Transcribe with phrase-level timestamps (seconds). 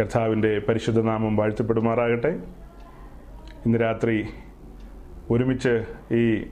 [0.00, 2.28] കർത്താവിന്റെ പരിശുദ്ധനാമം വാഴ്ത്തപ്പെടുമാറാകട്ടെ.
[3.66, 4.26] ഇന്ന് രാത്രി
[5.30, 5.84] ഒരുമിച്ച്
[6.14, 6.46] ഈ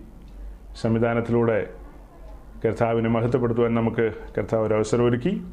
[0.81, 1.71] സംവിധാനത്തിലൂടെ
[2.65, 5.45] കർത്താവിനെ മഹത്വപ്പെടുത്തുവാൻ നമുക്ക് കർത്താവ് ഒരു അവസരം ഒരുക്കി.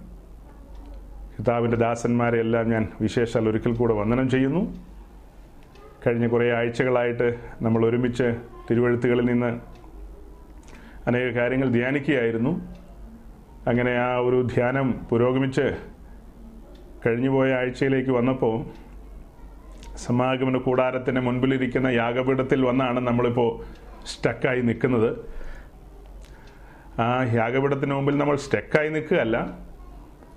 [1.37, 4.75] കർത്താവിന്റെ ദാസന്മാരെ എല്ലാം ഞാൻ വിശേഷാൽ ഒരിക്കൽ കൂടെ വന്ദനം ചെയ്യുന്നു.
[6.07, 8.35] കഴിഞ്ഞ കുറേ ആഴ്ചകളായിട്ട് നമ്മൾ ഒരുമിച്ച്
[8.71, 9.59] തിരുവഴുത്തുകളിൽ നിന്ന്
[11.07, 12.49] അനേക കാര്യങ്ങൾ ധ്യാനിക്കുകയായിരുന്നു.
[13.67, 15.96] അങ്ങനെ ആ ഒരു ധ്യാനം പുരോഗമിച്ച്
[17.05, 18.55] കഴിഞ്ഞുപോയ ആഴ്ചയിലേക്ക് വന്നപ്പോൾ
[20.05, 23.49] സമാഗമന കൂടാരത്തിന് മുൻപിലിരിക്കുന്ന യാഗപീഠത്തിൽ വന്നാണ് നമ്മളിപ്പോൾ
[24.05, 25.09] സ്റ്റക്കായി നിൽക്കുന്നത്.
[27.01, 29.37] ആ യാഗപീഠത്തിന് മുമ്പിൽ നമ്മൾ സ്റ്റക്കായി നിൽക്കുകയല്ല.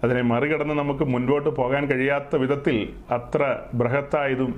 [0.05, 2.77] അതിനെ മറികടന്ന് നമുക്ക് മുൻപോട്ട് പോകാൻ കഴിയാത്ത വിധത്തിൽ
[3.11, 3.43] അത്ര
[3.75, 4.53] ബൃഹത്തായതും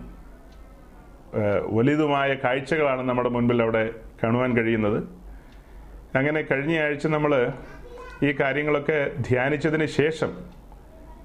[1.77, 3.85] വലുതുമായ കാഴ്ചകളാണ് നമ്മുടെ മുൻപിൽ അവിടെ
[4.23, 4.99] കാണുവാൻ കഴിയുന്നത്.
[6.19, 7.33] അങ്ങനെ കഴിഞ്ഞ ആഴ്ച നമ്മൾ
[8.27, 10.62] ഈ കാര്യങ്ങളൊക്കെ ധ്യാനിച്ചതിന് ശേഷം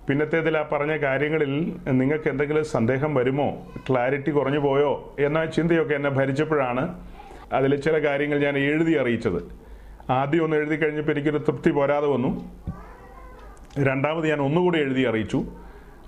[0.07, 1.51] പിന്നത്തേതിൽ ആ പറഞ്ഞ കാര്യങ്ങളിൽ
[1.89, 3.47] നിങ്ങൾക്ക് എന്തെങ്കിലും സന്ദേഹം വരുമോ?
[3.89, 5.15] ക്ലാരിറ്റി കുറഞ്ഞു പോയോ?
[5.19, 6.83] എന്ന ചിന്തയൊക്കെ എന്നെ ഭരിച്ചപ്പോഴാണ്
[7.53, 9.39] അതിൽ ചില കാര്യങ്ങൾ ഞാൻ എഴുതി അറിയിച്ചത്.
[10.11, 12.31] ആദ്യം ഒന്ന് എഴുതി കഴിഞ്ഞപ്പോൾ എനിക്കൊരു തൃപ്തി പോരാതെ വന്നു.
[13.83, 15.39] രണ്ടാമത് ഞാൻ ഒന്നുകൂടി എഴുതി അറിയിച്ചു.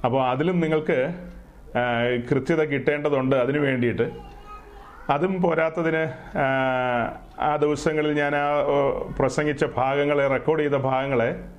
[0.06, 0.98] അപ്പോൾ അതിലും നിങ്ങൾക്ക്
[2.30, 4.12] കൃത്യത കിട്ടേണ്ടതുണ്ട് അതിനു വേണ്ടിയിട്ട്.
[5.10, 6.04] അതും പോരാത്തതിന്
[7.42, 8.48] ആ ദിവസങ്ങളിൽ ഞാൻ ആ
[9.20, 11.59] പ്രസംഗിച്ച ഭാഗങ്ങളെ റെക്കോർഡ് ചെയ്ത ഭാഗങ്ങളെ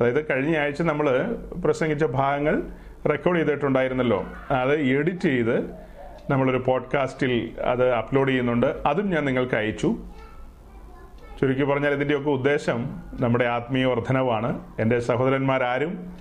[0.00, 2.62] അതായത് കഴിഞ്ഞ ആഴ്ച നമ്മൾ പ്രസംഗിച്ച ഭാഗങ്ങൾ
[3.08, 4.24] റെക്കോർഡ് ചെയ്തിട്ടുണ്ടായിരുന്നല്ലോ.
[4.50, 5.70] അത് എഡിറ്റ് ചെയ്ത്
[6.30, 8.66] നമ്മളൊരു പോഡ്കാസ്റ്റിൽ അത് അപ്ലോഡ് ചെയ്യുന്നുണ്ട്.
[8.86, 9.96] അതും ഞാൻ നിങ്ങൾക്ക് അയച്ചു.
[11.40, 14.60] ചുരുക്കി പറഞ്ഞാൽ ഇതിന്റെയൊക്കെ ഉദ്ദേശം നമ്മുടെ ആത്മീയ വർധനവാണ്.
[14.78, 16.12] എന്റെ സഹോദരന്മാരാരും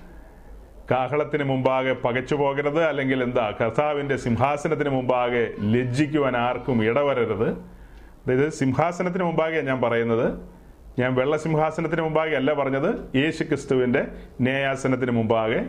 [0.92, 7.50] കാഹളത്തിന് മുമ്പാകെ പകച്ചു പോകരുത് അല്ലെങ്കിൽ എന്താ കർത്താവിന്റെ സിംഹാസനത്തിന് മുമ്പാകെ ലജ്ജിക്കുവാൻ ആർക്കും ഇടവരരുത്.
[7.50, 10.55] അതായത് സിംഹാസനത്തിന് മുമ്പാകെ ഞാൻ പറയുന്നത്.
[11.00, 14.08] ഞാൻ വെള്ളസിംഹാസനത്തിന് മുമ്പാകെ അല്ല പറഞ്ഞത് യേശു ക്രിസ്തുവിന്റെ
[14.42, 15.66] ന്യായാസനത്തിന് മുമ്പാകെ.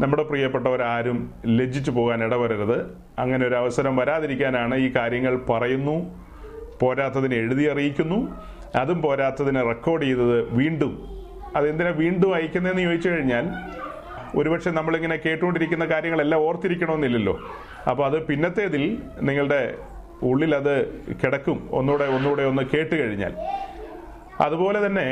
[0.00, 2.98] നമ്മുടെ പ്രിയപ്പെട്ടവരാരും ലജ്ജിച്ചു പോകാൻ ഇടവരരുത്.
[3.18, 5.96] അങ്ങനെ ഒരു അവസരം വരാതിരിക്കാനാണ് ഈ കാര്യങ്ങൾ പറയുന്നു.
[6.80, 8.40] പോരാത്തതിന് എഴുതി അറിയിക്കുന്നു.
[8.74, 11.06] അതും പോരാത്തതിന് റെക്കോർഡ് ചെയ്തത് വീണ്ടും.
[11.56, 13.48] അതെന്തിനാ വീണ്ടും അയക്കുന്നതെന്ന് ചോദിച്ചു കഴിഞ്ഞാൽ
[14.36, 17.38] ഒരുപക്ഷെ നമ്മളിങ്ങനെ കേട്ടുകൊണ്ടിരിക്കുന്ന കാര്യങ്ങളെല്ലാം ഓർത്തിരിക്കണമെന്നില്ലല്ലോ.
[17.90, 19.74] അപ്പോൾ അത് പിന്നത്തേതിൽ നിങ്ങളുടെ
[20.22, 20.88] ഉള്ളിൽ അത്
[21.24, 21.68] കിടക്കും.
[21.72, 23.34] ഒന്നുകൂടെ ഒന്നുകൂടെ ഒന്ന് കേട്ട് കഴിഞ്ഞാൽ.
[24.40, 25.08] അതുപോലെ തന്നെ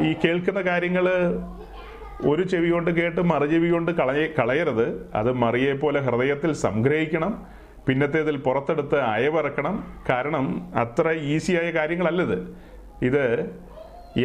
[0.00, 1.08] ഈ കേൾക്കുന്ന കാര്യങ്ങൾ
[2.26, 5.10] ഒരു ചെവി കൊണ്ട് കേട്ട് മറുചെവി കൊണ്ട് കളയ കളയരുത്.
[5.14, 7.46] അത് മറിയെ പോലെ ഹൃദയത്തിൽ സംഗ്രഹിക്കണം.
[7.88, 9.96] പിന്നത്തേതിൽ പുറത്തെടുത്ത് അയവിറക്കണം.
[10.08, 12.56] കാരണം അത്ര ഈസിയായ കാര്യങ്ങളല്ലത്.
[13.02, 13.24] ഇത്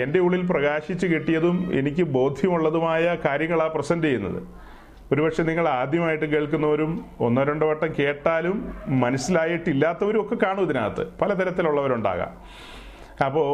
[0.02, 4.44] എന്റെ ഉള്ളിൽ പ്രകാശിച്ച് കിട്ടിയതും എനിക്ക് ബോധ്യമുള്ളതുമായ കാര്യങ്ങളാണ് പ്രസന്റ് ചെയ്യുന്നത്.
[5.14, 11.08] ഒരുപക്ഷെ നിങ്ങൾ ആദ്യമായിട്ട് കേൾക്കുന്നവരും ഒന്നോ രണ്ടോ വട്ടം കേട്ടാലും മനസ്സിലായിട്ടില്ലാത്തവരും ഒക്കെ കാണും ഇതിനകത്ത്.
[11.22, 12.38] പലതരത്തിലുള്ളവരുണ്ടാകാം.
[13.26, 13.50] അപ്പോൾ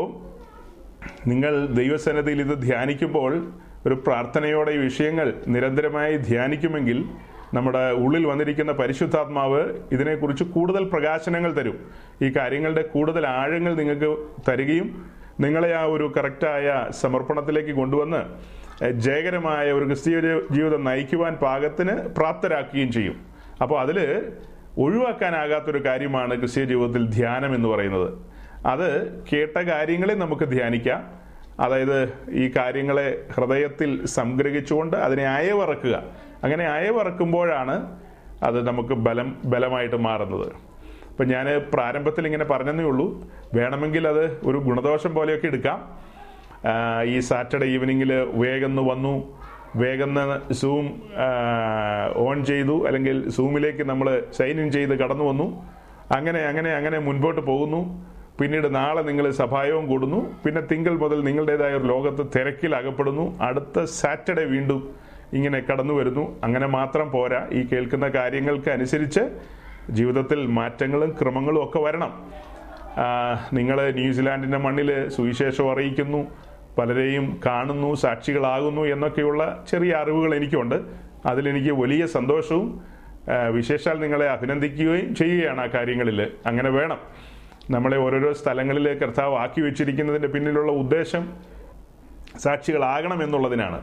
[1.28, 3.32] നിങ്ങൾ ദൈവസന്നദ്ധിയിൽ ഇത് ധ്യാനിക്കുമ്പോൾ
[3.86, 7.06] ഒരു പ്രാർത്ഥനയോടെ ഈ വിഷയങ്ങൾ നിരന്തരമായി ധ്യാനിക്കുമെങ്കിൽ
[7.54, 9.62] നമ്മുടെ ഉള്ളിൽ വന്നിരിക്കുന്ന പരിശുദ്ധാത്മാവ്
[9.92, 11.78] ഇതിനെക്കുറിച്ച് കൂടുതൽ പ്രകാശനങ്ങൾ തരും.
[12.22, 14.18] ഈ കാര്യങ്ങളുടെ കൂടുതൽ ആഴങ്ങൾ നിങ്ങൾക്ക്
[14.50, 14.88] തരികയും
[15.40, 18.22] നിങ്ങളെ ആ ഒരു കറക്റ്റായ സമർപ്പണത്തിലേക്ക് കൊണ്ടുവന്ന്
[19.06, 20.18] ജയകരമായ ഒരു ക്രിസ്തീയ
[20.56, 23.18] ജീവിതം നയിക്കുവാൻ പാകത്തിന് പ്രാപ്തരാക്കുകയും ചെയ്യും.
[23.62, 24.00] അപ്പോൾ അതിൽ
[24.78, 28.10] ഒഴിവാക്കാനാകാത്തൊരു കാര്യമാണ് ക്രിസ്തീയ ജീവിതത്തിൽ ധ്യാനം എന്ന് പറയുന്നത്.
[28.68, 31.18] അത് കേട്ട കാര്യങ്ങളെ നമുക്ക് ധ്യാനിക്കാം.
[31.60, 36.04] അതായത് ഈ കാര്യങ്ങളെ ഹൃദയത്തിൽ സംഗ്രഹിച്ചുകൊണ്ട് അതിനെ അയവറക്കുക.
[36.44, 38.00] അങ്ങനെ അയവറക്കുമ്പോഴാണ്
[38.44, 40.48] അത് നമുക്ക് ബലം ബലമായിട്ട് മാറുന്നത്.
[41.10, 43.32] അപ്പം ഞാൻ പ്രാരംഭത്തിൽ ഇങ്ങനെ പറഞ്ഞതേ ഉള്ളൂ.
[43.54, 45.98] വേണമെങ്കിൽ അത് ഒരു ഗുണദോഷം പോലെയൊക്കെ എടുക്കാം.
[47.04, 49.42] ഈ സാറ്റർഡേ ഈവനിങ്ങിൽ വേഗം വന്നു.
[49.76, 50.16] വേഗം
[50.52, 51.02] സൂം
[52.16, 52.88] ഓൺ ചെയ്തു.
[52.88, 55.66] അല്ലെങ്കിൽ സൂമിലേക്ക് നമ്മൾ സൈൻ ഇൻ ചെയ്ത് കടന്നു വന്നു.
[56.16, 57.82] അങ്ങനെ അങ്ങനെ അങ്ങനെ മുൻപോട്ട് പോകുന്നു.
[58.40, 60.20] പിന്നീട് നാളെ നിങ്ങൾ സഭായവും കൂടുന്നു.
[60.46, 64.96] പിന്നെ തിങ്കൾ മുതൽ നിങ്ങളുടേതായ ഒരു ലോകത്ത് തിരക്കിൽ അകപ്പെടുന്നു അടുത്ത സാറ്റർഡേ വീണ്ടും
[65.34, 66.26] ഇങ്ങനെ കടന്നു വരുന്നു.
[66.44, 67.48] അങ്ങനെ മാത്രം പോരാ.
[67.52, 69.24] ഈ കേൾക്കുന്ന കാര്യങ്ങൾക്ക് അനുസരിച്ച്
[69.90, 72.12] ജീവിതത്തിൽ മാറ്റങ്ങളും ക്രമങ്ങളും ഒക്കെ വരണം.
[73.54, 76.22] നിങ്ങൾ ന്യൂസിലാൻഡിന്റെ മണ്ണിൽ സുവിശേഷം അറിയിക്കുന്നു.
[76.78, 80.76] പലരെയും കാണുന്നു സാക്ഷികളാകുന്നു എന്നൊക്കെയുള്ള ചെറിയ അറിവുകൾ എനിക്കുണ്ട്.
[81.26, 82.82] അതിലെനിക്ക് വലിയ സന്തോഷവും
[83.52, 87.00] വിശേഷാൽ നിങ്ങളെ അഭിനന്ദിക്കുകയും ചെയ്യുകയാണ് ആ കാര്യങ്ങളിൽ അങ്ങനെ വേണം.
[87.70, 91.24] നമ്മളെ ഓരോരോ സ്ഥലങ്ങളിൽ കർത്താവ് ആക്കി വെച്ചിരിക്കുന്നതിന്റെ പിന്നിലുള്ള ഉദ്ദേശം
[92.40, 93.80] സാക്ഷികളാകണം എന്നുള്ളതിനാണ്.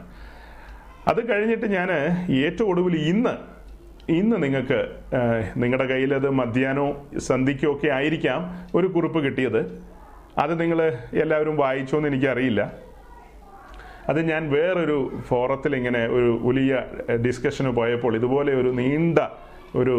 [1.09, 1.93] അത് കഴിഞ്ഞിട്ട് ഞാൻ
[2.47, 3.35] ഏറ്റവും ഒടുവിൽ ഇന്ന്
[4.13, 4.81] ഇന്ന് നിങ്ങൾക്ക്
[5.57, 6.87] നിങ്ങളുടെ കയ്യിൽ മധ്യാനോ
[7.19, 8.41] സന്ധിക്കോ ഒക്കെ ആയിരിക്കാം
[8.75, 9.61] ഒരു കുറിപ്പ് കിട്ടിയത്.
[10.39, 10.79] അത് നിങ്ങൾ
[11.13, 12.73] എല്ലാവരും വായിച്ചോ എന്ന് എനിക്കറിയില്ല.
[14.09, 14.97] അത് ഞാൻ വേറൊരു
[15.29, 16.83] ഫോറത്തിൽ ഇങ്ങനെ ഒരു വലിയ
[17.27, 19.19] ഡിസ്കഷന് പോയപ്പോൾ ഇതുപോലെ ഒരു നീണ്ട
[19.77, 19.95] ഒരു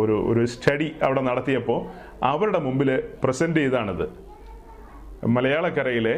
[0.00, 4.06] ഒരു ഒരു സ്റ്റഡി അവിടെ നടത്തിയപ്പോൾ അവരുടെ മുമ്പിൽ പ്രസന്റ് ചെയ്താണിത്.
[5.26, 6.16] മലയാളക്കരയിലെ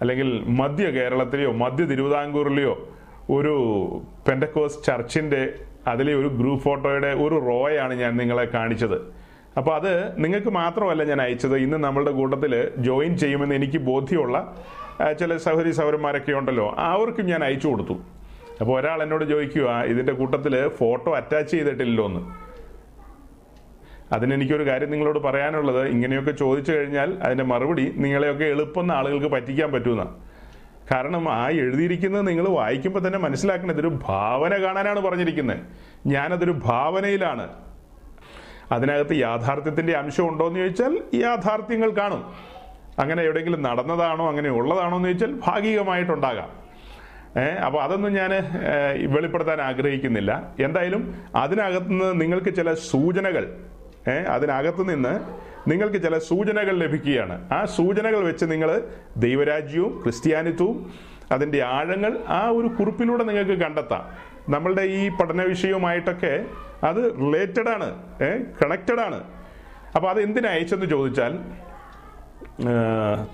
[0.00, 2.88] അല്ലെങ്കിൽ മധ്യ കേരളത്തിലെയോ മധ്യ തിരുവിതാംകൂറിലെയോ
[3.30, 3.54] ഒരു
[4.28, 5.42] പെൻഡക്കോസ് ചർച്ചിന്റെ
[5.86, 8.98] അതിലെ ഒരു ഗ്രൂപ്പ് ഫോട്ടോയുടെ ഒരു റോയാണ് ഞാൻ നിങ്ങളെ കാണിച്ചത്.
[9.58, 11.56] അപ്പോൾ അത് നിങ്ങൾക്ക് മാത്രമല്ല ഞാൻ അയച്ചത്.
[11.56, 14.36] ഇന്ന് നമ്മളുടെ കൂട്ടത്തിൽ ജോയിൻ ചെയ്യുമെന്ന് എനിക്ക് ബോധ്യമുള്ള
[15.20, 16.74] ചില സഹോദരി സഹോദരന്മാരൊക്കെ ഉണ്ടല്ലോ.
[16.78, 17.96] അവർക്കും ഞാൻ അയച്ചു കൊടുത്തു.
[18.60, 22.51] അപ്പോൾ ഒരാൾ എന്നോട് ചോദിക്കുക ഇതിന്റെ കൂട്ടത്തിൽ ഫോട്ടോ അറ്റാച്ച് ചെയ്തിട്ടില്ലല്ലോ എന്ന്
[24.12, 30.14] അതിനെനിക്കൊരു കാര്യം നിങ്ങളോട് പറയാനുള്ളത് ഇങ്ങനെയൊക്കെ ചോദിച്ചു കഴിഞ്ഞാൽ അതിന്റെ മറുപടി നിങ്ങളെയൊക്കെ എളുപ്പം ആളുകൾക്ക് പറ്റിക്കാൻ പറ്റുന്ന.
[30.92, 35.58] കാരണം ആ എഴുതിയിരിക്കുന്നത് നിങ്ങൾ വായിക്കുമ്പോൾ തന്നെ മനസ്സിലാക്കണം ഇതൊരു ഭാവന കാണാനാണ് പറഞ്ഞിരിക്കുന്നത്
[36.06, 37.48] ഞാനതൊരു ഭാവനയിലാണ്.
[38.72, 42.24] അതിനകത്ത് യാഥാർത്ഥ്യത്തിന്റെ അംശം ഉണ്ടോ എന്ന് ചോദിച്ചാൽ യാഥാർത്ഥ്യങ്ങൾ കാണും.
[42.98, 46.50] അങ്ങനെ എവിടെയെങ്കിലും നടന്നതാണോ അങ്ങനെ ഉള്ളതാണോ എന്ന് ചോദിച്ചാൽ ഭാഗികമായിട്ടുണ്ടാകാം.
[47.40, 48.30] ഏഹ് അപ്പോൾ അതൊന്നും ഞാൻ
[49.14, 50.54] വെളിപ്പെടുത്താൻ ആഗ്രഹിക്കുന്നില്ല.
[50.60, 53.44] എന്തായാലും അതിനകത്ത് നിന്ന് നിങ്ങൾക്ക് ചില സൂചനകൾ
[54.10, 55.20] അതിനകത്ത് നിന്ന്
[55.70, 57.52] നിങ്ങൾക്ക് ചില സൂചനകൾ ലഭിക്കുകയാണ്.
[57.52, 58.82] ആ സൂചനകൾ വെച്ച് നിങ്ങൾ
[59.16, 60.92] ദൈവരാജ്യവും ക്രിസ്ത്യാനിത്വവും
[61.32, 64.04] അതിന്റെ ആഴങ്ങൾ ആ ഒരു കുറിപ്പിലൂടെ നിങ്ങൾക്ക് കണ്ടെത്താം.
[64.48, 66.44] നമ്മളുടെ ഈ പഠന വിഷയവുമായിട്ടൊക്കെ
[66.84, 67.88] അത് റിലേറ്റഡ് ആണ്
[68.62, 69.24] കണക്റ്റഡ് ആണ്.
[69.94, 71.38] അപ്പോൾ അത് എന്തിനാ അയച്ചെന്ന് ചോദിച്ചാൽ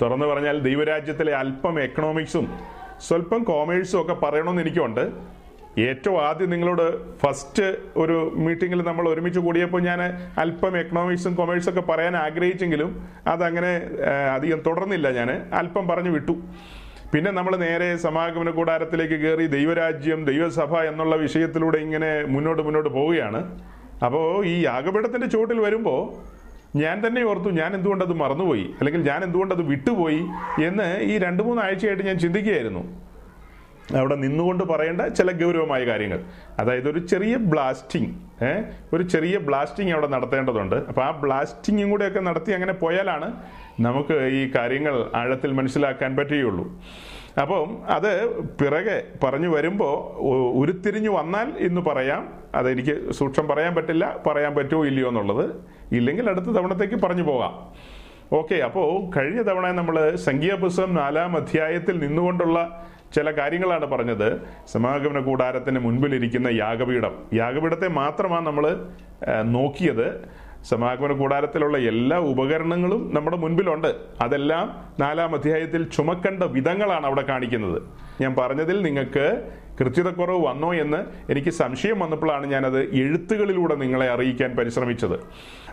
[0.02, 2.58] തുറന്നു പറഞ്ഞാൽ ദൈവരാജ്യത്തിലെ അല്പം എക്കണോമിക്സും
[3.08, 5.12] സ്വല്പം കോമേഴ്സും ഒക്കെ പറയണമെന്ന് എനിക്കുണ്ട്.
[5.86, 6.86] ഏറ്റവും ആദ്യം നിങ്ങളോട്
[7.18, 10.00] ഫസ്റ്റ് ഒരു മീറ്റിംഗിൽ നമ്മൾ ഒരുമിച്ച് കൂടിയപ്പോൾ ഞാൻ
[10.38, 12.90] അല്പം എക്കണോമിക്സും കൊമേഴ്സും ഒക്കെ പറയാൻ ആഗ്രഹിച്ചെങ്കിലും
[13.26, 13.72] അതങ്ങനെ
[14.34, 15.30] അധികം തുടർന്നില്ല ഞാൻ.
[15.52, 16.34] അല്പം പറഞ്ഞു വിട്ടു.
[17.12, 23.40] പിന്നെ നമ്മൾ നേരെ സമാഗമന കൂടാരത്തിലേക്ക് കയറി ദൈവരാജ്യം ദൈവസഭ എന്നുള്ള വിഷയത്തിലൂടെ ഇങ്ങനെ മുന്നോട്ട് മുന്നോട്ട് പോവുകയാണ്.
[24.04, 26.00] അപ്പോൾ ഈ യാഗപീഠത്തിന്റെ ചുവട്ടിൽ വരുമ്പോൾ
[26.78, 30.20] ഞാൻ തന്നെ ഓർത്തു ഞാൻ എന്തുകൊണ്ടത് മറന്നുപോയി അല്ലെങ്കിൽ ഞാൻ എന്തുകൊണ്ടത് വിട്ടുപോയി
[30.62, 33.07] എന്ന് ഈ രണ്ട് മൂന്ന് ആഴ്ചയായിട്ട് ഞാൻ ചിന്തിക്കുകയായിരുന്നു.
[33.96, 36.20] അവിടെ നിന്നുകൊണ്ട് പറയേണ്ട ചില ഗൗരവമായ കാര്യങ്ങൾ.
[36.58, 38.10] അതായത് ഒരു ചെറിയ ബ്ലാസ്റ്റിംഗ്
[38.92, 40.74] ഒരു ചെറിയ ബ്ലാസ്റ്റിംഗ് അവിടെ നടത്തേണ്ടതുണ്ട്.
[40.74, 43.32] അപ്പോൾ ആ ബ്ലാസ്റ്റിങ്ങും കൂടെയൊക്കെ നടത്തി അങ്ങനെ പോയാലാണ്
[43.80, 46.64] നമുക്ക് ഈ കാര്യങ്ങൾ ആഴത്തിൽ മനസ്സിലാക്കാൻ പറ്റുകയുള്ളൂ.
[47.40, 50.18] അപ്പം അത് പിറകെ പറഞ്ഞു വരുമ്പോൾ
[50.60, 52.28] ഉരുത്തിരിഞ്ഞു വന്നാൽ ഇന്ന് പറയാം.
[52.54, 55.54] അതെനിക്ക് സൂക്ഷം പറയാൻ പറ്റില്ല പറയാൻ പറ്റുമോ ഇല്ലയോ എന്നുള്ളത്.
[55.92, 57.72] ഇല്ലെങ്കിൽ അടുത്ത തവണത്തേക്ക് പറഞ്ഞു പോകാം.
[58.32, 64.40] ഓക്കെ അപ്പോൾ കഴിഞ്ഞ തവണ നമ്മൾ സംഖ്യാപുസ്തകം നാലാം അധ്യായത്തിൽ നിന്നുകൊണ്ടുള്ള ചില കാര്യങ്ങളാണ് പറഞ്ഞത്.
[64.72, 67.14] സമാഗമന കൂടാരത്തിന് മുൻപിലിരിക്കുന്ന യാഗപീഠം.
[67.34, 68.86] യാഗപീഠത്തെ മാത്രമാണ് നമ്മൾ
[69.42, 70.38] നോക്കിയത്.
[70.64, 73.94] സമാഗമന കൂടാരത്തിലുള്ള എല്ലാ ഉപകരണങ്ങളും നമ്മുടെ മുൻപിലുണ്ട്.
[74.20, 77.82] അതെല്ലാം നാലാം അധ്യായത്തിൽ ചുമക്കേണ്ട വിധങ്ങളാണ് അവിടെ കാണിക്കുന്നത്.
[78.20, 80.96] ഞാൻ പറഞ്ഞതിൽ നിങ്ങൾക്ക് കൃത്യതക്കുറവ് വന്നോ എന്ന്
[81.32, 85.20] എനിക്ക് സംശയം വന്നപ്പോഴാണ് ഞാനത് എഴുത്തുകളിലൂടെ നിങ്ങളെ അറിയിക്കാൻ പരിശ്രമിച്ചത്.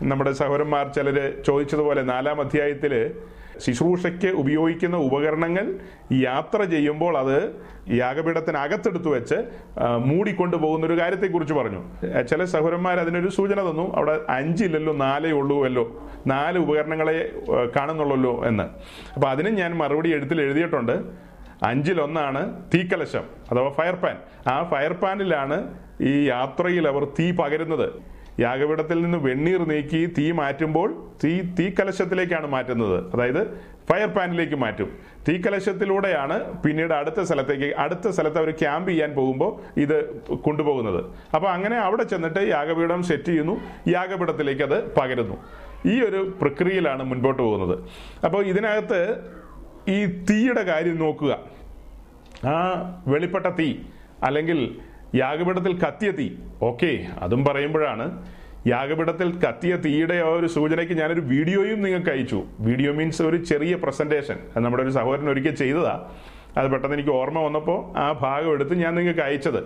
[0.04, 3.16] നമ്മുടെ സഹോദരന്മാർ ചിലർ ചോദിച്ചതുപോലെ നാലാം അധ്യായത്തിൽ
[3.60, 5.80] ശുശ്രൂഷയ്ക്ക് ഉപയോഗിക്കുന്ന ഉപകരണങ്ങൾ
[6.14, 7.56] യാത്ര ചെയ്യുമ്പോൾ അത്
[7.94, 9.36] യാഗപീഠത്തിനകത്തെടുത്ത് വെച്ച്
[10.06, 11.82] മൂടിക്കൊണ്ടു പോകുന്ന ഒരു കാര്യത്തെക്കുറിച്ച് പറഞ്ഞു.
[12.24, 13.96] ചില സഹോദരന്മാർ അതിനൊരു സൂചന തന്നു.
[13.96, 17.32] അവിടെ അഞ്ചില്ലല്ലോ നാലേ ഉള്ളൂവല്ലോ നാല് ഉപകരണങ്ങളെ
[17.76, 18.64] കാണുന്നുള്ളല്ലോ എന്ന്.
[19.14, 21.26] അപ്പോൾ അതിന് ഞാൻ മറുപടി എഴുത്തിൽ എഴുതിയിട്ടുണ്ട്.
[21.64, 24.16] അഞ്ചിലൊന്നാണ് തീക്കലശം അഥവാ ഫയർ പാൻ.
[24.48, 28.15] ആ ഫയർ പാനിലാണ് ഈ യാത്രയിൽ അവർ തീ പകരുന്നത്.
[28.40, 30.90] യാഗപീഠത്തിൽ നിന്ന് വെണ്ണീർ നീക്കി തീ മാറ്റുമ്പോൾ
[31.24, 33.14] തീ തീക്കലശത്തിലേക്കാണ് മാറ്റുന്നത്.
[33.14, 33.42] അതായത്
[33.90, 34.90] ഫയർ പാനിലേക്ക് മാറ്റും.
[35.28, 41.06] തീക്കലശത്തിലൂടെയാണ് പിന്നീട് അടുത്ത സ്ഥലത്തേക്ക് അടുത്ത സ്ഥലത്ത് അവർ ക്യാമ്പ് ചെയ്യാൻ പോകുമ്പോൾ ഇത് കൊണ്ടുപോകുന്നത്.
[41.36, 43.62] അപ്പോൾ അങ്ങനെ അവിടെ ചെന്നിട്ട് യാഗപീഠം സെറ്റ് ചെയ്യുന്നു.
[43.88, 45.38] യാഗപീഠത്തിലേക്ക് അത് പകരുന്നു.
[45.86, 47.80] ഈ ഒരു പ്രക്രിയയിലാണ് മുൻപോട്ട് പോകുന്നത്.
[48.26, 49.02] അപ്പോൾ ഇതിനകത്ത്
[49.90, 51.40] ഈ തീയുടെ കാര്യം നോക്കുക.
[52.48, 52.56] ആ
[53.08, 53.80] വെളിപ്പെട്ട തീ
[54.24, 54.78] അല്ലെങ്കിൽ
[55.16, 56.30] യാഗപീഠത്തിൽ കത്തിയ തീ.
[56.62, 58.28] ഓക്കെ അതും പറയുമ്പോഴാണ്
[58.68, 62.44] യാഗപീഠത്തിൽ കത്തിയ തീയുടെ ഒരു സൂചനയ്ക്ക് ഞാനൊരു വീഡിയോയും നിങ്ങൾക്ക് അയച്ചു.
[62.60, 64.38] വീഡിയോ മീൻസ് ഒരു ചെറിയ പ്രസന്റേഷൻ.
[64.56, 66.10] അത് നമ്മുടെ ഒരു സഹോദരൻ ഒരിക്കൽ ചെയ്തതാ.
[66.58, 69.62] അത് പെട്ടെന്ന് എനിക്ക് ഓർമ്മ വന്നപ്പോൾ ആ ഭാഗം എടുത്ത് ഞാൻ നിങ്ങൾക്ക് അയച്ചത്.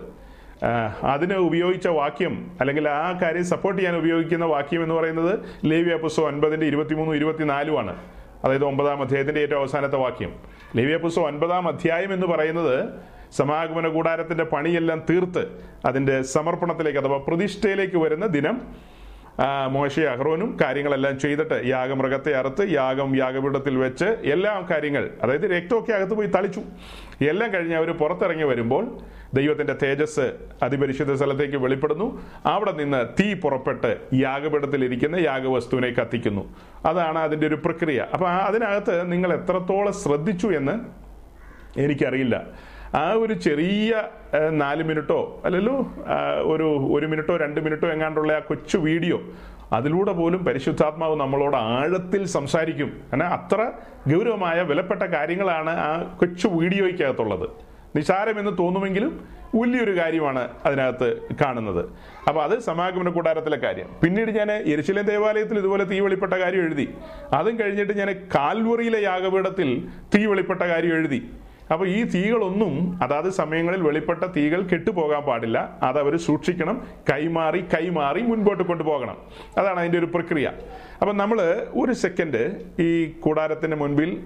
[1.03, 6.65] അതിന് ഉപയോഗിച്ച വാക്യം അല്ലെങ്കിൽ ആ കാര്യം സപ്പോർട്ട് ചെയ്യാൻ ഉപയോഗിക്കുന്ന വാക്യം എന്ന് പറയുന്നത് ലേവ്യ പുസ്തകം ഒൻപതിന്റെ
[6.65, 7.95] ഇരുപത്തിമൂന്നും ഇരുപത്തിനാലുമാണ്
[8.43, 10.33] അതായത് ഒമ്പതാം അധ്യായത്തിന്റെ ഏറ്റവും അവസാനത്തെ വാക്യം.
[10.75, 12.89] ലേവ്യ പുസ്തകം ഒൻപതാം അധ്യായം എന്ന് പറയുന്നത്
[13.31, 15.47] സമാഗമന കൂടാരത്തിന്റെ പണിയെല്ലാം തീർത്ത്
[15.85, 18.61] അതിന്റെ സമർപ്പണത്തിലേക്ക് അഥവാ പ്രതിഷ്ഠയിലേക്ക് വരുന്ന ദിനം
[19.69, 26.27] മോശ അഹ്റോനും കാര്യങ്ങളെല്ലാം ചെയ്തിട്ട് യാഗമൃഗത്തെ അറുത്ത് യാഗം യാഗപീഠത്തിൽ വെച്ച് എല്ലാ കാര്യങ്ങൾ അതായത് രക്തമൊക്കെ അകത്ത് പോയി
[26.27, 26.61] തളിച്ചു.
[27.23, 28.97] എല്ലാം കഴിഞ്ഞ് അവർ പുറത്തിറങ്ങി വരുമ്പോൾ
[29.33, 30.33] ദൈവത്തിന്റെ തേജസ്
[30.63, 32.21] അതിപരിശുദ്ധ സ്ഥലത്തേക്ക് വെളിപ്പെടുന്നു.
[32.45, 36.55] അവിടെ നിന്ന് തീ പുറപ്പെട്ട് യാഗപീഠത്തിൽ ഇരിക്കുന്ന യാഗവസ്തുവിനെ കത്തിക്കുന്നു.
[36.85, 38.05] അതാണ് അതിന്റെ ഒരു പ്രക്രിയ.
[38.13, 40.79] അപ്പൊ അതിനകത്ത് നിങ്ങൾ എത്രത്തോളം ശ്രദ്ധിച്ചു എന്ന്
[41.79, 42.47] എനിക്കറിയില്ല.
[42.95, 44.03] ആ ഒരു ചെറിയ
[44.49, 45.75] നാല് മിനിറ്റോ അല്ലല്ലോ
[46.51, 49.19] ഒരു ഒരു മിനിറ്റോ രണ്ട് മിനിറ്റോ എങ്ങാണ്ടുള്ള ആ കൊച്ചു വീഡിയോ
[49.73, 52.89] അതിലൂടെ പോലും പരിശുദ്ധാത്മാവ് നമ്മളോട് ആഴത്തിൽ സംസാരിക്കും.
[53.09, 53.71] കാരണം അത്ര
[54.11, 57.49] ഗൗരവമായ വിലപ്പെട്ട കാര്യങ്ങളാണ് ആ കൊച്ചു വീഡിയോയ്ക്കകത്തുള്ളത്.
[57.95, 61.07] നിസാരമെന്ന് തോന്നുമെങ്കിലും വലിയൊരു കാര്യമാണ് അതിനകത്ത്
[61.41, 61.83] കാണുന്നത്.
[62.27, 63.87] അപ്പോൾ അത് സമാഗമന കൂടാരത്തിലെ കാര്യം.
[64.03, 66.87] പിന്നീട് ഞാൻ എരിശിലെ ദേവാലയത്തിൽ ഇതുപോലെ തീ വെളിപ്പെട്ട കാര്യം എഴുതി.
[67.33, 71.21] അതും കഴിഞ്ഞിട്ട് ഞാൻ കാൽവറിയിലെ യാഗപീഠത്തിൽ തീ വെളിപ്പെട്ട കാര്യം എഴുതി.
[71.71, 75.77] അപ്പോൾ ഈ തീകളൊന്നും അതാത് സമയങ്ങളിൽ വെളിപ്പെട്ട തീകൾ കെട്ടുപോകാൻ പാടില്ല.
[75.83, 79.17] അത് അവർ സൂക്ഷിക്കണം കൈമാറി കൈമാറി മുൻപോട്ട് കൊണ്ടുപോകണം.
[79.57, 80.51] അതാണ് അതിന്റെ ഒരു പ്രക്രിയ.
[81.01, 82.41] അപ്പം നമ്മൾ ഒരു സെക്കൻഡ്
[82.81, 84.23] ഈ കൂടാരത്തിന് മുൻപിൽ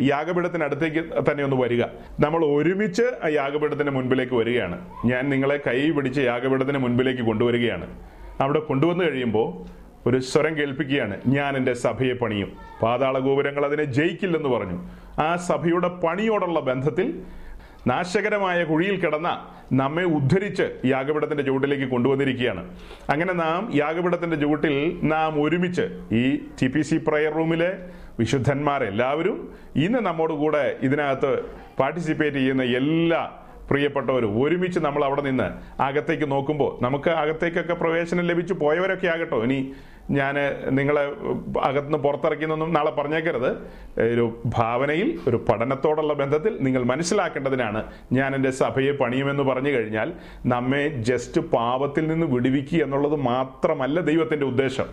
[0.00, 1.82] യാഗപീഠത്തിനടുത്തേക്ക് തന്നെ ഒന്ന് വരിക.
[2.20, 4.80] നമ്മൾ ഒരുമിച്ച് യാഗപീഠത്തിന് മുൻപിലേക്ക് വരികയാണ്.
[5.04, 7.86] ഞാൻ നിങ്ങളെ കൈ പിടിച്ച് യാഗപീഠത്തിന് മുൻപിലേക്ക് കൊണ്ടുവരികയാണ്.
[8.40, 9.48] അവിടെ കൊണ്ടുവന്നു കഴിയുമ്പോൾ
[10.08, 11.20] ഒരു സ്വരം കേൾപ്പിക്കുകയാണ്.
[11.26, 12.52] ഞാൻ എന്റെ സഭയെ പണിയും.
[12.82, 14.78] പാതാള ഗോപുരങ്ങൾ അതിനെ ജയിക്കില്ലെന്ന് പറഞ്ഞു.
[15.18, 17.22] ആ സഭയുടെ പണിയോടുള്ള ബന്ധത്തിൽ
[17.86, 19.28] നാശകരമായ കുഴിയിൽ കിടന്ന
[19.72, 22.62] നമ്മെ ഉദ്ധരിച്ച് യാഗപീഠത്തിന്റെ ചുവട്ടിലേക്ക് കൊണ്ടുവന്നിരിക്കുകയാണ്.
[23.10, 27.70] അങ്ങനെ നാം യാഗപീഠത്തിന്റെ ചുവട്ടിൽ നാം ഒരുമിച്ച് ഈ ടി പി സി പ്രയർ റൂമിലെ
[28.18, 31.42] വിശുദ്ധന്മാരെല്ലാവരും ഇന്ന് നമ്മോട് കൂടെ ഇതിനകത്ത്
[31.78, 33.30] പാർട്ടിസിപ്പേറ്റ് ചെയ്യുന്ന എല്ലാ
[33.68, 35.48] പ്രിയപ്പെട്ടവരും ഒരുമിച്ച് നമ്മൾ അവിടെ നിന്ന്
[35.82, 39.44] അകത്തേക്ക് നോക്കുമ്പോൾ നമുക്ക് അകത്തേക്കൊക്കെ പ്രവേശനം ലഭിച്ചു പോയവരൊക്കെ ആകട്ടോ.
[39.44, 39.74] ഇനി
[40.10, 40.34] ഞാൻ
[40.70, 41.02] നിങ്ങളെ
[41.60, 43.50] അകത്തുനിന്ന് പുറത്തിറക്കിയെന്നൊന്നും നാളെ പറഞ്ഞേക്കരുത്.
[44.00, 50.12] ഒരു ഭാവനയിൽ ഒരു പഠനത്തോടുള്ള ബന്ധത്തിൽ നിങ്ങൾ മനസ്സിലാക്കേണ്ടതിനാണ് ഞാൻ എന്റെ സഭയെ പണിയുമെന്ന് പറഞ്ഞു കഴിഞ്ഞാൽ
[50.46, 54.86] നമ്മെ ജസ്റ്റ് പാപത്തിൽ നിന്ന് വിടുവിക്കുക എന്നുള്ളത് മാത്രമല്ല ദൈവത്തിന്റെ ഉദ്ദേശം.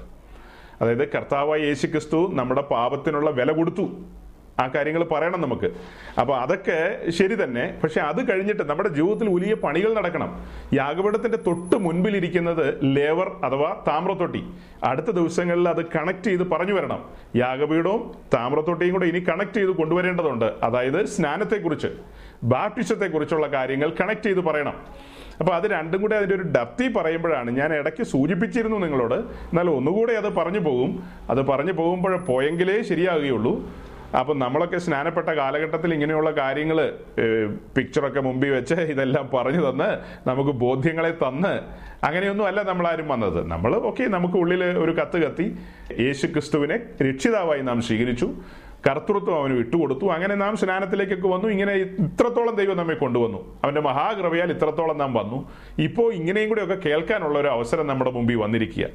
[0.81, 3.89] അതായത് കർത്താവായ യേശു ക്രിസ്തു നമ്മുടെ പാപത്തിനുള്ള വില കൊടുത്തു.
[4.59, 5.71] ആ കാര്യങ്ങൾ പറയണം നമുക്ക്.
[6.19, 7.79] അപ്പോൾ അതൊക്കെ ശരി തന്നെ.
[7.83, 10.45] പക്ഷെ അത് കഴിഞ്ഞിട്ട് നമ്മുടെ ജീവിതത്തിൽ വലിയ പണികൾ നടക്കണം.
[10.73, 14.43] യാഗപീഠത്തിന്റെ തൊട്ട് മുൻപിലിരിക്കുന്നത് ലേവർ അഥവാ താമ്രത്തൊട്ടി.
[14.83, 17.05] അടുത്ത ദിവസങ്ങളിൽ അത് കണക്ട് ചെയ്ത് പറഞ്ഞു വരണം.
[17.35, 20.53] യാഗപീഠവും താമ്രത്തൊട്ടിയും കൂടെ ഇനി കണക്ട് ചെയ്ത് കൊണ്ടുവരേണ്ടതുണ്ട്.
[20.63, 21.87] അതായത് സ്നാനത്തെക്കുറിച്ച്
[22.43, 24.73] ബാപ്റ്റിസത്തെക്കുറിച്ചുള്ള കാര്യങ്ങൾ കണക്ട് ചെയ്ത് പറയണം.
[25.39, 29.13] അപ്പോൾ അത് രണ്ടും കൂടെ അതിന്റെ ഒരു ഡപ്തി പറയുമ്പോഴാണ് ഞാൻ ഇടയ്ക്ക് സൂചിപ്പിച്ചിരുന്നു നിങ്ങളോട്.
[29.13, 31.03] എന്നാൽ ഒന്നുകൂടെ അത് പറഞ്ഞു പോകും.
[31.29, 33.69] അത് പറഞ്ഞു പോകുമ്പോൾ പോയെങ്കിലേ ശരിയാകുകയുള്ളൂ.
[34.17, 36.77] അപ്പം നമ്മളൊക്കെ സ്നാനപ്പെട്ട കാലഘട്ടത്തിൽ ഇങ്ങനെയുള്ള കാര്യങ്ങൾ
[37.75, 39.89] പിക്ചറൊക്കെ മുമ്പിൽ വെച്ച് ഇതെല്ലാം പറഞ്ഞു തന്ന്
[40.27, 41.53] നമുക്ക് ബോധ്യങ്ങളെ തന്ന്
[42.07, 43.47] അങ്ങനെയൊന്നും അല്ല നമ്മളാരും വന്നത്.
[43.47, 45.47] നമ്മൾ ഓക്കെ നമുക്ക് ഉള്ളിൽ ഒരു കത്ത് കത്തി
[46.05, 48.29] യേശു ക്രിസ്തുവിനെ രക്ഷിതാവായി നാം സ്വീകരിച്ചു.
[48.87, 50.05] കർത്തൃത്വം അവന് വിട്ടുകൊടുത്തു.
[50.05, 51.47] അങ്ങനെ നാം സ്നാനത്തിലേക്കൊക്കെ വന്നു.
[51.47, 53.59] ഇങ്ങനെ ഇത്രത്തോളം ദൈവം നമ്മെ കൊണ്ടുവന്നു.
[53.63, 55.49] അവന്റെ മഹാകൃപയാൽ ഇത്രത്തോളം നാം വന്നു.
[55.79, 58.85] ഇപ്പോൾ ഇങ്ങനെയും കൂടെ ഒക്കെ കേൾക്കാനുള്ള ഒരു അവസരം നമ്മുടെ മുമ്പിൽ വന്നിരിക്കുക.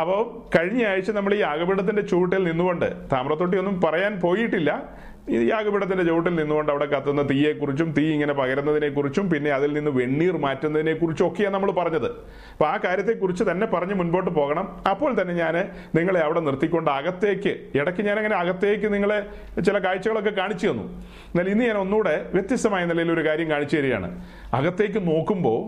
[0.00, 4.82] അപ്പോൾ കഴിഞ്ഞ ആഴ്ച നമ്മൾ ഈ അകപിടത്തിന്റെ ചൂട്ടിൽ നിന്നുകൊണ്ട് താമ്രത്തൊട്ടി ഒന്നും പറയാൻ പോയിട്ടില്ല.
[5.28, 10.94] ഈ യാഗപീഠത്തിന്റെ ചുവട്ടിൽ നിന്നുകൊണ്ട് അവിടെ കത്തുന്ന തീയെക്കുറിച്ചും തീ ഇങ്ങനെ പകരുന്നതിനെക്കുറിച്ചും പിന്നെ അതിൽ നിന്ന് വെണ്ണീർ മാറ്റുന്നതിനെ
[10.94, 12.06] കുറിച്ചും ഒക്കെയാണ് നമ്മൾ പറഞ്ഞത്.
[12.52, 14.80] അപ്പൊ ആ കാര്യത്തെക്കുറിച്ച് തന്നെ പറഞ്ഞ് മുൻപോട്ട് പോകണം.
[14.90, 15.56] അപ്പോൾ തന്നെ ഞാൻ
[15.94, 19.18] നിങ്ങളെ അവിടെ നിർത്തിക്കൊണ്ട് അകത്തേക്ക് ഇടയ്ക്ക് ഞാൻ അങ്ങനെ അകത്തേക്ക് നിങ്ങളെ
[19.60, 20.82] ചില കാഴ്ചകളൊക്കെ കാണിച്ചു തന്നു.
[21.30, 24.24] എന്നാൽ ഇന്ന് ഞാൻ ഒന്നുകൂടെ വ്യത്യസ്തമായ നിലയിൽ ഒരു കാര്യം കാണിച്ചു തരികയാണ്.
[24.54, 25.60] അകത്തേക്ക് നോക്കുമ്പോൾ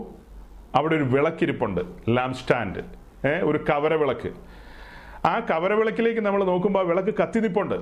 [0.79, 2.83] അവിടെ ഒരു വിളക്കിരിപ്പുണ്ട് ലാംപ് സ്റ്റാൻഡ്.
[3.29, 4.33] ഏഹ് ഒരു കവര വിളക്ക്
[5.27, 7.75] ആ കവര വിളക്കിലേക്ക് നമ്മൾ നോക്കുമ്പോൾ ആ വിളക്ക് കത്തി നിപ്പുണ്ട്.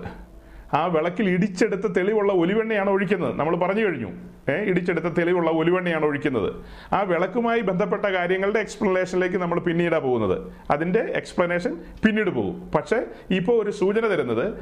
[0.74, 3.38] ആ വിളക്കിൽ ഇടിച്ചെടുത്ത തെളിവുള്ള ഒലിവെണ്ണയാണ് ഒഴിക്കുന്നത്.
[3.38, 4.06] നമ്മൾ പറഞ്ഞു കഴിഞ്ഞു.
[4.50, 6.54] ഏഹ് ഇടിച്ചെടുത്ത തെളിവുള്ള ഒലിവെണ്ണയാണ് ഒഴിക്കുന്നത്.
[6.94, 10.52] ആ വിളക്കുമായി ബന്ധപ്പെട്ട കാര്യങ്ങളുടെ എക്സ്പ്ലനേഷനിലേക്ക് നമ്മൾ പിന്നീടാണ് പോകുന്നത്.
[10.70, 12.70] അതിന്റെ എക്സ്പ്ലനേഷൻ പിന്നീട് പോകും.
[12.74, 14.54] പക്ഷേ ഇപ്പോൾ ഒരു സൂചന തരുന്നത്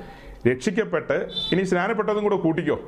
[0.49, 2.81] രക്ഷിക്കപ്പെട്ട് ഇനി സ്നാനപ്പെട്ടതും കൂടെ കൂട്ടിക്കോ.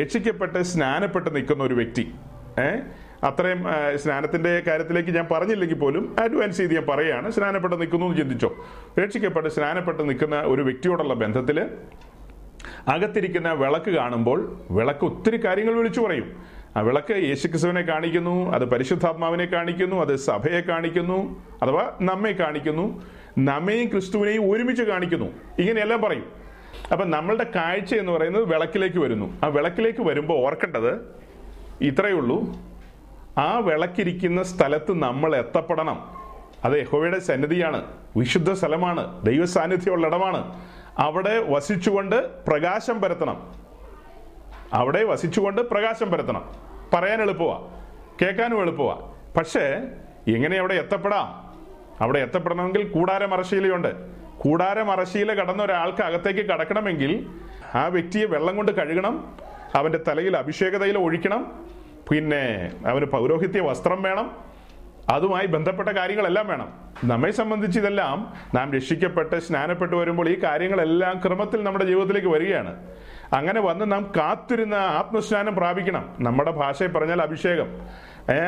[0.00, 2.12] രക്ഷിക്കപ്പെട്ട് സ്നാനപ്പെട്ട് നിൽക്കുന്ന ഒരു വ്യക്തി.
[2.58, 2.82] ഏഹ്
[3.26, 3.64] അത്രയും
[3.96, 7.30] സ്നാനത്തിന്റെ കാര്യത്തിലേക്ക് ഞാൻ പറഞ്ഞില്ലെങ്കിൽ പോലും അഡ്വാൻസ് ചെയ്ത് ഞാൻ പറയുകയാണ്.
[7.30, 8.66] സ്നാനപ്പെട്ട് നിൽക്കുന്നു എന്ന് ചിന്തിച്ചോ.
[9.04, 11.66] രക്ഷിക്കപ്പെട്ട് സ്നാനപ്പെട്ട് നിൽക്കുന്ന ഒരു വ്യക്തിയോടുള്ള ബന്ധത്തിൽ
[12.88, 16.42] അകത്തിരിക്കുന്ന വിളക്ക് കാണുമ്പോൾ വിളക്ക് ഒത്തിരി കാര്യങ്ങൾ വിളിച്ചു പറയും.
[16.76, 23.02] ആ വിളക്ക് യേശുക്രിസ്തുവിനെ കാണിക്കുന്നു അത് പരിശുദ്ധാത്മാവിനെ കാണിക്കുന്നു അത് സഭയെ കാണിക്കുന്നു അഥവാ നമ്മെ കാണിക്കുന്നു
[23.38, 25.26] നമ്മയും ക്രിസ്തുവിനെയും ഒരുമിച്ച് കാണിക്കുന്നു.
[25.58, 26.24] ഇങ്ങനെയെല്ലാം പറയും.
[26.92, 29.38] അപ്പം നമ്മളുടെ കാഴ്ച എന്ന് പറയുന്നത് വിളക്കിലേക്ക് വരുന്നു.
[29.44, 31.14] ആ വിളക്കിലേക്ക് വരുമ്പോൾ ഓർക്കേണ്ടത്
[31.80, 32.56] ഇത്രയേ ഉള്ളൂ.
[33.38, 36.22] ആ വിളക്കിരിക്കുന്ന സ്ഥലത്ത് നമ്മൾ എത്തപ്പെടണം.
[36.64, 37.84] അത് യഹോവയുടെ സന്നിധിയാണ്
[38.16, 40.60] വിശുദ്ധ സ്ഥലമാണ് ദൈവ സാന്നിധ്യമുള്ള ഇടമാണ്.
[40.98, 43.54] അവിടെ വസിച്ചുകൊണ്ട് പ്രകാശം പരത്തണം.
[44.72, 46.50] അവിടെ വസിച്ചുകൊണ്ട് പ്രകാശം പരത്തണം.
[46.94, 47.68] പറയാൻ എളുപ്പമാ
[48.22, 49.80] കേൾക്കാനും എളുപ്പമാ പക്ഷേ
[50.28, 51.52] എങ്ങനെ അവിടെ എത്തപ്പെടാം?
[52.00, 57.30] അവിടെ എത്തപ്പെടണമെങ്കിൽ കൂടാരമറശീലയുണ്ട് കൂടാരമറശീല കടന്ന ഒരാൾക്ക് അകത്തേക്ക് കടക്കണമെങ്കിൽ
[57.74, 59.36] ആ വ്യക്തിയെ വെള്ളം കൊണ്ട് കഴുകണം
[59.74, 61.52] അവന്റെ തലയിൽ അഭിഷേകതയിൽ ഒഴിക്കണം
[62.10, 64.51] പിന്നെ അവന് പൗരോഹിത്യ വസ്ത്രം വേണം
[65.08, 66.72] അതുമായി ബന്ധപ്പെട്ട കാര്യങ്ങളെല്ലാം വേണം.
[67.04, 72.86] നമ്മെ സംബന്ധിച്ച് ഇതെല്ലാം നാം രക്ഷിക്കപ്പെട്ട് സ്നാനപ്പെട്ട് വരുമ്പോൾ ഈ കാര്യങ്ങളെല്ലാം ക്രമത്തിൽ നമ്മുടെ ജീവിതത്തിലേക്ക് വരികയാണ്.
[73.32, 76.16] അങ്ങനെ വന്ന് നാം കാത്തിരുന്ന ആത്മസ്നാനം പ്രാപിക്കണം.
[76.20, 77.66] നമ്മുടെ ഭാഷയിൽ പറഞ്ഞാൽ അഭിഷേകം.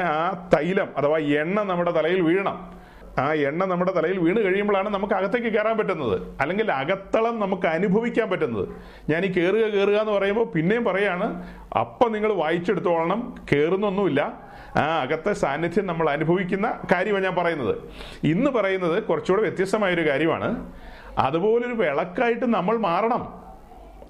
[0.06, 2.84] ആ തൈലം അഥവാ എണ്ണ നമ്മുടെ തലയിൽ വീഴണം.
[3.18, 6.22] ആ എണ്ണ നമ്മുടെ തലയിൽ വീണ് കഴിയുമ്പോഴാണ് നമുക്ക് അകത്തേക്ക് കയറാൻ പറ്റുന്നത്.
[6.40, 8.68] അല്ലെങ്കിൽ അകത്തളം നമുക്ക് അനുഭവിക്കാൻ പറ്റുന്നത്.
[9.10, 11.42] ഞാൻ ഈ കയറുക കയറുക എന്ന് പറയുമ്പോൾ പിന്നെയും പറയാണ്
[11.80, 13.34] അപ്പം നിങ്ങൾ വായിച്ചെടുത്തോളണം.
[13.52, 14.43] കയറുന്നൊന്നുമില്ല
[14.76, 17.76] ആ അകത്തെ സാന്നിധ്യം നമ്മൾ അനുഭവിക്കുന്ന കാര്യമാണ് ഞാൻ പറയുന്നത്.
[18.24, 20.72] ഇന്ന് പറയുന്നത് കുറച്ചുകൂടെ വ്യത്യസ്തമായൊരു കാര്യമാണ്.
[21.18, 23.44] അതുപോലൊരു വിളക്കായിട്ട് നമ്മൾ മാറണം.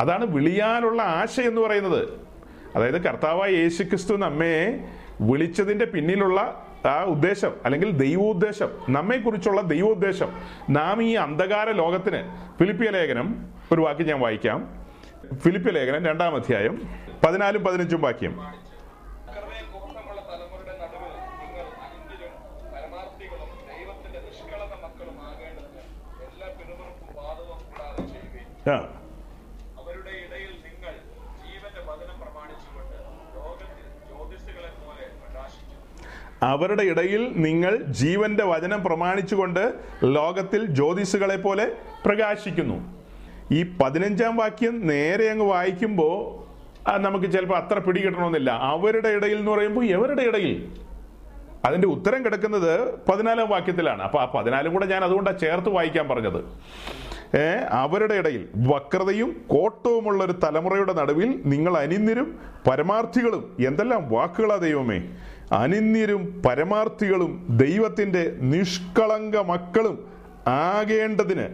[0.00, 2.08] അതാണ് വിളിയാനുള്ള ആശ എന്ന് പറയുന്നത്.
[2.76, 4.84] അതായത് കർത്താവായ യേശു ക്രിസ്തു നമ്മെ
[5.20, 10.32] വിളിച്ചതിന്റെ പിന്നിലുള്ള ആ ഉദ്ദേശം അല്ലെങ്കിൽ ദൈവോദ്ദേശം നമ്മെക്കുറിച്ചുള്ള ദൈവോദ്ദേശം
[10.70, 12.18] നാം ഈ അന്ധകാര ലോകത്തിന്
[12.58, 14.86] ഫിലിപ്പിയ ലേഖനം ഒരു വാക്യം ഞാൻ വായിക്കാം.
[15.34, 16.82] ഫിലിപ്പിയ ലേഖനം രണ്ടാം അധ്യായം
[17.26, 18.63] പതിനാലും പതിനഞ്ചും വാക്യം.
[28.66, 29.04] അവരുടെ
[36.82, 41.72] ഇടയിൽ നിങ്ങൾ ജീവന്റെ വചനം പ്രമാണിച്ചുകൊണ്ട് ലോകത്തിൽ ജ്യോതിസുകളെ പോലെ
[42.06, 43.04] പ്രകാശിക്കുന്നു.
[43.52, 46.44] ഈ പതിനഞ്ചാം വാക്യം നേരെ അങ്ങ് വായിക്കുമ്പോൾ
[46.98, 48.50] നമുക്ക് ചിലപ്പോൾ അത്ര പിടികിട്ടണമെന്നില്ല.
[48.50, 50.72] അവരുടെ ഇടയിൽ എന്ന് പറയുമ്പോൾ എവരുടെ ഇടയിൽ?
[51.64, 54.02] അതിന്റെ ഉത്തരം കിടക്കുന്നത് പതിനാലാം വാക്യത്തിലാണ്.
[54.02, 56.44] അപ്പൊ ആ പതിനാലും കൂടെ ഞാൻ അതുകൊണ്ടാണ് ചേർത്ത് വായിക്കാൻ പറഞ്ഞത്.
[57.72, 62.28] അവരുടെ ഇടയിൽ വക്രതയും കോട്ടവുമുള്ള ഒരു തലമുറയുടെ നടുവിൽ നിങ്ങൾ അനിന്യരും
[62.68, 64.98] പരമാർത്ഥികളും എന്തെല്ലാം വാക്കുകളാ ദൈവമേ?
[65.52, 69.96] അനിന്യരും പരമാർത്ഥികളും ദൈവത്തിന്റെ നിഷ്കളങ്ക മക്കളും
[70.46, 71.46] ആകേണ്ടതിന്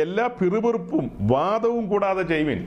[0.00, 2.60] എല്ലാ പിറുപിറുപ്പും വാദവും കൂടാതെ ചെയ്യുവിൻ.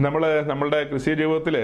[0.00, 1.56] നമ്മൾ നമ്മളുടെ ക്രിസ്ത്യ ജീവിതത്തിൽ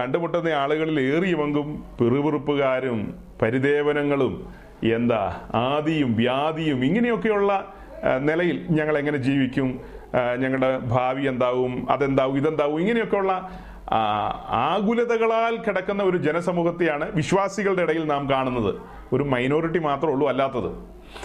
[0.00, 1.68] കണ്ടുമുട്ടുന്ന ആളുകളിൽ ഏറിയ പങ്കും
[2.00, 3.00] പിറുപിറുപ്പുകാരും
[3.42, 4.34] പരിദേവനങ്ങളും
[4.94, 5.22] എന്താ
[5.54, 7.52] ആദിയും വ്യാധിയും ഇങ്ങനെയൊക്കെയുള്ള
[8.02, 9.80] നിലയിൽ ഞങ്ങൾ എങ്ങനെ ജീവിക്കും
[10.38, 13.50] ഞങ്ങളുടെ ഭാവി എന്താവും അതെന്താവും ഇതെന്താവും ഇങ്ങനെയൊക്കെയുള്ള
[14.50, 18.74] ആകുലതകളാൽ കിടക്കുന്ന ഒരു ജനസമൂഹത്തെയാണ് വിശ്വാസികളുടെ ഇടയിൽ നാം കാണുന്നത്.
[19.12, 20.70] ഒരു മൈനോറിറ്റി മാത്രമേ ഉള്ളൂ അല്ലാത്തത്.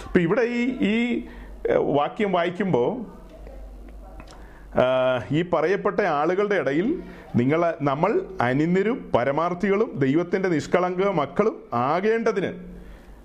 [0.06, 1.22] ഇപ്പം ഇവിടെ ഈ ഈ
[1.68, 3.18] വാക്യം വായിക്കുമ്പോൾ
[5.30, 7.02] ഈ പറയപ്പെട്ട ആളുകളുടെ ഇടയിൽ
[7.36, 12.77] നിങ്ങൾ നമ്മൾ അനിന്ദരും പരമാർത്ഥികളും ദൈവത്തിന്റെ നിഷ്കളങ്ക മക്കളും ആകേണ്ടതിന്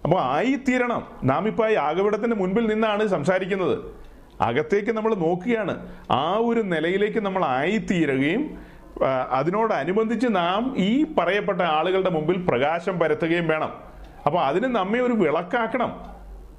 [0.04, 1.08] അപ്പോൾ ആയിത്തീരണം.
[1.24, 3.78] നാം ഇപ്പോൾ ഈ യാഗപീഠത്തിന്റെ മുൻപിൽ നിന്നാണ് സംസാരിക്കുന്നത്.
[4.42, 5.96] അകത്തേക്ക് നമ്മൾ നോക്കുകയാണ്.
[6.12, 8.58] ആ ഒരു നിലയിലേക്ക് നമ്മൾ ആയിത്തീരുകയും
[9.32, 13.74] അതിനോടനുബന്ധിച്ച് നാം ഈ പറയപ്പെട്ട ആളുകളുടെ മുമ്പിൽ പ്രകാശം പരത്തുകയും വേണം.
[14.26, 16.14] അപ്പോൾ അതിന് നമ്മെ ഒരു വിളക്കാക്കണം.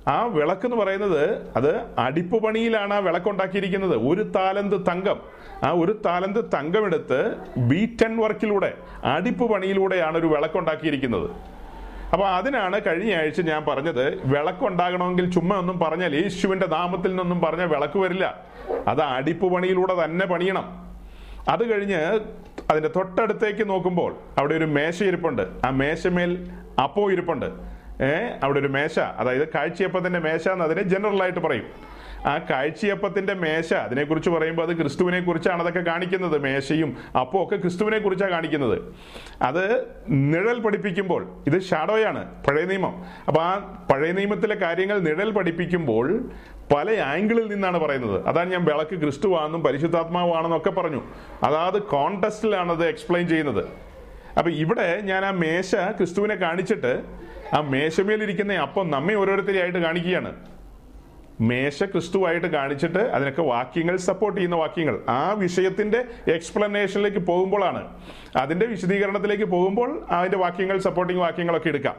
[0.09, 3.97] ആ വിളക്ക് എന്ന് പറയുന്നത് അത് അടിപ്പ് പണിയിലാണ് ആ വിളക്കുണ്ടാക്കിയിരിക്കുന്നത്.
[4.09, 5.21] ഒരു താലന്ത് തങ്കം.
[5.65, 8.75] ആ ഒരു താലന്ത് തങ്കമെടുത്ത് ബീറ്റൻ വർക്കിലൂടെ
[9.05, 11.31] അടിപ്പ് പണിയിലൂടെയാണ് ഒരു വിളക്കുണ്ടാക്കിയിരിക്കുന്നത്.
[12.15, 17.99] അപ്പൊ അതിനാണ് കഴിഞ്ഞ ആഴ്ച ഞാൻ പറഞ്ഞത് വിളക്കുണ്ടാകണമെങ്കിൽ ചുമ്മാ ഒന്നും പറഞ്ഞാൽ യേശുവിന്റെ നാമത്തിൽ നിന്നൊന്നും പറഞ്ഞാൽ വിളക്ക്
[17.99, 18.41] വരില്ല.
[18.89, 20.95] അത് അടിപ്പ് പണിയിലൂടെ തന്നെ പണിയണം.
[21.49, 22.21] അത് കഴിഞ്ഞ്
[22.71, 25.43] അതിന്റെ തൊട്ടടുത്തേക്ക് നോക്കുമ്പോൾ അവിടെ ഒരു മേശ ഇരിപ്പുണ്ട്.
[25.67, 26.51] ആ മേശമേൽ
[26.83, 27.47] അപ്പോ ഇരിപ്പുണ്ട്.
[28.05, 28.99] ഏഹ് അവിടെ ഒരു മേശ.
[28.99, 31.94] അതായത് കാഴ്ചയപ്പത്തിന്റെ മേശ എന്ന് അതിനെ ജനറൽ ആയിട്ട് പറയും.
[32.27, 38.31] ആ കാഴ്ചയപ്പത്തിന്റെ മേശ അതിനെക്കുറിച്ച് പറയുമ്പോൾ അത് ക്രിസ്തുവിനെ കുറിച്ചാണ് അതൊക്കെ കാണിക്കുന്നത് മേശയും അപ്പോ ഒക്കെ ക്രിസ്തുവിനെ കുറിച്ചാണ്
[38.31, 38.95] കാണിക്കുന്നത്.
[39.43, 43.05] അത് നിഴൽ പഠിപ്പിക്കുമ്പോൾ ഇത് ഷാഡോയാണ് പഴയ നിയമം.
[43.29, 43.59] അപ്പൊ ആ
[43.93, 46.31] പഴയ നിയമത്തിലെ കാര്യങ്ങൾ നിഴൽ പഠിപ്പിക്കുമ്പോൾ
[46.75, 48.27] പല ആംഗിളിൽ നിന്നാണ് പറയുന്നത്.
[48.27, 51.03] അതാണ് ഞാൻ വിളക്ക് ക്രിസ്തുവാണെന്നും പരിശുദ്ധാത്മാവാണെന്നും ഒക്കെ പറഞ്ഞു.
[51.43, 53.65] അതാത് കോണ്ടസ്റ്റിലാണ് അത് എക്സ്പ്ലെയിൻ ചെയ്യുന്നത്.
[54.39, 57.03] അപ്പൊ ഇവിടെ ഞാൻ ആ മേശ ക്രിസ്തുവിനെ കാണിച്ചിട്ട്
[57.55, 60.54] ആ മേശമേലിരിക്കുന്ന അപ്പം നമ്മെ ഓരോരുത്തരെയായിട്ട് കാണിക്കുകയാണ്.
[61.41, 65.01] മേശ ക്രിസ്തുവായിട്ട് കാണിച്ചിട്ട് അതിനൊക്കെ വാക്യങ്ങൾ സപ്പോർട്ട് ചെയ്യുന്ന വാക്യങ്ങൾ.
[65.09, 67.89] ആ വിഷയത്തിന്റെ എക്സ്പ്ലനേഷനിലേക്ക് പോകുമ്പോഴാണ്
[68.37, 71.97] അതിന്റെ വിശദീകരണത്തിലേക്ക് പോകുമ്പോൾ അതിന്റെ വാക്യങ്ങൾ സപ്പോർട്ടിങ് വാക്യങ്ങളൊക്കെ എടുക്കാം.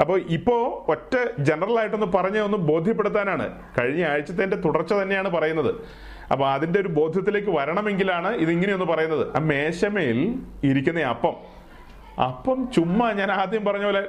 [0.00, 3.62] അപ്പോൾ ഇപ്പോ ഒറ്റ ജനറൽ ആയിട്ടൊന്ന് പറഞ്ഞ് ഒന്ന് ബോധ്യപ്പെടുത്താനാണ്.
[3.80, 5.74] കഴിഞ്ഞ ആഴ്ചത്തെ തുടർച്ച തന്നെയാണ് പറയുന്നത്.
[6.32, 9.36] അപ്പോൾ അതിന്റെ ഒരു ബോധ്യത്തിലേക്ക് വരണമെങ്കിലാണ് ഇതിങ്ങനെയൊന്ന് പറയുന്നത്.
[9.36, 11.36] ആ മേശമേൽ ഇരിക്കുന്ന അപ്പം.
[12.24, 14.08] അപ്പം ചുമ്മാ ഞാൻ ആദ്യം പറഞ്ഞ പോലെ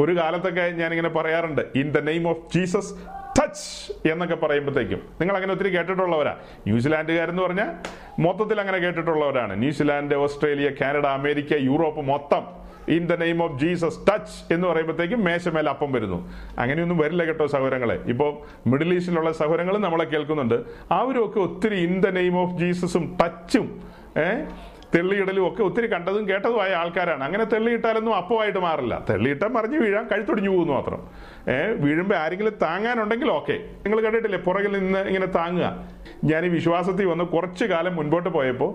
[0.00, 2.94] ഒരു കാലത്തൊക്കെ ഞാൻ ഇങ്ങനെ പറയാറുണ്ട് in the name of Jesus
[3.38, 5.02] touch എന്നൊക്കെ പറയുമ്പോഴത്തേക്കും.
[5.20, 6.36] നിങ്ങൾ അങ്ങനെ ഒത്തിരി കേട്ടിട്ടുള്ളവരാ.
[6.66, 7.70] ന്യൂസിലാൻഡുകാരെന്ന് പറഞ്ഞാൽ
[8.18, 9.58] മൊത്തത്തിൽ അങ്ങനെ കേട്ടിട്ടുള്ളവരാണ്.
[9.58, 15.68] New Zealand Australia Canada America Europe മൊത്തം in the name of Jesus touch എന്ന് പറയുമ്പോഴത്തേക്കും മേശമേൽ
[15.68, 16.32] അപ്പം വരുന്നു.
[16.58, 18.00] അങ്ങനെയൊന്നും വരില്ല കേട്ടോ സഹോദരങ്ങളെ.
[18.06, 20.54] ഇപ്പോൾ മിഡിൽ ഈസ്റ്റിലുള്ള സഹോദരങ്ങൾ നമ്മളെ കേൾക്കുന്നുണ്ട്.
[20.90, 23.80] അവരൊക്കെ ഒത്തിരി ഇൻ ദ നെയിം ഓഫ് ജീസസും ടച്ചും
[24.16, 24.46] ഏഹ്
[24.94, 27.24] തെള്ളിയിടലും ഒക്കെ ഒത്തിരി കണ്ടതും കേട്ടതുമായ ആൾക്കാരാണ്.
[27.24, 29.04] അങ്ങനെ തെള്ളിയിട്ടാലൊന്നും അപ്പമായിട്ട് മാറില്ല.
[29.10, 31.00] തെള്ളിയിട്ടാൽ മറിഞ്ഞ് വീഴാൻ കഴുത്തൊടിഞ്ഞു പോകുന്നു മാത്രം.
[31.48, 33.52] ഏഹ് വീഴുമ്പോൾ ആരെങ്കിലും താങ്ങാനുണ്ടെങ്കിൽ ഓക്കെ.
[33.52, 35.96] നിങ്ങൾ കണ്ടിട്ടില്ലേ പുറകിൽ നിന്ന് ഇങ്ങനെ താങ്ങുക.
[36.24, 38.70] ഞാൻ ഈ വിശ്വാസത്തിൽ വന്ന് കുറച്ച് കാലം മുൻപോട്ട് പോയപ്പോൾ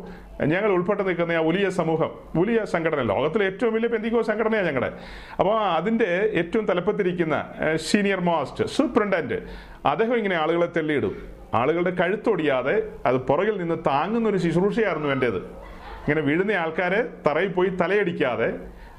[0.46, 4.92] ഞങ്ങൾ ഉൾപ്പെട്ട് നിൽക്കുന്ന ആ വലിയ സമൂഹം വലിയ സംഘടന ലോകത്തിലെ ഏറ്റവും വലിയ പെന്തിക്കോ സംഘടനയാണ് ഞങ്ങളുടെ
[5.40, 7.46] അപ്പോൾ അതിന്റെ ഏറ്റവും തലപ്പത്തിരിക്കുന്ന
[7.76, 9.40] സീനിയർ മോസ്റ്റ് സൂപ്രണ്ടന്റ്
[9.86, 11.42] അദ്ദേഹം ഇങ്ങനെ ആളുകളെ തെള്ളിയിടും.
[11.54, 15.61] ആളുകളുടെ കഴുത്തൊടിയാതെ അത് പുറകിൽ നിന്ന് താങ്ങുന്ന ഒരു ശുശ്രൂഷയായിരുന്നു എന്റേത്
[16.02, 18.50] ഇങ്ങനെ വീഴുന്ന ആൾക്കാരെ തറയിൽ പോയി തലയടിക്കാതെ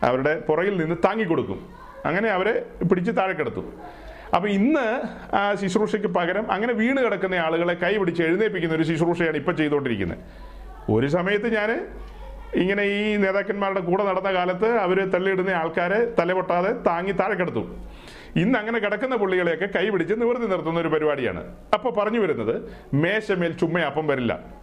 [0.08, 1.58] അവരുടെ പുറകിൽ നിന്ന് താങ്ങിക്കൊടുക്കും.
[2.08, 2.54] അങ്ങനെ അവരെ
[2.90, 3.66] പിടിച്ച് താഴെ കിടത്തും.
[4.36, 4.86] അപ്പൊ ഇന്ന്
[5.36, 10.18] ആ ശുശ്രൂഷയ്ക്ക് പകരം അങ്ങനെ വീണ് കിടക്കുന്ന ആളുകളെ കൈ പിടിച്ച് എഴുന്നേൽപ്പിക്കുന്ന ഒരു ശുശ്രൂഷയാണ് ഇപ്പൊ ചെയ്തുകൊണ്ടിരിക്കുന്നത്.
[10.96, 11.70] ഒരു സമയത്ത് ഞാൻ
[12.62, 17.68] ഇങ്ങനെ ഈ നേതാക്കന്മാരുടെ കൂടെ നടന്ന കാലത്ത് അവർ തള്ളിയിടുന്ന ആൾക്കാരെ തലപൊട്ടാതെ താങ്ങി താഴെ കിടത്തും.
[18.36, 21.42] ഇന്ന് അങ്ങനെ കിടക്കുന്ന പുള്ളികളെയൊക്കെ കൈ പിടിച്ച് നിവർത്തി നിർത്തുന്ന ഒരു പരിപാടിയാണ്.
[21.74, 22.54] അപ്പോൾ പറഞ്ഞു വരുന്നത്
[22.94, 24.61] മേശമേൽ ചുമ്മ അപ്പം വരില്ല.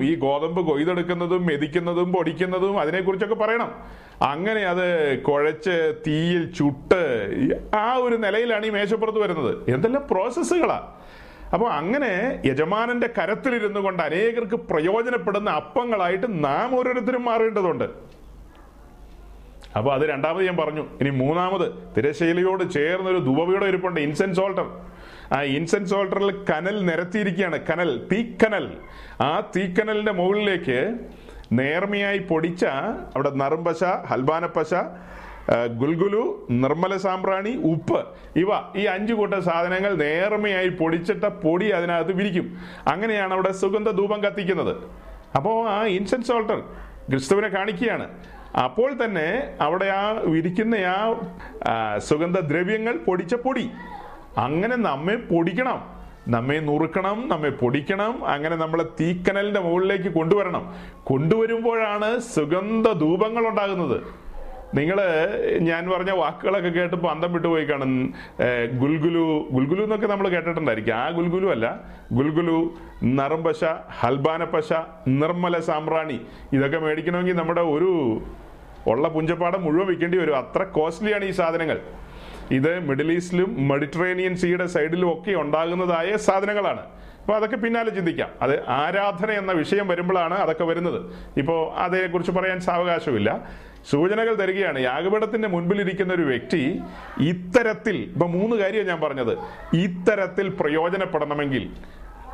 [0.00, 3.70] ഈ ഗോതമ്പ് കൊയ്തെടുക്കുന്നതും മെതിക്കുന്നതും പൊടിക്കുന്നതും അതിനെക്കുറിച്ചൊക്കെ പറയണം.
[4.22, 7.02] അങ്ങനെ അത് കുഴച്ച് തീയിൽ ചുട്ട്
[7.74, 9.70] ആ ഒരു നിലയിലാണ് ഈ മേശപ്പുറത്ത് വരുന്നത്.
[9.70, 10.92] എന്തെല്ലാം പ്രോസസ്സുകളാ.
[11.52, 17.84] അപ്പോൾ അങ്ങനെ യജമാനന്റെ കരത്തിലിരുന്നു കൊണ്ട് അനേകർക്ക് പ്രയോജനപ്പെടുന്ന അപ്പങ്ങളായിട്ട് നാം ഓരോരുത്തരും മാറേണ്ടതുണ്ട്.
[19.76, 20.86] അപ്പോൾ അത് രണ്ടാമത് ഞാൻ പറഞ്ഞു.
[21.00, 24.66] ഇനി മൂന്നാമത് തിരശൈലിയോട് ചേർന്നൊരു ധൂപവീടം ഇരിപ്പുണ്ട് ഇൻസെൻസ് ഓൾട്ടർ
[25.34, 27.58] ആ ഇൻസെൻസ് ഓൾട്ടറിൽ കനൽ നിരത്തിയിരിക്കുകയാണ്.
[27.70, 28.66] കനൽ തീക്കനൽ
[29.20, 30.78] ആ തീക്കനലിന്റെ മുകളിലേക്ക്
[31.52, 32.64] നേർമയായി പൊടിച്ച
[33.16, 34.74] അവിടെ നറുംപശ ഹൽബാനപ്പശ
[35.80, 37.98] ഗുൽഗുലു നിർമ്മല സാമ്പ്രാണി ഉപ്പ്
[38.36, 42.46] ഇവ ഈ അഞ്ചു കൂട്ടം സാധനങ്ങൾ നേർമയായി പൊടിച്ചിട്ട പൊടി അതിനകത്ത് വിരിക്കും.
[42.92, 44.72] അങ്ങനെയാണ് അവിടെ സുഗന്ധ ധൂപം കത്തിക്കുന്നത്.
[45.36, 46.58] അപ്പോൾ ആ ഇൻസെൻസ് ഓൾട്ടർ
[47.10, 48.08] ക്രിസ്തുവിനെ കാണിക്കുകയാണ്.
[48.64, 49.28] അപ്പോൾ തന്നെ
[49.60, 50.74] അവിടെ ആ വിരിക്കുന്ന
[51.72, 53.70] ആ സുഗന്ധദ്രവ്യങ്ങൾ പൊടിച്ച പൊടി.
[54.38, 55.78] അങ്ങനെ നമ്മെ പൊടിക്കണം.
[56.28, 58.24] നമ്മെ നുറുക്കണം നമ്മെ പൊടിക്കണം.
[58.24, 60.74] അങ്ങനെ നമ്മളെ തീക്കനലിന്റെ മുകളിലേക്ക് കൊണ്ടുവരണം.
[61.04, 64.00] കൊണ്ടുവരുമ്പോഴാണ് സുഗന്ധ ധൂപങ്ങൾ ഉണ്ടാകുന്നത്
[64.74, 64.98] നിങ്ങൾ
[65.58, 68.14] ഞാൻ പറഞ്ഞ വാക്കുകളൊക്കെ കേട്ടപ്പോൾ അന്തം വിട്ടുപോയി കാണും.
[68.72, 70.92] ഗുൽഗുലു ഗുൽഗുലു എന്നൊക്കെ നമ്മൾ കേട്ടിട്ടുണ്ടായിരിക്കും.
[70.92, 71.80] ആ ഗുൽഗുലു അല്ല.
[72.12, 73.64] ഗുൽഗുലു നറുംപശ
[74.00, 74.72] ഹൽബാനപ്പശ
[75.08, 76.20] നിർമ്മല സാമ്പ്രാണി.
[76.52, 78.20] ഇതൊക്കെ മേടിക്കണമെങ്കിൽ നമ്മുടെ ഒരു
[78.86, 80.36] ഉള്ള പുഞ്ചപ്പാടം മുഴുവൻ വിൽക്കേണ്ടി വരും.
[80.36, 81.80] അത്ര കോസ്റ്റ്ലിയാണ് ഈ സാധനങ്ങൾ.
[82.50, 86.80] ഇത് മിഡിൽ ഈസ്റ്റിലും മെഡിറ്ററേനിയൻ സീയുടെ സൈഡിലും ഒക്കെ ഉണ്ടാകുന്നതായ സാധനങ്ങളാണ്.
[87.20, 88.28] അപ്പോൾ അതൊക്കെ പിന്നാലെ ചിന്തിക്കാം.
[88.42, 91.14] അത് ആരാധന എന്ന വിഷയം വരുമ്പോഴാണ് അതൊക്കെ വരുന്നത്.
[91.36, 93.48] ഇപ്പോൾ അതേക്കുറിച്ച് പറയാൻ സാവകാശമില്ല.
[93.90, 94.78] സൂചനകൾ തരികയാണ്.
[94.78, 96.80] യാഗപീഠത്തിന്റെ മുൻപിലിരിക്കുന്ന ഒരു വ്യക്തി
[97.20, 99.38] ഇത്തരത്തിൽ ഇപ്പൊ മൂന്ന് കാര്യമാണ് ഞാൻ പറഞ്ഞത്.
[99.76, 101.70] ഇത്തരത്തിൽ പ്രയോജനപ്പെടണമെങ്കിൽ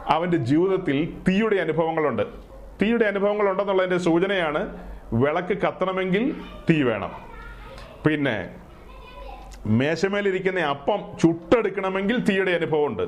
[0.08, 2.22] അവന്റെ ജീവിതത്തിൽ തീയുടെ അനുഭവങ്ങളുണ്ട്.
[2.82, 4.76] തീയുടെ അനുഭവങ്ങൾ ഉണ്ടെന്നുള്ളതിന്റെ സൂചനയാണ്
[5.12, 6.36] വിളക്ക് കത്തണമെങ്കിൽ
[6.70, 7.12] തീ വേണം.
[8.06, 8.50] പിന്നെ
[9.66, 13.02] മേശമേലിരിക്കുന്ന അപ്പം ചുട്ടെടുക്കണമെങ്കിൽ തീയുടെ അനുഭവമുണ്ട്.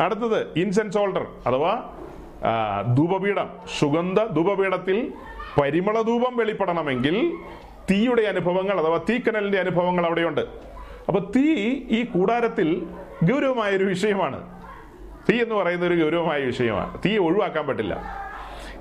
[0.00, 1.98] അടുത്തത് ഇൻസെൻസ് ഹോൾഡർ അഥവാ
[2.94, 3.50] ധൂപപീഠം.
[3.78, 5.12] സുഗന്ധ ധൂപപീഠത്തിൽ
[5.60, 7.32] പരിമള ധൂപം വെളിപ്പെടണമെങ്കിൽ
[7.90, 10.40] തീയുടെ അനുഭവങ്ങൾ അഥവാ തീക്കനലിന്റെ അനുഭവങ്ങൾ അവിടെയുണ്ട്.
[11.08, 11.54] അപ്പൊ തീ
[11.90, 12.86] ഈ കൂടാരത്തിൽ
[13.24, 14.62] ഗൗരവമായ ഒരു വിഷയമാണ്.
[15.30, 16.98] തീ എന്ന് പറയുന്ന ഒരു ഗൗരവമായ വിഷയമാണ്.
[17.04, 18.22] തീ ഒഴിവാക്കാൻ പറ്റില്ല.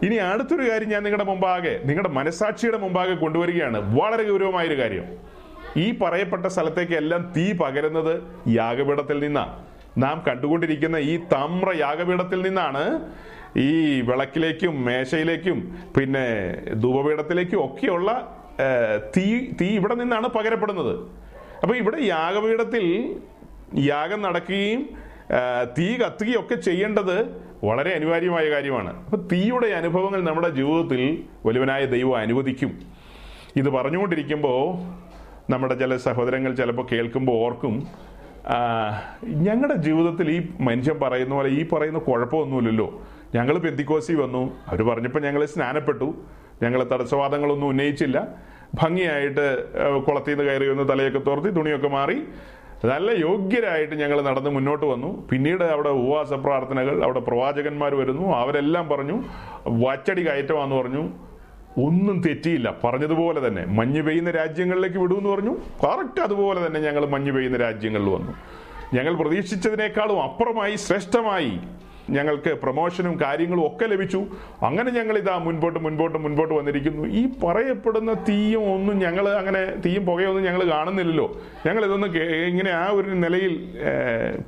[0.04, 4.02] ഇനി അടുത്തൊരു കാര്യം ഞാൻ നിങ്ങളുടെ മുമ്പാകെ നിങ്ങളുടെ മനസാക്ഷിയുടെ മുമ്പാകെ കൊണ്ടുവരികയാണ്.
[4.02, 5.31] വളരെ ഗൗരവമായ ഒരു കാര്യം.
[5.78, 8.14] ഈ പറയപ്പെട്ട സ്ഥലത്തേക്ക് എല്ലാം തീ പകരുന്നത്
[8.48, 9.54] യാഗപീഠത്തിൽ നിന്നാണ്
[10.04, 12.84] നാം കണ്ടുകൊണ്ടിരിക്കുന്ന ഈ തമ്ര യാഗപീഠത്തിൽ നിന്നാണ്.
[13.58, 15.58] ഈ വിളക്കിലേക്കും മേശയിലേക്കും
[15.96, 16.26] പിന്നെ
[16.84, 18.10] ധൂപപീഠത്തിലേക്കും ഒക്കെയുള്ള
[19.18, 19.26] തീ
[19.62, 20.94] തീ ഇവിടെ നിന്നാണ് പകരപ്പെടുന്നത്.
[21.62, 22.86] അപ്പോൾ ഇവിടെ യാഗപീഠത്തിൽ
[23.80, 24.82] യാഗം നടക്കുകയും
[25.78, 27.18] തീ കത്തുകയും ഒക്കെ ചെയ്യേണ്ടത്
[27.64, 28.92] വളരെ അനിവാര്യമായ കാര്യമാണ്.
[29.06, 31.02] അപ്പോൾ തീയുടെ അനുഭവങ്ങൾ നമ്മുടെ ജീവിതത്തിൽ
[31.46, 32.72] വലുവനായ ദൈവം അനുവദിക്കും.
[33.62, 34.60] ഇത് പറഞ്ഞുകൊണ്ടിരിക്കുമ്പോൾ
[35.54, 37.76] നമ്മുടെ ചില സഹോദരങ്ങൾ ചിലപ്പോൾ കേൾക്കുമ്പോൾ ഓർക്കും
[39.48, 40.38] ഞങ്ങളുടെ ജീവിതത്തിൽ ഈ
[40.68, 42.88] മനുഷ്യൻ പറയുന്ന പോലെ ഈ പറയുന്ന കുഴപ്പമൊന്നുമില്ലല്ലോ.
[43.36, 44.44] ഞങ്ങൾ പെന്തിക്കോസി വന്നു.
[44.68, 46.08] അവർ പറഞ്ഞപ്പോൾ ഞങ്ങൾ സ്നാനപ്പെട്ടു.
[46.64, 48.18] ഞങ്ങൾ തടസ്സവാദങ്ങളൊന്നും ഉന്നയിച്ചില്ല.
[48.82, 49.46] ഭംഗിയായിട്ട്
[50.08, 52.18] കുളത്തിൽ നിന്ന് കയറി വന്ന് തലയൊക്കെ തോർത്തി തുണിയൊക്കെ മാറി
[52.92, 55.10] നല്ല യോഗ്യരായിട്ട് ഞങ്ങൾ നടന്ന് മുന്നോട്ട് വന്നു.
[55.32, 58.26] പിന്നീട് അവിടെ ഉപവാസ പ്രാർത്ഥനകൾ അവിടെ പ്രവാചകന്മാർ വരുന്നു.
[58.36, 59.18] അവരെല്ലാം പറഞ്ഞു
[59.84, 61.04] വച്ചടി കയറ്റമാണെന്ന് പറഞ്ഞു.
[61.78, 62.76] ഒന്നും തെറ്റിയില്ല.
[62.84, 63.66] പറഞ്ഞതുപോലെ തന്നെ.
[63.66, 65.58] മഞ്ഞ് പെയ്യുന്ന രാജ്യങ്ങളിലേക്ക് വിടുമെന്ന് പറഞ്ഞു.
[65.84, 68.34] കറക്റ്റ് അതുപോലെ തന്നെ ഞങ്ങൾ മഞ്ഞ് പെയ്യുന്ന രാജ്യങ്ങളിൽ വന്നു.
[68.94, 71.60] ഞങ്ങൾ പ്രതീക്ഷിച്ചതിനേക്കാളും അപ്പുറമായി ശ്രേഷ്ഠമായി
[72.10, 74.26] ഞങ്ങൾക്ക് പ്രൊമോഷനും കാര്യങ്ങളും ഒക്കെ ലഭിച്ചു.
[74.62, 77.08] അങ്ങനെ ഞങ്ങൾ ഇതാ മുൻപോട്ട് മുൻപോട്ട് മുൻപോട്ട് വന്നിരിക്കുന്നു.
[77.08, 81.42] ഈ പറയപ്പെടുന്ന തീയും ഒന്നും ഞങ്ങൾ അങ്ങനെ തീയും പുകയൊന്നും ഞങ്ങൾ കാണുന്നില്ലല്ലോ.
[81.68, 83.76] ഞങ്ങൾ ഇതൊന്നും ഇങ്ങനെ ആ ഒരു നിലയിൽ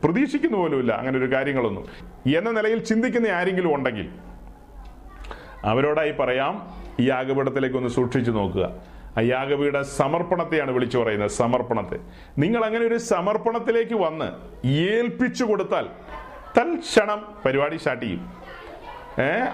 [0.03, 0.93] പ്രതീക്ഷിക്കുന്ന പോലുമില്ല.
[0.93, 1.85] അങ്ങനെ ഒരു കാര്യങ്ങളൊന്നും.
[2.37, 4.09] എന്ന നിലയിൽ ചിന്തിക്കുന്ന ആരെങ്കിലും ഉണ്ടെങ്കിൽ
[5.63, 6.82] അവരോടായി പറയാം.
[6.99, 8.75] ഈ യാഗപീഠത്തിലേക്ക് ഒന്ന് സൂക്ഷിച്ചു നോക്കുക.
[9.17, 11.99] ആ യാഗപീഠ സമർപ്പണത്തെയാണ് വിളിച്ചു പറയുന്നത് സമർപ്പണത്തെ.
[12.37, 14.29] നിങ്ങൾ അങ്ങനെ ഒരു സമർപ്പണത്തിലേക്ക് വന്ന്
[14.67, 15.89] ഏൽപ്പിച്ചു കൊടുത്താൽ
[16.57, 18.42] തൽക്ഷണം പരിപാടി സ്റ്റാർട്ട് ചെയ്യും.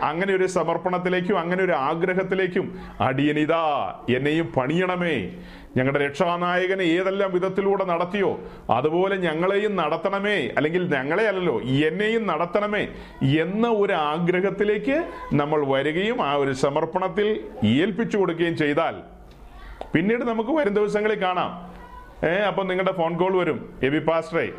[0.02, 5.32] അങ്ങനെ ഒരു സമർപ്പണത്തിലേക്കും അങ്ങനെ ഒരു ആഗ്രഹത്തിലേക്കും അടിയനിതാ എന്നെയും പണിയണമേ.
[5.78, 10.48] ഞങ്ങളുടെ രക്ഷാനായകനെ ഏതെല്ലാം വിധത്തിലൂടെ നടത്തിയോ അതുപോലെ ഞങ്ങളെയും നടത്തണമേ.
[10.58, 12.88] അല്ലെങ്കിൽ ഞങ്ങളെ അല്ലല്ലോ എന്നെയും നടത്തണമേ
[13.22, 18.96] എന്ന ഒരു ആഗ്രഹത്തിലേക്ക് നമ്മൾ വരികയും ആ ഒരു സമർപ്പണത്തിൽ ഏൽപ്പിച്ചു കൊടുക്കുകയും ചെയ്താൽ
[19.94, 21.52] പിന്നീട് നമുക്ക് വരും ദിവസങ്ങളിൽ കാണാം.
[22.28, 23.74] ഏഹ് അപ്പം നിങ്ങളുടെ ഫോൺ കോൾ വരും.
[23.84, 24.52] എബി പാസ്റ്ററേ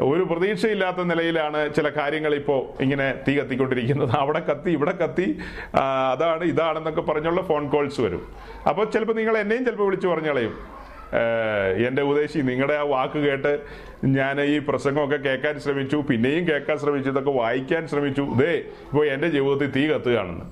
[0.00, 4.10] ഒരു പ്രതീക്ഷയില്ലാത്ത നിലയിലാണ് ചില കാര്യങ്ങൾ ഇപ്പോൾ ഇങ്ങനെ തീ കത്തിക്കൊണ്ടിരിക്കുന്നത്.
[4.10, 5.38] അവിടെ കത്തി ഇവിടെ കത്തി.
[6.12, 8.28] അതാണ് ഇതാണെന്നൊക്കെ പറഞ്ഞുള്ള ഫോൺ കോൾസ് വരും.
[8.68, 10.74] അപ്പോൾ ചിലപ്പോൾ നിങ്ങൾ എന്നെയും ചിലപ്പോൾ വിളിച്ചു പറഞ്ഞളയും
[11.86, 13.60] എന്റെ ഉദ്ദേശി നിങ്ങളുടെ ആ വാക്ക് കേട്ട്
[14.04, 18.22] ഞാൻ ഈ പ്രസംഗമൊക്കെ കേൾക്കാൻ ശ്രമിച്ചു പിന്നെയും കേൾക്കാൻ ശ്രമിച്ചു ഇതൊക്കെ വായിക്കാൻ ശ്രമിച്ചു.
[18.22, 20.44] ഇതേ ഇപ്പോൾ എന്റെ ജീവിതത്തിൽ തീ കത്തുകയാണെന്ന്.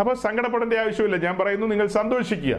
[0.00, 1.16] അപ്പോൾ സങ്കടപ്പെടേണ്ട ആവശ്യമില്ല.
[1.16, 2.56] ഞാൻ പറയുന്നു നിങ്ങൾ സന്തോഷിക്കുക.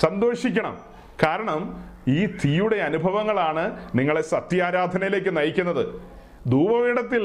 [0.00, 0.78] സന്തോഷിക്കണം.
[1.22, 6.12] കാരണം ഈ തീയുടെ അനുഭവങ്ങളാണ് നിങ്ങളെ സത്യാരാധനയിലേക്ക് നയിക്കുന്നത്.
[6.50, 7.24] ധൂപപീഠത്തിൽ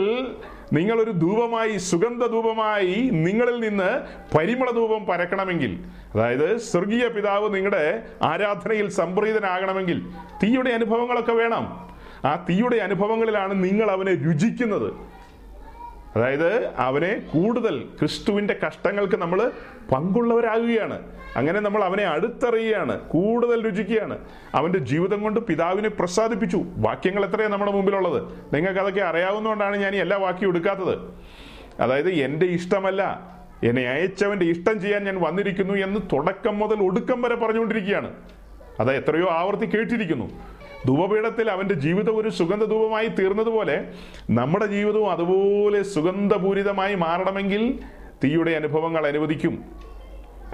[0.74, 4.02] നിങ്ങളൊരു ധൂപമായി സുഗന്ധ ധൂപമായി നിങ്ങളിൽ നിന്ന്
[4.38, 5.80] പരിമള ധൂപം പരക്കണമെങ്കിൽ
[6.14, 10.06] അതായത് സ്വർഗീയ പിതാവ് നിങ്ങളുടെ ആരാധനയിൽ സംപ്രീതനാകണമെങ്കിൽ
[10.44, 11.88] തീയുടെ അനുഭവങ്ങളൊക്കെ വേണം.
[12.26, 15.17] ആ തീയുടെ അനുഭവങ്ങളിലാണ് നിങ്ങൾ അവനെ രുചിക്കുന്നത്.
[16.16, 19.52] അതായത് അവനെ കൂടുതൽ ക്രിസ്തുവിന്റെ കഷ്ടങ്ങൾക്ക് നമ്മൾ
[19.92, 21.04] പങ്കുള്ളവരാകുകയാണ്.
[21.36, 24.18] അങ്ങനെ നമ്മൾ അവനെ അടുത്തറിയുകയാണ് കൂടുതൽ രുചിക്കുകയാണ്.
[24.56, 26.64] അവന്റെ ജീവിതം കൊണ്ട് പിതാവിനെ പ്രസാദിപ്പിച്ചു.
[26.78, 28.24] വാക്യങ്ങൾ എത്രയാണ് നമ്മുടെ മുമ്പിലുള്ളത്?
[28.54, 30.98] നിങ്ങൾക്ക് അതൊക്കെ അറിയാവുന്നതുകൊണ്ടാണ് ഞാൻ എല്ലാ വാക്യം എടുക്കാത്തത്.
[31.80, 33.32] അതായത് എന്റെ ഇഷ്ടമല്ല
[33.64, 38.14] എന്നെ അയച്ചവന്റെ ഇഷ്ടം ചെയ്യാൻ ഞാൻ വന്നിരിക്കുന്നു എന്ന് തുടക്കം മുതൽ ഒടുക്കം വരെ പറഞ്ഞുകൊണ്ടിരിക്കുകയാണ്.
[38.80, 40.57] അത് എത്രയോ ആവർത്തി കേട്ടിരിക്കുന്നു.
[40.88, 43.88] ധൂപപീഠത്തിൽ അവന്റെ ജീവിതം ഒരു സുഗന്ധ ധൂപമായി തീർന്നതുപോലെ
[44.30, 47.80] നമ്മുടെ ജീവിതവും അതുപോലെ സുഗന്ധപൂരിതമായി മാറണമെങ്കിൽ
[48.24, 49.66] തീയുടെ അനുഭവങ്ങൾ അനുവദിക്കും.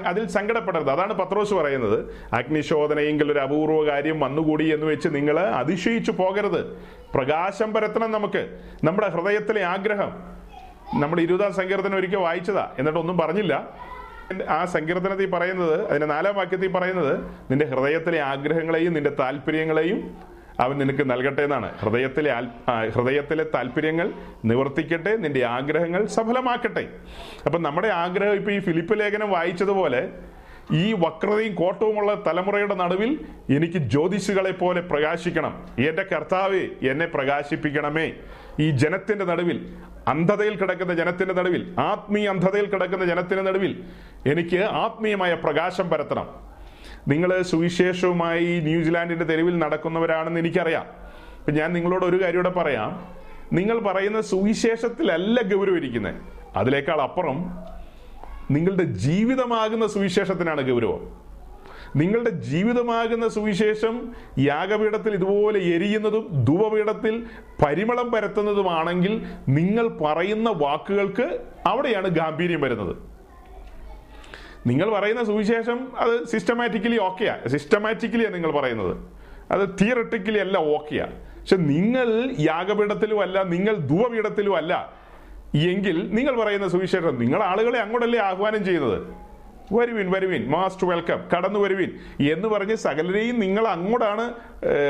[0.05, 0.91] അതിൽ സങ്കടപ്പെടരുത്.
[0.91, 2.15] അതാണ് പത്രോസ് പറയുന്നത്.
[2.33, 6.77] അഗ്നിശോധനയെങ്കിൽ ഒരു അപൂർവ കാര്യം വന്നുകൂടി എന്ന് വെച്ച് നിങ്ങൾ അതിശയിച്ചു പോകരുത്.
[7.15, 8.59] പ്രകാശം പരത്തണം നമുക്ക്.
[8.83, 10.11] നമ്മുടെ ഹൃദയത്തിലെ ആഗ്രഹം.
[11.01, 12.71] നമ്മൾ ഇരുപതാം സങ്കീർത്തനം ഒരിക്കൽ വായിച്ചതാ.
[12.79, 13.77] എന്നിട്ടൊന്നും പറഞ്ഞില്ല.
[14.41, 17.13] ആ സങ്കീർത്തനത്തിൽ പറയുന്നത് അതിന്റെ നാലാം വാക്യത്തിൽ പറയുന്നത്
[17.51, 20.17] നിന്റെ ഹൃദയത്തിലെ ആഗ്രഹങ്ങളെയും നിന്റെ താല്പര്യങ്ങളെയും
[20.59, 21.79] അവൻ നിനക്ക് നൽകട്ടെ എന്നാണ്.
[21.79, 22.31] ഹൃദയത്തിലെ
[22.89, 24.11] ഹൃദയത്തിലെ താല്പര്യങ്ങൾ
[24.45, 26.89] നിവർത്തിക്കട്ടെ നിന്റെ ആഗ്രഹങ്ങൾ സഫലമാക്കട്ടെ.
[27.45, 30.09] അപ്പൊ നമ്മുടെ ആഗ്രഹം ഇപ്പൊ ഈ ഫിലിപ്പ് ലേഖനം വായിച്ചതുപോലെ
[30.71, 35.67] ഈ വക്രതയും കോട്ടവുമുള്ള തലമുറയുടെ നടുവിൽ എനിക്ക് ജ്യോതിഷുകളെ പോലെ പ്രകാശിക്കണം.
[35.79, 38.13] എന്റെ കർത്താവ് എന്നെ പ്രകാശിപ്പിക്കണമേ.
[38.59, 39.75] ഈ ജനത്തിന്റെ നടുവിൽ
[40.07, 43.83] അന്ധതയിൽ കിടക്കുന്ന ജനത്തിന്റെ നടുവിൽ ആത്മീയ അന്ധതയിൽ കിടക്കുന്ന ജനത്തിന്റെ നടുവിൽ
[44.27, 46.29] എനിക്ക് ആത്മീയമായ പ്രകാശം പരത്തണം.
[47.07, 50.85] നിങ്ങൾ സുവിശേഷവുമായി ന്യൂസിലാൻഡിന്റെ തെരുവിൽ നടക്കുന്നവരാണെന്ന് എനിക്കറിയാം.
[51.39, 53.13] ഇപ്പൊ ഞാൻ നിങ്ങളോട് ഒരു കാര്യം കൂടെ പറയാം.
[53.53, 56.15] നിങ്ങൾ പറയുന്ന സുവിശേഷത്തിലല്ല ഗൗരവം ഇരിക്കുന്നത്
[56.55, 57.49] അതിനേക്കാൾ അപ്പുറം
[58.51, 61.22] നിങ്ങളുടെ ജീവിതമാകുന്ന സുവിശേഷത്തിനാണ് ഗൗരവം.
[61.95, 67.25] നിങ്ങളുടെ ജീവിതമാകുന്ന സുവിശേഷം യാഗപീഠത്തിൽ ഇതുപോലെ എരിയുന്നതും ധൂപപീഠത്തിൽ
[67.65, 69.13] പരിമളം പരത്തുന്നതുമാണെങ്കിൽ
[69.49, 72.95] നിങ്ങൾ പറയുന്ന വാക്കുകൾക്ക് അവിടെയാണ് ഗാംഭീര്യം വരുന്നത്.
[74.67, 78.97] നിങ്ങൾ പറയുന്ന സുവിശേഷം അത് സിസ്റ്റമാറ്റിക്കലി ഓക്കെയാ സിസ്റ്റമാറ്റിക്കലിയാണ് നിങ്ങൾ പറയുന്നത്.
[79.51, 81.05] അത് തിയറട്ടിക്കലി അല്ല ഓക്കെയാ
[81.39, 84.73] പക്ഷെ നിങ്ങൾ യാഗപീഠത്തിലും അല്ല നിങ്ങൾ ധൂപപീഠത്തിലും അല്ല.
[85.55, 88.99] എങ്കിൽ നിങ്ങൾ പറയുന്ന സുവിശേഷം നിങ്ങൾ ആളുകളെ അങ്ങോട്ടല്ലേ ആഹ്വാനം ചെയ്യുന്നത്?
[89.71, 90.49] വരുവിൻ വരുവിൻ.
[90.49, 91.91] മാസ്റ്റ് വെൽക്കം കടന്നു വരുവിൻ.
[92.33, 94.33] എന്ന് പറഞ്ഞ് സകലരെയും നിങ്ങൾ അങ്ങോട്ടാണ്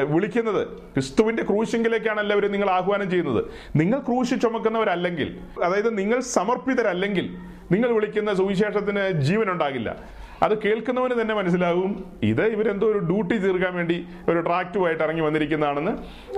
[0.09, 0.67] വിളിക്കുന്നത്.
[0.67, 3.45] ക്രിസ്തുവിന്റെ ക്രൂശിങ്കിലേക്കാണ് എല്ലാവരും നിങ്ങൾ ആഹ്വാനം ചെയ്യുന്നത്.
[3.75, 7.37] നിങ്ങൾ ക്രൂശി ചുമക്കുന്നവരല്ലെങ്കിൽ അതായത് നിങ്ങൾ സമർപ്പിതരല്ലെങ്കിൽ
[7.71, 9.95] നിങ്ങൾ വിളിക്കുന്ന സുവിശേഷത്തിന് ജീവൻ ഉണ്ടാകില്ല
[10.43, 12.17] അത് കേൾക്കുന്നവന് തന്നെ മനസ്സിലാകും.
[12.23, 15.91] ഇത് ഇവരെന്തോ ഒരു ഡ്യൂട്ടി തീർക്കാൻ വേണ്ടി ഒരു ട്രാക്റ്റുമായിട്ട് ഇറങ്ങി വന്നിരിക്കുന്നതാണെന്ന്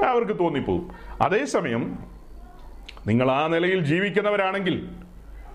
[0.03, 0.91] അവർക്ക് തോന്നിപ്പോകും.
[1.21, 1.99] അതേസമയം
[3.07, 4.89] നിങ്ങൾ ആ നിലയിൽ ജീവിക്കുന്നവരാണെങ്കിൽ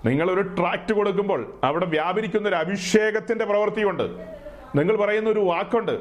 [0.06, 4.02] നിങ്ങൾ ഒരു ട്രാക്ട് കൊടുക്കുമ്പോൾ അവിടെ വ്യാപരിക്കുന്ന ഒരു അഭിഷേകത്തിന്റെ പ്രവൃത്തിയുണ്ട്.
[4.76, 6.00] നിങ്ങൾ പറയുന്ന ഒരു വാക്കുണ്ട്.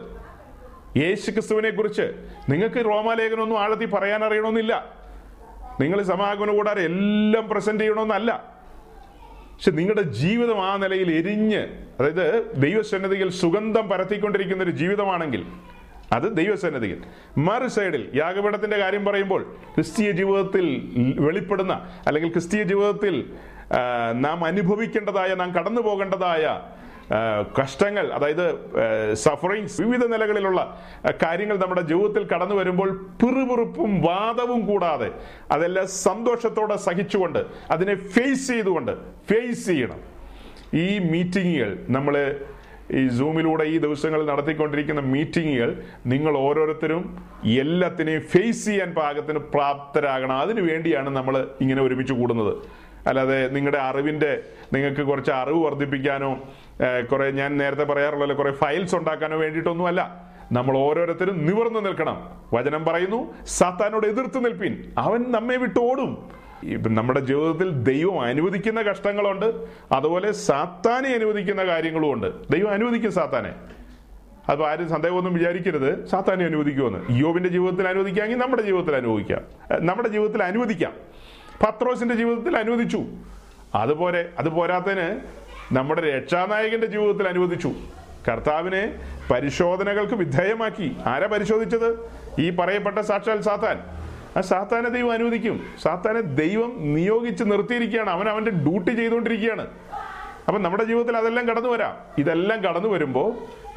[1.00, 2.14] യേശു ക്രിസ്തുവിനെ കുറിച്ച്
[2.50, 4.96] നിങ്ങൾക്ക് റോമാലേഖനൊന്നും ആഴത്തിൽ പറയാൻ അറിയണമെന്നില്ല.
[5.82, 8.60] നിങ്ങൾ സമാഗമന കൂടാതെ എല്ലാം പ്രസന്റ് ചെയ്യണമെന്നല്ല.
[9.54, 11.68] പക്ഷെ നിങ്ങളുടെ ജീവിതം ആ നിലയിൽ എരിഞ്ഞ്
[12.00, 15.46] അതായത് ദൈവസന്നതിയിൽ സുഗന്ധം പരത്തിക്കൊണ്ടിരിക്കുന്ന ഒരു ജീവിതമാണെങ്കിൽ
[16.14, 17.04] അത് ദൈവസന്നതിയിൽ
[17.38, 19.44] മറു സൈഡിൽ യാഗപീഠത്തിന്റെ കാര്യം പറയുമ്പോൾ
[19.76, 23.34] ക്രിസ്തീയ ജീവിതത്തിൽ വെളിപ്പെടുന്ന അല്ലെങ്കിൽ ക്രിസ്തീയ ജീവിതത്തിൽ
[24.26, 26.60] നാം അനുഭവിക്കേണ്ടതായ നാം കടന്നു പോകേണ്ടതായ
[27.60, 28.46] കഷ്ടങ്ങൾ അതായത്
[29.14, 30.80] സഫറിങ്സ് വിവിധ നിലകളിലുള്ള
[31.24, 32.90] കാര്യങ്ങൾ നമ്മുടെ ജീവിതത്തിൽ കടന്നു വരുമ്പോൾ
[33.22, 35.10] പിറുപിറുപ്പും വാദവും കൂടാതെ
[35.52, 38.92] അതെല്ലാം സന്തോഷത്തോടെ സഹിച്ചുകൊണ്ട് അതിനെ ഫേസ് ചെയ്തുകൊണ്ട്
[39.30, 40.00] ഫേസ് ചെയ്യണം.
[40.74, 42.16] ഈ മീറ്റിങ്ങുകൾ നമ്മൾ
[43.00, 47.04] ഈ സൂമിലൂടെ ഈ ദിവസങ്ങളിൽ നടത്തിക്കൊണ്ടിരിക്കുന്ന മീറ്റിങ്ങുകൾ നിങ്ങൾ ഓരോരുത്തരും
[47.44, 50.40] എല്ലാത്തിനെയും ഫേസ് ചെയ്യാൻ പാകത്തിന് പ്രാപ്തരാകണം.
[50.40, 52.54] അതിനു വേണ്ടിയാണ് നമ്മൾ ഇങ്ങനെ ഒരുമിച്ച് കൂടുന്നത്.
[53.10, 54.42] അല്ലാതെ നിങ്ങളുടെ അറിവിന്റെ
[54.74, 56.40] നിങ്ങൾക്ക് കുറച്ച് അറിവ് വർദ്ധിപ്പിക്കാനോ
[57.12, 60.30] കുറെ ഞാൻ നേരത്തെ പറയാറുള്ളല്ലോ കുറെ ഫയൽസ് ഉണ്ടാക്കാനോ വേണ്ടിയിട്ടൊന്നുമല്ല.
[60.52, 62.30] നമ്മൾ ഓരോരുത്തരും നിവർന്നു നിൽക്കണം.
[62.54, 64.92] വചനം പറയുന്നു സാത്താനോട് എതിർത്ത് നിൽപ്പിൻ.
[64.98, 66.30] അവൻ നമ്മെ വിട്ട് ഓടും.
[66.64, 69.68] ഇപ്പം നമ്മുടെ ജീവിതത്തിൽ ദൈവം അനുവദിക്കുന്ന കഷ്ടങ്ങളുണ്ട്.
[69.92, 73.54] അതുപോലെ സാത്താനെ അനുവദിക്കുന്ന കാര്യങ്ങളും ഉണ്ട് ദൈവം അനുവദിക്കും സാത്താനെ.
[74.52, 76.06] അപ്പോൾ ആരും സന്ദേഹമൊന്നും വിചാരിക്കരുത്.
[76.06, 77.00] സാത്താനെ അനുവദിക്കുമെന്ന്.
[77.20, 79.42] യോബിന്റെ ജീവിതത്തിൽ അനുവദിക്കാമെങ്കിൽ നമ്മുടെ ജീവിതത്തിൽ അനുവദിക്കാം.
[79.86, 80.94] നമ്മുടെ ജീവിതത്തിൽ അനുവദിക്കാം.
[81.64, 83.04] പത്രോസിന്റെ ജീവിതത്തിൽ അനുവദിച്ചു.
[83.76, 85.20] അതുപോലെ അത് പോരാത്തതിന്
[85.72, 87.72] നമ്മുടെ രക്ഷാനായകന്റെ ജീവിതത്തിൽ അനുവദിച്ചു.
[88.32, 88.96] കർത്താവിനെ
[89.32, 90.96] പരിശോധനകൾക്ക് വിധേയമാക്കി.
[91.06, 92.10] ആരാ പരിശോധിച്ചത്?
[92.40, 93.84] ഈ പറയപ്പെട്ട സാക്ഷാൽ സാത്താൻ.
[94.38, 95.66] ആ സാത്താനെ ദൈവം അനുവദിക്കും.
[95.84, 98.10] സാത്താനെ ദൈവം നിയോഗിച്ച് നിർത്തിയിരിക്കുകയാണ്.
[98.10, 99.68] അവൻ അവന്റെ ഡ്യൂട്ടി ചെയ്തുകൊണ്ടിരിക്കുകയാണ്.
[100.50, 101.96] അപ്പം നമ്മുടെ ജീവിതത്തിൽ അതെല്ലാം കടന്നു വരാം.
[102.22, 103.28] ഇതെല്ലാം കടന്നു വരുമ്പോൾ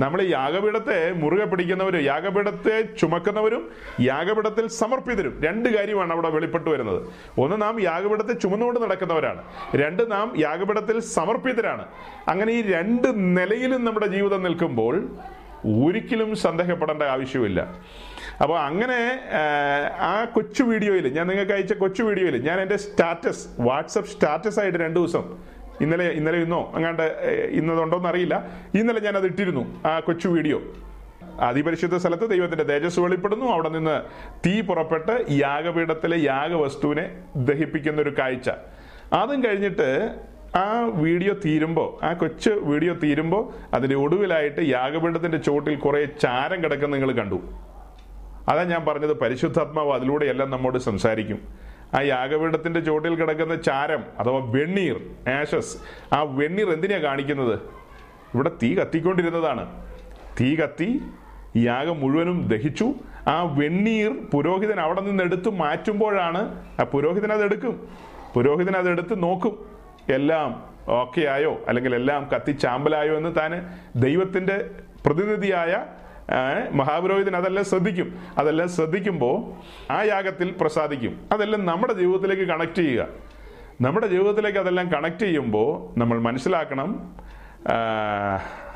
[0.03, 3.63] നമ്മൾ യാഗപീഠത്തെ മുറുകെ പിടിക്കുന്നവരും യാഗപീഠത്തെ ചുമക്കുന്നവരും
[4.11, 5.35] യാഗപീഠത്തിൽ സമർപ്പിതരും.
[5.47, 7.01] രണ്ട് കാര്യമാണ് അവിടെ വെളിപ്പെട്ടു വരുന്നത്.
[7.43, 9.43] ഒന്ന് നാം യാഗപീഠത്തെ ചുമന്നുകൊണ്ട് നടക്കുന്നവരാണ്.
[9.83, 11.87] രണ്ട് നാം യാഗപീഠത്തിൽ സമർപ്പിതരാണ്.
[12.33, 13.09] അങ്ങനെ ഈ രണ്ട്
[13.39, 14.97] നിലയിലും നമ്മുടെ ജീവിതം നിൽക്കുമ്പോൾ
[15.87, 17.61] ഒരിക്കലും സന്ദേഹപ്പെടേണ്ട ആവശ്യമില്ല.
[18.43, 19.01] അപ്പോൾ അങ്ങനെ
[20.11, 24.99] ആ കൊച്ചു വീഡിയോയിൽ ഞാൻ നിങ്ങൾക്ക് അയച്ച കൊച്ചു വീഡിയോയിൽ ഞാൻ എന്റെ സ്റ്റാറ്റസ് വാട്സപ്പ് സ്റ്റാറ്റസ് ആയിട്ട് രണ്ട്
[25.01, 25.25] ദിവസം
[25.83, 28.37] ഇന്നലെ ഇന്നലെ ഇന്നോ അങ്ങാണ്ട് ഇന്നതുണ്ടോ ഇന്നതുണ്ടോന്ന് അറിയില്ല
[28.75, 30.59] ഇന്നലെ ഞാൻ അത് ഇട്ടിരുന്നു ആ കൊച്ചു വീഡിയോ.
[31.41, 33.47] അതിപരിശുദ്ധ സ്ഥലത്ത് ദൈവത്തിന്റെ തേജസ് വെളിപ്പെടുന്നു.
[33.47, 33.97] അവിടെ നിന്ന്
[34.47, 37.05] തീ പുറപ്പെട്ട് യാഗപീഠത്തിലെ യാഗവസ്തുവിനെ
[37.37, 38.51] ദഹിപ്പിക്കുന്ന ഒരു കാഴ്ച.
[39.13, 39.89] അതും കഴിഞ്ഞിട്ട്
[40.57, 40.69] ആ
[41.05, 43.43] വീഡിയോ തീരുമ്പോൾ ആ കൊച്ചു വീഡിയോ തീരുമ്പോൾ
[43.75, 47.39] അതിന്റെ ഒടുവിലായിട്ട് യാഗപീഠത്തിന്റെ ചോട്ടിൽ കുറെ ചാരം കിടക്കുന്ന നിങ്ങൾ കണ്ടു.
[48.49, 51.41] അതാ ഞാൻ പറഞ്ഞത് പരിശുദ്ധാത്മാവ് അതിലൂടെയെല്ലാം നമ്മോട് സംസാരിക്കും.
[51.95, 54.97] ആ യാഗപീഠത്തിന്റെ ചോട്ടിൽ കിടക്കുന്ന ചാരം അഥവാ വെണ്ണീർ
[55.31, 55.77] ആഷസ്
[56.15, 57.55] ആ വെണ്ണീർ എന്തിനാ കാണിക്കുന്നത്?
[58.35, 59.65] ഇവിടെ തീ കത്തിക്കൊണ്ടിരുന്നതാണ്.
[60.41, 61.01] തീ കത്തി
[61.57, 62.95] യാഗം മുഴുവനും ദഹിച്ചു.
[63.29, 67.89] ആ വെണ്ണീർ പുരോഹിതൻ അവിടെ നിന്ന് എടുത്ത് മാറ്റുമ്പോഴാണ് ആ പുരോഹിതൻ അത് എടുക്കും.
[68.35, 69.55] പുരോഹിതൻ അത് എടുത്ത് നോക്കും.
[70.13, 73.53] എല്ലാം ഓക്കെ ആയോ അല്ലെങ്കിൽ എല്ലാം കത്തി ചാമ്പലായോ എന്ന് താൻ
[73.97, 74.71] ദൈവത്തിന്റെ
[75.07, 75.87] പ്രതിനിധിയായ
[76.73, 78.19] മഹാപുരോഹിതൻ അതെല്ലാം ശ്രദ്ധിക്കും.
[78.39, 79.37] അതെല്ലാം ശ്രദ്ധിക്കുമ്പോൾ
[79.93, 81.21] ആ യാഗത്തിൽ പ്രസാദിക്കും.
[81.33, 83.07] അതെല്ലാം നമ്മുടെ ജീവിതത്തിലേക്ക് കണക്ട് ചെയ്യുക.
[83.81, 87.17] നമ്മുടെ ജീവിതത്തിലേക്ക് അതെല്ലാം കണക്ട് ചെയ്യുമ്പോൾ നമ്മൾ മനസ്സിലാക്കണം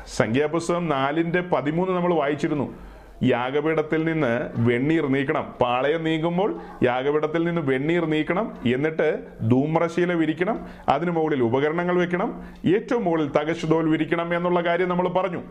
[0.07, 2.86] സംഖ്യാപുസ്തകം നാലിന്റെ പതിമൂന്ന് നമ്മൾ വായിച്ചിരുന്നു.
[3.23, 5.53] യാഗപീഠത്തിൽ നിന്ന് വെണ്ണീർ നീക്കണം.
[5.61, 8.57] പാളയം നീങ്ങുമ്പോൾ യാഗപീഠത്തിൽ നിന്ന് വെണ്ണീർ നീക്കണം.
[8.65, 10.67] എന്നിട്ട് ധൂമ്രശീല വിരിക്കണം.
[10.89, 12.43] അതിനു മുകളിൽ ഉപകരണങ്ങൾ വെക്കണം.
[12.65, 15.41] ഏറ്റവും മുകളിൽ തകശുതോൽ വിരിക്കണം എന്നുള്ള കാര്യം നമ്മൾ പറഞ്ഞു.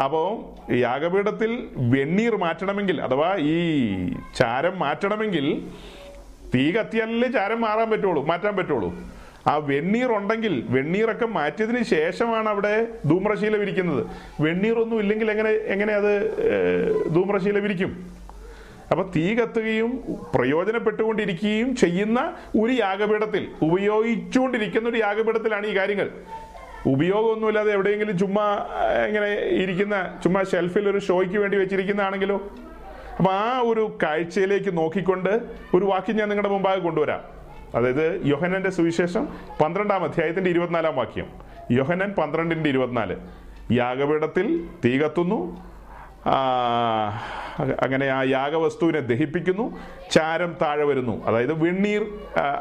[0.00, 3.58] അപ്പോൾ യാഗപീഠത്തിൽ വെണ്ണീർ മാറ്റണമെങ്കിൽ അഥവാ ഈ
[4.36, 5.68] ചാരം മാറ്റണമെങ്കിൽ
[6.54, 9.17] തീ കത്തിയാലല്ലേ ചാരം മാറാൻ പറ്റുള്ളൂ മാറ്റാൻ പറ്റുള്ളൂ.
[9.46, 14.06] ആ വെണ്ണീർ ഉണ്ടെങ്കിൽ വെണ്ണീറൊക്കെ മാറ്റിയതിന് ശേഷമാണ് അവിടെ ധൂമ്രശീല വിരിക്കുന്നത്.
[14.40, 16.12] വെണ്ണീറൊന്നും ഇല്ലെങ്കിൽ എങ്ങനെ എങ്ങനെ അത്
[17.14, 17.92] ധൂമ്രശീല വിരിക്കും?
[18.90, 19.90] അപ്പൊ തീ കത്തുകയും
[20.34, 26.10] പ്രയോജനപ്പെട്ടുകൊണ്ടിരിക്കുകയും ചെയ്യുന്ന ഒരു യാഗപീഠത്തിൽ ഉപയോഗിച്ചുകൊണ്ടിരിക്കുന്ന ഒരു യാഗപീഠത്തിലാണ് ഈ കാര്യങ്ങൾ.
[26.86, 28.46] ഉപയോഗമൊന്നുമില്ലാതെ എവിടെയെങ്കിലും ചുമ്മാ
[29.08, 32.50] ഇങ്ങനെ ഇരിക്കുന്ന ചുമ്മാ ഷെൽഫിൽ ഒരു ഷോയ്ക്ക് വേണ്ടി വെച്ചിരിക്കുന്നതാണെങ്കിലോ?
[33.18, 35.40] അപ്പൊ ആ ഒരു കാഴ്ചയിലേക്ക് നോക്കിക്കൊണ്ട്
[35.74, 37.37] ഒരു വാക്യം ഞാൻ നിങ്ങളുടെ മുമ്പാകെ കൊണ്ടുവരാം.
[37.74, 39.28] അതായത് യോഹനന്റെ സുവിശേഷം
[39.64, 41.26] പന്ത്രണ്ടാം അധ്യായത്തിന്റെ ഇരുപത്തിനാലാം വാക്യം.
[41.70, 43.16] യോഹനൻ പന്ത്രണ്ടിന്റെ ഇരുപത്തിനാല്.
[43.72, 45.68] യാഗപീഠത്തിൽ തീ കത്തുന്നു.
[47.82, 49.78] അങ്ങനെ ആ യാഗവസ്തുവിനെ ദഹിപ്പിക്കുന്നു.
[50.10, 51.24] ചാരം താഴെ വരുന്നു.
[51.24, 52.06] അതായത് വെണ്ണീർ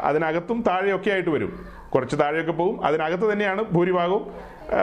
[0.03, 1.65] അതിനകത്തും താഴെയൊക്കെ ആയിട്ട് വരും.
[1.93, 2.85] കുറച്ച് താഴെയൊക്കെ പോകും.
[2.85, 4.31] അതിനകത്ത് തന്നെയാണ് ഭൂരിഭാഗവും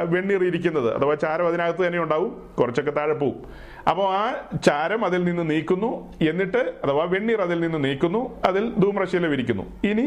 [0.04, 0.96] വെണ്ണീർ ഇരിക്കുന്നത്.
[0.98, 2.50] അഥവാ ചാരം അതിനകത്ത് തന്നെ ഉണ്ടാവും.
[2.58, 3.44] കുറച്ചൊക്കെ താഴെ പോവും.
[3.90, 4.22] അപ്പോൾ ആ
[4.66, 5.90] ചാരം അതിൽ നിന്ന് നീക്കുന്നു.
[6.30, 8.20] എന്നിട്ട് അഥവാ വെണ്ണീർ അതിൽ നിന്ന് നീക്കുന്നു.
[8.48, 9.64] അതിൽ ധൂമ്രശീല വിരിക്കുന്നു.
[9.90, 10.06] ഇനി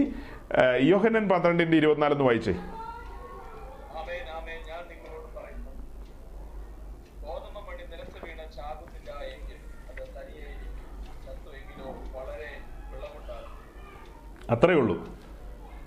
[0.92, 2.54] യോഹനൻ പന്ത്രണ്ടിന്റെ ഇരുപത്തിനാലെന്ന് വായിച്ചേ.
[4.00, 4.60] ആമേൻ ആമേൻ.
[4.70, 5.72] ഞാൻ നിങ്ങളോട് പറയുന്നു.
[7.26, 8.46] ഗോതമ്പ് മണി നിലത്ത് വീണ്
[9.92, 10.50] അത് തനിയെ
[11.26, 11.88] ചത്തുവെങ്കിലോ
[12.18, 12.50] വളരെ
[12.92, 14.98] വിളവുണ്ടാകും അത്രയേ ഉള്ളൂ.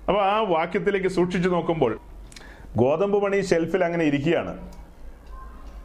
[0.09, 1.95] അപ്പോൾ ആ വാക്യത്തിലേക്ക് സൂക്ഷിച്ചു നോക്കുമ്പോൾ
[2.83, 4.55] ഗോതമ്പ് പണി ഷെൽഫിൽ അങ്ങനെ ഇരിക്കുകയാണ്.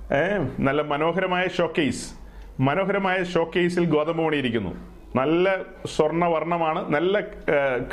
[0.09, 2.13] നല്ല മനോഹരമായ ഷോക്കേസ്
[2.59, 4.71] മനോഹരമായ ഷോക്കേസിൽ ഗോതമ്പ് പണിയിരിക്കുന്നു.
[5.15, 7.21] നല്ല സ്വർണവർണമാണ് നല്ല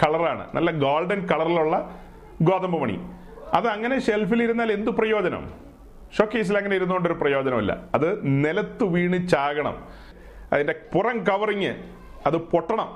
[0.02, 2.00] കളറാണ് നല്ല ഗോൾഡൻ കളറിലുള്ള
[2.42, 2.96] ഗോതമ്പ് മണി
[3.54, 5.52] അത് അങ്ങനെ ഷെൽഫിൽ ഇരുന്നാൽ എന്ത് പ്രയോജനം?
[6.18, 7.72] ഷോക്കേസിൽ അങ്ങനെ ഇരുന്നുകൊണ്ടൊരു പ്രയോജനമില്ല.
[7.94, 8.08] അത്
[8.44, 9.88] നിലത്ത് വീണ് ചാകണം.
[10.52, 11.74] അതിന്റെ പുറം കവറിങ്
[12.26, 12.88] അത് പൊട്ടണം.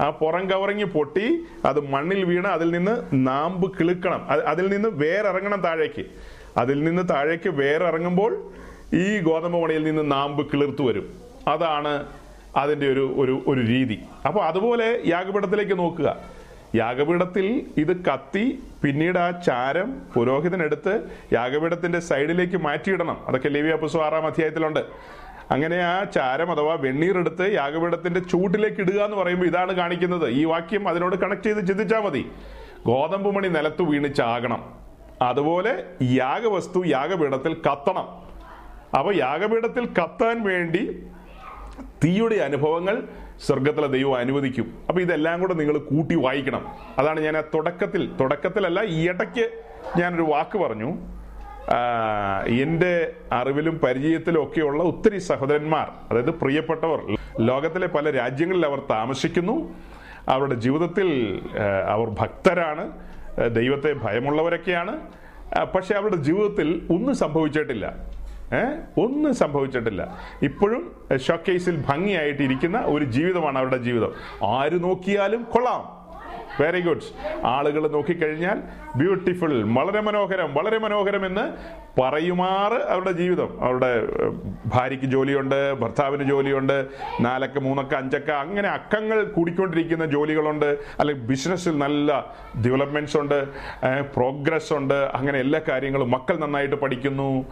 [0.00, 4.24] ആ പുറം കവറിങ് പൊട്ടി അത് മണ്ണിൽ വീണ് അതിൽ നിന്ന് നാമ്പ് കിളുക്കണം.
[4.24, 6.04] അതിൽ നിന്ന് വേറിറങ്ങണം താഴേക്ക്.
[6.58, 8.52] അതിൽ നിന്ന് താഴേക്ക് വേറിറങ്ങുമ്പോൾ
[8.94, 11.12] ഈ ഗോതമ്പ് മണിയിൽ നിന്ന് നാമ്പ് കിളിർത്തു വരും.
[11.48, 12.06] അതാണ്
[12.56, 14.02] അതിന്റെ ഒരു ഒരു ഒരു രീതി.
[14.26, 16.16] അപ്പോൾ അതുപോലെ യാഗപീഠത്തിലേക്ക് നോക്കുക.
[16.76, 23.20] യാഗപീഠത്തിൽ ഇത് കത്തി പിന്നീട് ആ ചാരം പുരോഹിതനെടുത്ത് യാഗപീഠത്തിന്റെ സൈഡിലേക്ക് മാറ്റിയിടണം.
[23.28, 24.80] അതൊക്കെ ലേവ്യ അപ്പുസോ ആറാം അധ്യായത്തിലുണ്ട്.
[25.50, 30.30] അങ്ങനെ ആ ചാരം അഥവാ വെണ്ണീറെടുത്ത് യാഗപീഠത്തിന്റെ ചൂട്ടിലേക്ക് ഇടുക എന്ന് പറയുമ്പോൾ ഇതാണ് കാണിക്കുന്നത്.
[30.30, 32.30] ഈ വാക്യം അതിനോട് കണക്ട് ചെയ്ത് ചിന്തിച്ചാൽ മതി.
[32.86, 34.08] ഗോതമ്പ് മണി നിലത്ത് വീണ്
[35.22, 38.06] അതുപോലെ യാഗവസ്തു യാഗപീഠത്തിൽ കത്തണം.
[38.98, 40.82] അപ്പോൾ യാഗപീഠത്തിൽ കത്താൻ വേണ്ടി
[42.04, 43.02] തീയുടെ അനുഭവങ്ങൾ
[43.46, 44.78] സ്വർഗത്തിലെ ദൈവം അനുവദിക്കും.
[44.88, 46.64] അപ്പോൾ ഇതെല്ലാം കൂടെ നിങ്ങൾ കൂട്ടി വായിക്കണം.
[46.98, 49.44] അതാണ് ഞാൻ ആ തുടക്കത്തിൽ തുടക്കത്തിലല്ല ഈ ഇടയ്ക്ക്
[49.98, 50.90] ഞാനൊരു വാക്ക് പറഞ്ഞു.
[52.62, 52.92] എന്റെ
[53.32, 57.00] അറിവിലും പരിചയത്തിലും ഒക്കെയുള്ള ഒത്തിരി സഹോദരന്മാർ അതായത് പ്രിയപ്പെട്ടവർ
[57.40, 59.74] ലോകത്തിലെ പല രാജ്യങ്ങളിൽ അവർ താമസിക്കുന്നു.
[60.28, 61.08] അവരുടെ ജീവിതത്തിൽ
[61.88, 62.84] അവർ ഭക്തരാണ്.
[63.46, 65.00] ദൈവത്തെ ഭയമുള്ളവരൊക്കെയാണ്.
[65.74, 67.94] പക്ഷെ അവരുടെ ജീവിതത്തിൽ ഒന്നും സംഭവിച്ചിട്ടില്ല.
[68.52, 68.64] ഏ
[69.04, 70.18] ഒന്നും സംഭവിച്ചിട്ടില്ല.
[70.42, 74.12] ഇപ്പോഴും ഷോക്കേസിൽ ഭംഗിയായിട്ട് ഇരിക്കുന്ന ഒരു ജീവിതമാണ് അവരുടെ ജീവിതം.
[74.46, 75.97] ആര് നോക്കിയാലും കൊള്ളാം.
[76.60, 77.02] വെരി ഗുഡ്
[77.44, 78.62] ആളുകൾ നോക്കിക്കഴിഞ്ഞാൽ
[78.96, 81.44] ബ്യൂട്ടിഫുൾ വളരെ മനോഹരം വളരെ മനോഹരം എന്ന്
[82.00, 83.64] പറയുമാറ് അവരുടെ ജീവിതം.
[83.64, 83.90] അവരുടെ
[84.66, 86.86] ഭാര്യയ്ക്ക് ജോലിയുണ്ട് ഭർത്താവിന് ജോലിയുണ്ട്
[87.20, 90.78] നാലക്ക മൂന്നക്ക അഞ്ചക്ക അങ്ങനെ അക്കങ്ങൾ കൂടിക്കൊണ്ടിരിക്കുന്ന ജോലികളുണ്ട്.
[91.00, 92.34] അല്ലെങ്കിൽ ബിസിനസ്സിൽ നല്ല
[92.66, 93.48] ഡെവലപ്മെന്റ്സ് ഉണ്ട്
[94.16, 97.46] പ്രോഗ്രസ് ഉണ്ട് അങ്ങനെ എല്ലാ കാര്യങ്ങളും മക്കൾ നന്നായിട്ട് പഠിക്കുന്നു.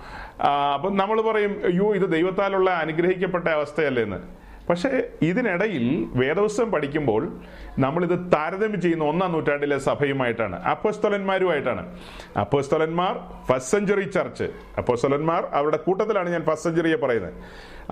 [0.74, 4.45] അപ്പം നമ്മൾ പറയും അയ്യോ ഇത് ദൈവത്താലുള്ള അനുഗ്രഹിക്കപ്പെട്ട അവസ്ഥയല്ലേ എന്ന്.
[4.71, 7.39] പക്ഷേ ഇതിനിടയിൽ വേദപുസ്തകം പഠിക്കുമ്പോൾ
[7.79, 11.99] നമ്മളിത് താരതമ്യം ചെയ്യുന്ന ഒന്നാം നൂറ്റാണ്ടിലെ സഭയുമായിട്ടാണ് അപ്പോസ്തലന്മാരുമായിട്ടാണ്.
[12.41, 14.45] അപ്പോസ്തലന്മാർ ഫസ്റ്റ് സെഞ്ചുറി ചർച്ച്
[14.79, 17.35] അപ്പോസ്തലന്മാർ അവരുടെ കൂട്ടത്തിലാണ് ഞാൻ ഫസ്റ്റ് സെഞ്ചുറിയെ പറയുന്നത്.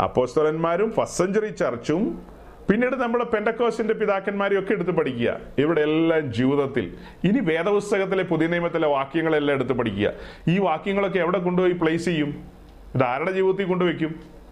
[0.00, 2.34] അപ്പോസ്തലന്മാരും ഫസ്റ്റ് സെഞ്ചുറി ചർച്ചും
[2.70, 5.40] പിന്നീട് നമ്മൾ പെൻഡക്കോസിന്റെ പിതാക്കന്മാരെയും ഒക്കെ എടുത്ത് പഠിക്കുക.
[5.58, 6.94] ഇവിടെ എല്ലാം ജീവിതത്തിൽ.
[7.24, 10.12] ഇനി വേദപുസ്തകത്തിലെ പുതിയ നിയമത്തിലെ വാക്യങ്ങളെല്ലാം എടുത്ത് പഠിക്കുക.
[10.48, 12.44] ഈ വാക്യങ്ങളൊക്കെ എവിടെ കൊണ്ടുപോയി പ്ലേസ് ചെയ്യും?
[12.94, 14.43] ഇത് ആരുടെ ജീവിതത്തിൽ കൊണ്ടുവയ്ക്കും?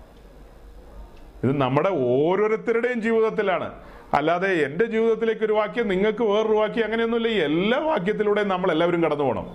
[1.42, 3.68] ഇത് നമ്മുടെ ഓരോരുത്തരുടെയും ജീവിതത്തിലാണ്.
[4.14, 7.28] അല്ലാതെ എന്റെ ജീവിതത്തിലേക്ക് ഒരു വാക്യം നിങ്ങൾക്ക് വേറൊരു വാക്യം അങ്ങനെയൊന്നുമില്ല.
[7.28, 9.46] എല്ലാ വാക്യത്തിലൂടെയും നമ്മൾ എല്ലാവരും കടന്നു പോകണം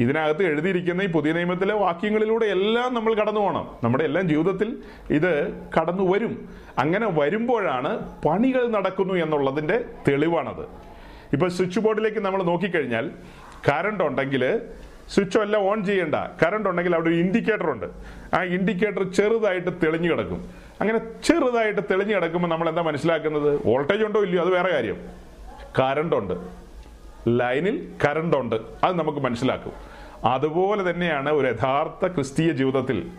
[0.00, 4.68] ഇതിനകത്ത് എഴുതിയിരിക്കുന്ന ഈ പുതിയ നിയമത്തിലെ വാക്യങ്ങളിലൂടെ എല്ലാം നമ്മൾ കടന്നു പോകണം നമ്മുടെ എല്ലാം ജീവിതത്തിൽ
[5.10, 5.32] ഇത്
[5.76, 6.48] കടന്നു വരും.
[6.78, 7.90] അങ്ങനെ വരുമ്പോഴാണ്
[8.26, 10.64] പണികൾ നടക്കുന്നു എന്നുള്ളതിന്റെ തെളിവാണത്.
[11.32, 13.10] ഇപ്പൊ സ്വിച്ച് ബോർഡിലേക്ക് നമ്മൾ നോക്കിക്കഴിഞ്ഞാൽ
[13.68, 14.44] കറണ്ട് ഉണ്ടെങ്കിൽ
[15.08, 16.14] സ്വിച്ച് എല്ലാം ഓൺ ചെയ്യേണ്ട.
[16.14, 17.86] കറണ്ട് ഉണ്ടെങ്കിൽ അവിടെ ഒരു ഇൻഡിക്കേറ്റർ ഉണ്ട്.
[18.34, 20.50] ആ ഇൻഡിക്കേറ്റർ ചെറുതായിട്ട് തെളിഞ്ഞു കിടക്കും.
[20.80, 23.60] അങ്ങനെ ചെറുതായിട്ട് തെളിഞ്ഞു കിടക്കുമ്പോൾ നമ്മൾ എന്താ മനസ്സിലാക്കുന്നത്?
[23.66, 24.42] വോൾട്ടേജ് ഉണ്ടോ ഇല്ലയോ?
[24.42, 24.96] അത് വേറെ കാര്യം.
[25.78, 26.34] കറണ്ട് ഉണ്ട്.
[27.28, 28.56] ലൈനിൽ കറണ്ട് ഉണ്ട്.
[28.84, 29.72] അത് നമുക്ക് മനസ്സിലാക്കും.
[30.24, 33.10] അതുപോലെ തന്നെയാണ് ഒരു യഥാർത്ഥ ക്രിസ്തീയ ജീവിതത്തിൽ.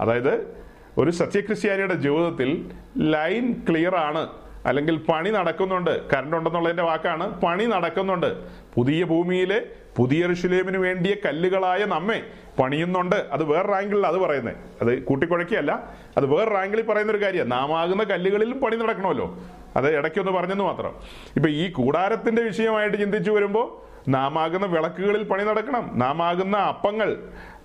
[0.00, 0.58] അതായത്
[0.98, 4.28] ഒരു സത്യക്രിസ്ത്യാനിയുടെ ജീവിതത്തിൽ ലൈൻ ക്ലിയർ ആണ്.
[4.66, 6.10] അല്ലെങ്കിൽ പണി നടക്കുന്നുണ്ട്.
[6.10, 7.40] കറണ്ട് ഉണ്ടെന്നുള്ളതിന്റെ വാക്കാണ്.
[7.40, 8.36] പണി നടക്കുന്നുണ്ട്.
[8.74, 9.66] പുതിയ ഭൂമിയിലെ
[9.98, 12.18] പുതിയ ഋഷുലേമിന് വേണ്ടിയ കല്ലുകളായ നമ്മെ
[12.58, 13.16] പണിയുന്നുണ്ട്.
[13.32, 15.72] അത് വേറെ റാങ്കിളിൽ അത് പറയുന്നത് അത് കൂട്ടിക്കുഴക്കിയല്ല.
[16.16, 19.38] അത് വേറെ റാങ്കിളിൽ പറയുന്ന ഒരു കാര്യമാണ് നാമാകുന്ന കല്ലുകളിലും പണി നടക്കണമല്ലോ.
[19.76, 20.94] അത് ഇടയ്ക്കൊന്ന് പറഞ്ഞെന്ന് മാത്രം.
[21.36, 25.90] ഇപ്പൊ ഈ കൂടാരത്തിന്റെ വിഷയമായിട്ട് ചിന്തിച്ചു വരുമ്പോൾ നാമാകുന്ന വിളക്കുകളിൽ പണി നടക്കണം.
[25.94, 27.16] നാമാകുന്ന അപ്പങ്ങൾ.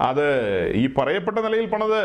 [0.02, 0.26] അത്
[0.74, 2.00] ഈ പറയപ്പെട്ട നിലയിൽ പണത്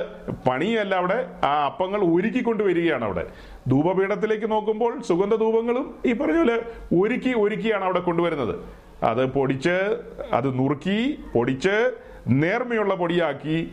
[0.48, 1.26] പണിയല്ല അവിടെ.
[1.44, 3.26] ആ അപ്പങ്ങൾ ഒരുക്കി കൊണ്ടുവരികയാണ് അവിടെ.
[3.68, 6.62] ധൂപപീഠത്തിലേക്ക് നോക്കുമ്പോൾ സുഗന്ധ ധൂപങ്ങളും ഈ പറഞ്ഞ പോലെ
[7.02, 8.87] ഒരുക്കി ഒരുക്കിയാണ് അവിടെ കൊണ്ടുവരുന്നത്.
[9.02, 9.98] അത് പൊടിച്ച്
[10.32, 11.90] അത് നുറുക്കി പൊടിച്ച്
[12.28, 13.72] നേർമയുള്ള പൊടിയാക്കി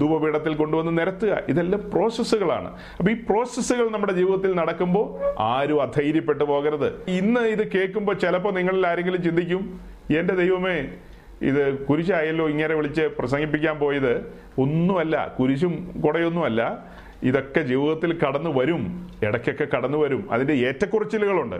[0.00, 1.42] ധൂപപീഠത്തിൽ കൊണ്ടുവന്ന് നിരത്തുക.
[1.48, 2.68] ഇതെല്ലാം പ്രോസസ്സുകളാണ്.
[2.98, 5.06] അപ്പൊ ഈ പ്രോസസ്സുകൾ നമ്മുടെ ജീവിതത്തിൽ നടക്കുമ്പോൾ
[5.40, 7.08] ആരും അധൈര്യപ്പെട്ടു പോകരുത്.
[7.08, 9.80] ഇന്ന് ഇത് കേൾക്കുമ്പോൾ ചിലപ്പോൾ നിങ്ങളിൽ ആരെങ്കിലും ചിന്തിക്കും
[10.18, 10.88] എന്റെ ദൈവമേ
[11.42, 14.34] ഇത് കുരിശായല്ലോ ഇങ്ങനെ വിളിച്ച് പ്രസംഗിപ്പിക്കാൻ പോയത്.
[14.58, 16.84] ഒന്നുമല്ല കുരിശും കുടയൊന്നുമല്ല.
[17.22, 19.08] ഇതൊക്കെ ജീവിതത്തിൽ കടന്നു വരും.
[19.22, 20.28] ഇടയ്ക്കൊക്കെ കടന്നു വരും.
[20.30, 21.56] അതിന്റെ ഏറ്റക്കുറച്ചിലുകളുണ്ട്.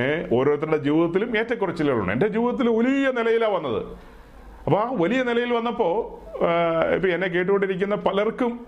[0.00, 2.12] ഏഹ് ഓരോരുത്തരുടെ ജീവിതത്തിലും ഏറ്റക്കുറച്ചിലുകളുണ്ട്.
[2.12, 3.86] എന്റെ ജീവിതത്തിൽ വലിയ നിലയിലാണ് വന്നത്.
[4.66, 6.24] അപ്പോൾ ആ വലിയ നിലയിൽ വന്നപ്പോൾ
[6.94, 8.66] ഇപ്പം എന്നെ കേട്ടുകൊണ്ടിരിക്കുന്ന പലർക്കും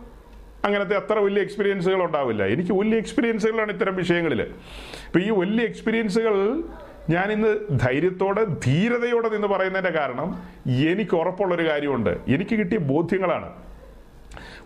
[0.64, 2.47] അങ്ങനത്തെ അത്ര വലിയ എക്സ്പീരിയൻസുകൾ ഉണ്ടാവില്ല.
[2.47, 6.62] എനിക്ക് വലിയ എക്സ്പീരിയൻസുകളാണ് ഇത്തരം വിഷയങ്ങളിൽ ഇപ്പം ഈ വലിയ എക്സ്പീരിയൻസുകൾ
[7.11, 12.11] ഞാൻ ഇന്ന് ധൈര്യത്തോടെ ധീരതയോടെ നിന്ന് പറയുന്നതിന്റെ കാരണം എനിക്ക് ഉറപ്പുള്ളൊരു കാര്യമുണ്ട്.
[12.28, 13.66] എനിക്ക് കിട്ടിയ ബോധ്യങ്ങളാണ്.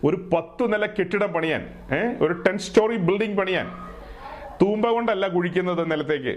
[0.04, 1.62] ഒരു പത്ത് നില കെട്ടിടം പണിയാൻ
[1.94, 3.66] ഏഹ് ഒരു ടെൻ സ്റ്റോറി ബിൽഡിംഗ് പണിയാൻ.
[4.62, 6.34] തൂമ്പ കൊണ്ടല്ല കുഴിക്കുന്നത് നിലത്തേക്ക്.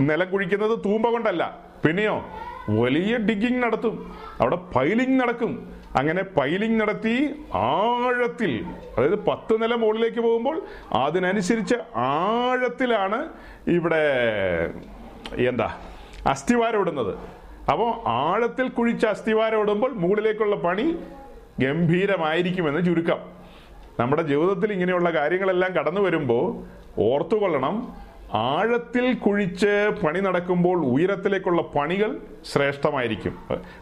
[0.00, 1.58] നിലം കുഴിക്കുന്നത് തൂമ്പ കൊണ്ടല്ല.
[1.86, 2.24] പിന്നെയോ
[2.68, 4.12] വലിയ ഡിഗിങ് നടത്തും.
[4.40, 5.72] അവിടെ പൈലിംഗ് നടക്കും.
[5.96, 8.64] അങ്ങനെ പൈലിംഗ് നടത്തി ആഴത്തിൽ
[8.96, 10.62] അതായത് പത്ത് നില മുകളിലേക്ക് പോകുമ്പോൾ
[10.92, 13.28] അതിനനുസരിച്ച് ആഴത്തിലാണ്
[13.66, 14.04] ഇവിടെ
[15.48, 15.74] എന്താ
[16.26, 17.18] അസ്ഥിവാരം ഇടുന്നത്.
[17.72, 20.96] അപ്പോൾ ആഴത്തിൽ കുഴിച്ച അസ്ഥിവാരം ഇടുമ്പോൾ മുകളിലേക്കുള്ള പണി
[21.60, 23.18] ഗംഭീരമായിരിക്കുമെന്ന് ചുരുക്കം.
[24.00, 26.64] നമ്മുടെ ജീവിതത്തിൽ ഇങ്ങനെയുള്ള കാര്യങ്ങളെല്ലാം കടന്നു വരുമ്പോൾ
[27.00, 27.92] ഓർത്തുകൊള്ളണം
[28.34, 32.16] ആഴത്തിൽ കുഴിച്ച് പണി നടക്കുമ്പോൾ ഉയരത്തിലേക്കുള്ള പണികൾ
[32.52, 33.38] ശ്രേഷ്ഠമായിരിക്കും.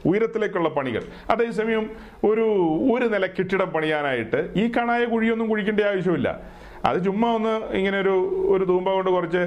[0.07, 1.03] ഉയരത്തിലേക്കുള്ള പണികൾ.
[1.31, 1.91] അതേസമയം
[2.25, 2.45] ഒരു
[2.93, 6.41] ഒരു നില കെട്ടിടം പണിയാനായിട്ട് ഈ കണായ കുഴിയൊന്നും കുഴിക്കേണ്ട ആവശ്യമില്ല.
[6.85, 8.15] അത് ചുമ്മാ ഒന്ന് ഇങ്ങനെ ഒരു
[8.57, 9.43] ഒരു തൂമ്പ കൊണ്ട് കുറച്ച്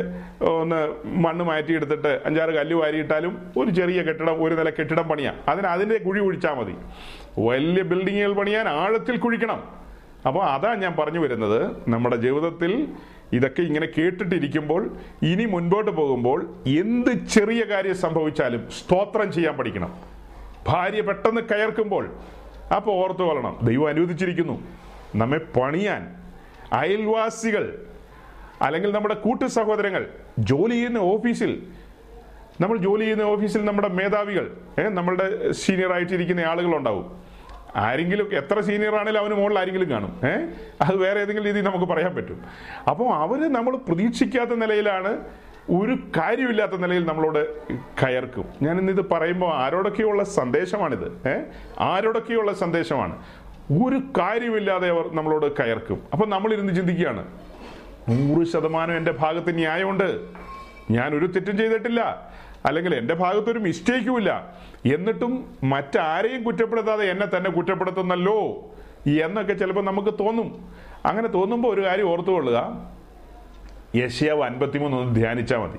[0.46, 5.36] ഒന്ന് മണ്ണ് മാറ്റിയെടുത്തിട്ട് അഞ്ചാറ് കല്ല് വാരിയിട്ടാലും ഒരു ചെറിയ കെട്ടിടം ഒരു നില കെട്ടിടം പണിയാം.
[5.48, 6.76] അതിന് അതിന്റെ കുഴി കുഴിച്ചാൽ മതി.
[7.38, 9.64] വലിയ ബിൽഡിങ്ങുകൾ പണിയാൻ ആഴത്തിൽ കുഴിക്കണം.
[10.28, 11.90] അപ്പോൾ അതാ ഞാൻ പറഞ്ഞു വരുന്നത്.
[11.90, 12.88] നമ്മുടെ ജീവിതത്തിൽ
[13.34, 19.96] ഇതൊക്കെ ഇങ്ങനെ കേട്ടിട്ടിരിക്കുമ്പോൾ ഇനി മുൻപോട്ട് പോകുമ്പോൾ എന്ത് ചെറിയ കാര്യം സംഭവിച്ചാലും സ്തോത്രം ചെയ്യാൻ പഠിക്കണം.
[20.68, 22.16] ഭാര്യ പെട്ടെന്ന് കയർക്കുമ്പോൾ
[22.76, 23.60] അപ്പോൾ ഓർത്തു കൊള്ളണം.
[23.64, 24.62] ദൈവം അനുവദിച്ചിരിക്കുന്നു.
[25.16, 26.16] നമ്മെ പണിയാൻ
[26.74, 27.86] അയൽവാസികൾ
[28.62, 30.10] അല്ലെങ്കിൽ നമ്മുടെ കൂട്ടു സഹോദരങ്ങൾ
[30.40, 31.68] ജോലി ചെയ്യുന്ന ഓഫീസിൽ
[32.62, 34.58] നമ്മൾ ജോലി ചെയ്യുന്ന ഓഫീസിൽ നമ്മുടെ മേധാവികൾ
[34.90, 37.27] നമ്മളുടെ സീനിയർ ആയിട്ടിരിക്കുന്ന ആളുകളുണ്ടാവും.
[37.76, 40.20] ആരെങ്കിലും എത്ര സീനിയർ ആണെങ്കിലും അവന് മുകളിൽ ആരെങ്കിലും കാണും.
[40.26, 42.46] ഏഹ് അത് വേറെ ഏതെങ്കിലും രീതിയിൽ നമുക്ക് പറയാൻ പറ്റും.
[42.90, 45.18] അപ്പോൾ അവർ നമ്മൾ പ്രതീക്ഷിക്കാത്ത നിലയിലാണ്
[45.70, 47.62] ഒരു കാര്യമില്ലാത്ത നിലയിൽ നമ്മളോട്
[48.04, 48.46] കയർക്കും.
[48.62, 51.30] ഞാൻ ഇന്നിത് പറയുമ്പോൾ ആരോടൊക്കെയുള്ള സന്ദേശമാണിത്.
[51.30, 51.46] ഏഹ്
[51.80, 53.24] ആരോടൊക്കെയുള്ള സന്ദേശമാണ്.
[53.84, 56.04] ഒരു കാര്യമില്ലാതെ അവർ നമ്മളോട് കയർക്കും.
[56.14, 57.28] അപ്പം നമ്മളിരുന്ന് ചിന്തിക്കുകയാണ്
[58.10, 60.20] നൂറ് ശതമാനം എന്റെ ഭാഗത്ത് ന്യായമുണ്ട്.
[60.92, 62.32] ഞാൻ ഒരു തെറ്റും ചെയ്തിട്ടില്ല.
[62.66, 64.56] അല്ലെങ്കിൽ എന്റെ ഭാഗത്തൊരു മിസ്റ്റേക്കുമില്ല
[64.94, 68.40] എന്നിട്ടും മറ്റാരെയും കുറ്റപ്പെടുത്താതെ എന്നെ തന്നെ കുറ്റപ്പെടുത്തുന്നല്ലോ
[69.24, 70.66] എന്നൊക്കെ ചിലപ്പോൾ നമുക്ക് തോന്നും.
[71.06, 72.88] അങ്ങനെ തോന്നുമ്പോൾ ഒരു കാര്യം ഓർത്തുകൊള്ളുക.
[73.96, 75.78] യശ്യാവ് അൻപത്തിമൂന്ന് ഒന്ന് ധ്യാനിച്ചാൽ മതി.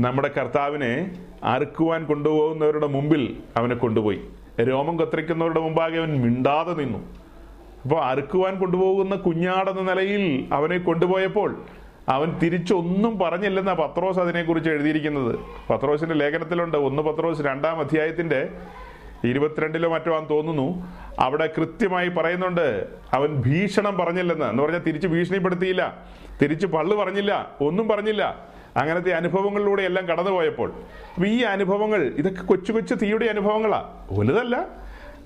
[0.00, 4.20] നമ്മുടെ കർത്താവിനെ അറുക്കുവാൻ കൊണ്ടുപോകുന്നവരുടെ മുമ്പിൽ അവനെ കൊണ്ടുപോയി.
[4.60, 6.98] രോമം കത്തിരിക്കുന്നവരുടെ മുമ്പാകെ അവൻ മിണ്ടാതെ നിന്നു.
[7.82, 11.64] അപ്പോൾ അറുക്കുവാൻ കൊണ്ടുപോകുന്ന കുഞ്ഞാടെന്ന നിലയിൽ അവനെ കൊണ്ടുപോയപ്പോൾ
[12.08, 15.38] അവൻ തിരിച്ചൊന്നും പറഞ്ഞില്ലെന്ന പത്രോസ് അതിനെക്കുറിച്ച് എഴുതിയിരിക്കുന്നത്.
[15.70, 16.78] പത്രോസിന്റെ ലേഖനത്തിലുണ്ട്.
[16.78, 18.48] ഒന്ന് പത്രോസ് രണ്ടാം അധ്യായത്തിന്റെ
[19.24, 20.86] ഇരുപത്തിരണ്ടിലോ മറ്റോ ആണെന്ന് തോന്നുന്നു.
[21.18, 24.46] അവിടെ കൃത്യമായി പറയുന്നുണ്ട് അവൻ ഭീഷണം പറഞ്ഞില്ലെന്ന്.
[24.46, 26.04] എന്ന് പറഞ്ഞാൽ തിരിച്ച് ഭീഷണിപ്പെടുത്തിയില്ല.
[26.42, 27.50] തിരിച്ച് പള്ളു പറഞ്ഞില്ല.
[27.60, 28.44] ഒന്നും പറഞ്ഞില്ല.
[28.76, 30.72] അങ്ങനത്തെ അനുഭവങ്ങളിലൂടെ എല്ലാം കടന്നുപോയപ്പോൾ.
[31.14, 34.06] അപ്പൊ ഈ അനുഭവങ്ങൾ ഇതൊക്കെ കൊച്ചു കൊച്ചു തീയുടെ അനുഭവങ്ങളാ.
[34.12, 34.66] വലുതല്ല.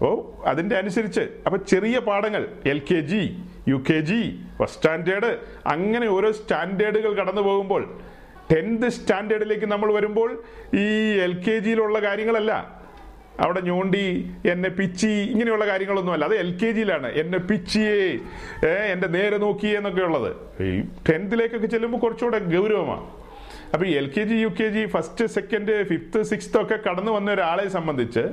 [0.03, 1.20] ഓ അതിന്റെ അനുസരിച്ച്.
[1.20, 3.39] അപ്പൊ ചെറിയ പാഠങ്ങൾ L K G
[3.69, 7.99] U K G first standard അങ്ങനെ ഓരോ സ്റ്റാൻഡേർഡുകൾ കടന്നു പോകുമ്പോൾ
[8.53, 10.43] ടെൻത്ത് സ്റ്റാൻഡേർഡിലേക്ക് നമ്മൾ വരുമ്പോൾ
[10.75, 10.87] ഈ
[11.19, 12.83] എൽ കെ ജിയിലുള്ള കാര്യങ്ങളല്ല.
[13.41, 16.25] അവിടെ ഞോണ്ടി എന്നെ പിച്ചി ഇങ്ങനെയുള്ള കാര്യങ്ങളൊന്നുമല്ല.
[16.25, 17.07] അത് എൽ കെ ജിയിലാണ്.
[17.13, 18.19] എന്നെ പിച്ചിയേ
[18.93, 20.63] എന്റെ നേരെ നോക്കിയേ എന്നൊക്കെ ഉള്ളത്.
[20.63, 23.07] ഈ ടെൻത്തിലേക്കൊക്കെ ചെല്ലുമ്പോൾ കുറച്ചുകൂടെ ഗൗരവമാണ്.
[23.75, 27.69] അപ്പോൾ L K G U K G first second fifth sixth ഒക്കെ കടന്നു വന്ന ഒരാളെ
[27.69, 28.25] സംബന്ധിച്ച്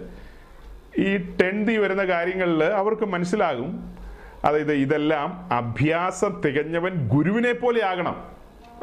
[1.00, 4.00] ഈ ടെൻത്തിൽ വരുന്ന കാര്യങ്ങളിൽ അവർക്ക് മനസ്സിലാകും.
[4.44, 8.32] അതായത് ഇതെല്ലാം അഭ്യാസം തികഞ്ഞവൻ ഗുരുവിനെ പോലെ ആകണം.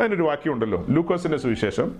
[0.00, 0.86] അതിനൊരു വാക്യമുണ്ടല്ലോ.
[0.88, 1.96] ലൂക്കോസിന്റെ സുവിശേഷം.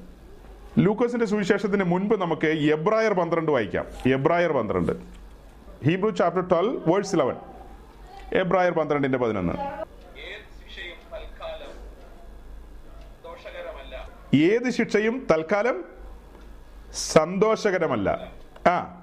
[0.78, 3.86] ലൂക്കോസിന്റെ സുവിശേഷത്തിന് മുൻപ് നമുക്ക് എബ്രായർ പന്ത്രണ്ട് വായിക്കാം.
[4.12, 4.92] എബ്രായർ പന്ത്രണ്ട്.
[5.84, 7.36] Hebrew chapter twelve verse eleven.
[8.32, 9.52] എബ്രായർ പന്ത്രണ്ടിന്റെ പതിനൊന്ന്.
[14.36, 15.84] ഏത് ശിക്ഷയും തൽക്കാലം
[16.94, 18.32] സന്തോഷകരമല്ല.
[18.66, 19.02] ആ.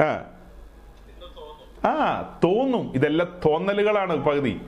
[0.00, 0.24] ആ.
[1.84, 1.94] ആ
[2.44, 2.92] തോന്നും.
[2.94, 4.60] ഇതെല്ലാം തോന്നലുകളാണ് പകുതി.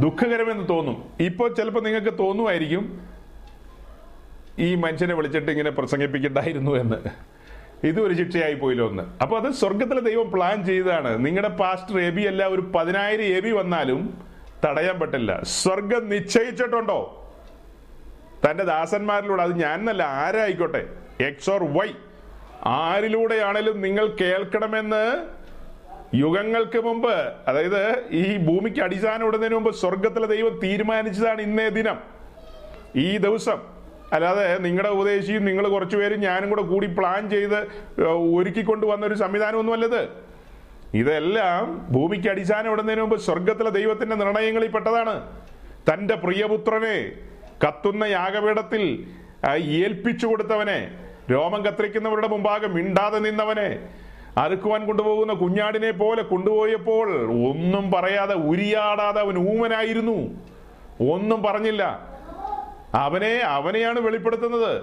[0.00, 1.12] ദുഃഖകരമെന്ന് തോന്നും.
[1.20, 3.00] ഇപ്പോൾ ചിലപ്പോൾ നിങ്ങൾക്ക് തോന്നുമായിരിക്കും
[4.58, 6.96] ഈ മനുഷ്യനെ വിളിച്ചിട്ട് ഇങ്ങനെ പ്രസംഗിപ്പിക്കണ്ടായിരുന്നു എന്ന്.
[7.86, 11.26] ഇത് ഒരു ശിക്ഷയായി പോയില്ലോ ഒന്ന് അപ്പൊ അത് സ്വർഗത്തിലെ ദൈവം പ്ലാൻ ചെയ്തതാണ്.
[11.26, 14.26] നിങ്ങളുടെ പാസ്റ്റർ എ ബി അല്ല ഒരു പതിനായിരം എ ബി വന്നാലും
[14.64, 15.40] തടയാൻ പറ്റില്ല.
[15.42, 17.30] സ്വർഗം നിശ്ചയിച്ചിട്ടുണ്ടോ?
[18.50, 20.88] തന്റെ ദാസന്മാരിലൂടെ അത് ഞാനല്ല ആരായിക്കോട്ടെ?
[21.20, 21.88] എക്സ് ഓർ വൈ
[22.66, 25.04] ആരിലൂടെയാണേലും നിങ്ങൾ കേൾക്കണമെന്ന്
[26.14, 27.14] യുഗങ്ങൾക്ക് മുമ്പ്
[27.48, 31.98] അതായത് ഈ ഭൂമിക്ക് അടിസ്ഥാനം ഇടുന്നതിന് മുമ്പ് സ്വർഗത്തിലെ ദൈവം തീരുമാനിച്ചതാണ് ഇന്നേ ദിനം.
[32.96, 33.58] ഈ ദിവസം
[34.12, 37.66] അല്ലാതെ നിങ്ങളുടെ ഉപദേശിയും നിങ്ങൾ കുറച്ചുപേരും ഞാനും കൂടെ കൂടി പ്ലാൻ ചെയ്ത്
[38.36, 40.02] ഒരുക്കിക്കൊണ്ട് വന്ന ഒരു സംവിധാനമൊന്നുമല്ലത്.
[40.94, 45.14] ഇതെല്ലാം ഭൂമിക്ക് അടിസ്ഥാനം ഇടുന്നതിന് മുമ്പ് സ്വർഗത്തിലെ ദൈവത്തിന്റെ നിർണയങ്ങളിൽ പെട്ടതാണ്.
[45.92, 47.12] തന്റെ പ്രിയപുത്രനെ
[47.64, 49.06] കത്തുന്ന യാഗപീഠത്തിൽ
[49.54, 53.88] ഏൽപ്പിച്ചു കൊടുത്തവനെ രോമം കത്തിരിക്കുന്നവരുടെ മുമ്പാകെ മിണ്ടാതെ നിന്നവനെ
[54.36, 60.40] അറുക്കുവാൻ കൊണ്ടുപോകുന്ന കുഞ്ഞാടിനെ പോലെ കൊണ്ടുപോയപ്പോൾ ഒന്നും പറയാതെ ഉരിയാടാതെ അവൻ ഊമനായിരുന്നു.
[61.12, 62.12] ഒന്നും പറഞ്ഞില്ല.
[62.94, 64.82] അവനെ അവനെയാണ് വെളിപ്പെടുത്തുന്നത്.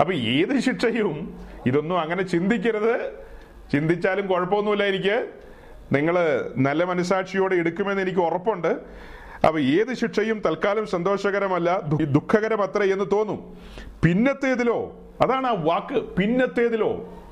[0.00, 3.10] അപ്പൊ ഏത് ശിക്ഷയും ഇതൊന്നും അങ്ങനെ ചിന്തിക്കരുത്.
[3.72, 5.28] ചിന്തിച്ചാലും കുഴപ്പമൊന്നുമില്ല എനിക്ക്.
[5.92, 6.14] നിങ്ങൾ
[6.56, 8.68] നല്ല മനസാക്ഷിയോടെ എടുക്കുമെന്ന് എനിക്ക് ഉറപ്പുണ്ട്.
[9.46, 13.56] അപ്പൊ ഏത് ശിക്ഷയും തൽക്കാലം സന്തോഷകരമല്ല ദുഃഖകരം ദുഃഖകരമത്ര എന്ന് തോന്നും.
[14.04, 16.00] പിന്നത്തേതിലോ അതാണ് ആ വാക്ക്.
[16.00, 17.22] പിന്നത്തേതിലോ?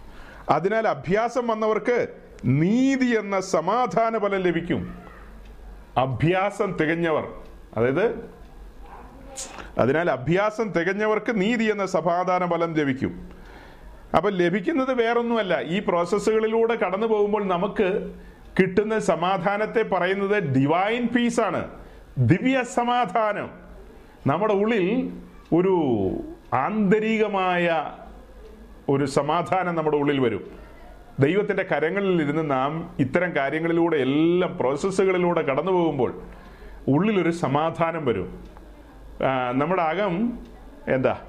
[0.51, 2.09] അതിനാൽ അഭ്യാസം വന്നവർക്ക്
[2.45, 4.99] നീതി എന്ന സമാധാന ഫലം ലഭിക്കും.
[5.97, 7.29] അഭ്യാസം തികഞ്ഞവർ.
[7.77, 8.31] അതായത്
[9.79, 13.31] അതിനാൽ അഭ്യാസം തികഞ്ഞവർക്ക് നീതി എന്ന സമാധാന ഫലം ലഭിക്കും.
[14.17, 15.63] അപ്പൊ ലഭിക്കുന്നത് വേറൊന്നുമല്ല.
[15.63, 18.15] ഈ പ്രോസസ്സുകളിലൂടെ കടന്നു പോകുമ്പോൾ നമുക്ക്
[18.61, 21.71] കിട്ടുന്ന സമാധാനത്തെ പറയുന്നത് ഡിവൈൻ പീസാണ്
[22.19, 23.51] ദിവ്യ സമാധാനം
[24.27, 25.13] നമ്മുടെ ഉള്ളിൽ
[25.55, 25.75] ഒരു
[26.55, 27.91] ആന്തരികമായ
[28.89, 30.51] ഒരു സമാധാനം നമ്മുടെ ഉള്ളിൽ വരും.
[31.21, 36.23] ദൈവത്തിന്റെ കരങ്ങളിൽ ഇരുന്ന് നാം ഇത്തരം കാര്യങ്ങളിലൂടെ എല്ലാം പ്രോസസ്സുകളിലൂടെ കടന്നു പോകുമ്പോൾ
[36.89, 38.45] ഉള്ളിലൊരു സമാധാനം വരും.
[39.53, 40.39] നമ്മുടെ അകം
[40.89, 41.21] എന്താ?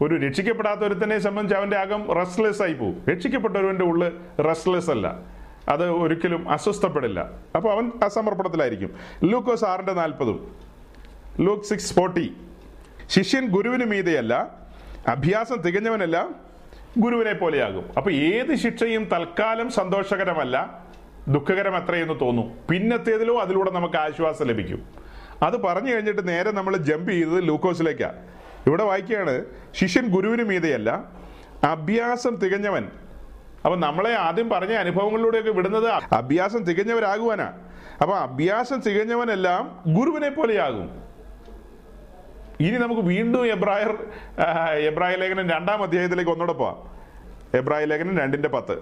[0.00, 3.02] ഒരു രക്ഷിക്കപ്പെടാത്ത ഒരുത്തനെ സംബന്ധിച്ച് അവന്റെ അകം റെസ്റ്റ്ലെസ് ആയി പോകും.
[3.10, 4.12] രക്ഷിക്കപ്പെട്ടവന്റെ ഉള്ള്
[4.44, 5.18] റെസ്റ്റ്ലെസ് അല്ല.
[5.68, 7.30] അത് ഒരിക്കലും അസ്വസ്ഥപ്പെടില്ല.
[7.56, 8.94] അപ്പോൾ അവൻ അസമർപ്പണത്തിലായിരിക്കും
[9.24, 10.54] ലൂക്കോസ് ആറിന്റെ നാൽപ്പതും
[11.40, 12.36] ലൂക്ക് സിക്സ് ഫോർട്ടി
[13.08, 14.59] ശിഷ്യൻ ഗുരുവിന് മീതെയല്ല
[15.08, 16.28] അഭ്യാസം തികഞ്ഞവനല്ല
[16.98, 17.90] ഗുരുവിനെ പോലെയാകും.
[17.96, 20.84] അപ്പൊ ഏത് ശിക്ഷയും തൽക്കാലം സന്തോഷകരമല്ല
[21.28, 22.58] ദുഃഖകരം അത്രയെന്ന് തോന്നും.
[22.70, 24.86] പിന്നത്തേതിലോ അതിലൂടെ നമുക്ക് ആശ്വാസം ലഭിക്കും.
[25.42, 28.14] അത് പറഞ്ഞു കഴിഞ്ഞിട്ട് നേരെ നമ്മൾ ജമ്പ് ചെയ്തത് ലൂക്കോസിലേക്കാ
[28.66, 29.44] ഇവിടെ വായിക്കുകയാണ്
[29.74, 31.04] ശിഷ്യൻ ഗുരുവിന് മീതയല്ല
[31.64, 32.88] അഭ്യാസം തികഞ്ഞവൻ.
[33.64, 37.52] അപ്പൊ നമ്മളെ ആദ്യം പറഞ്ഞ അനുഭവങ്ങളിലൂടെയൊക്കെ വിടുന്നത് അഭ്യാസം തികഞ്ഞവരാകുവാനാ.
[38.02, 40.99] അപ്പൊ അഭ്യാസം തികഞ്ഞവനെല്ലാം ഗുരുവിനെ പോലെയാകും.
[42.64, 43.92] ഇനി നമുക്ക് വീണ്ടും എബ്രായർ
[44.90, 46.78] എബ്രായ ലേഖനം രണ്ടാം അധ്യായത്തിലേക്ക് ഒന്നുകൂടെ പോവാം.
[47.60, 48.76] എബ്രായ ലേഖനം രണ്ടിന്റെ പത്ത്.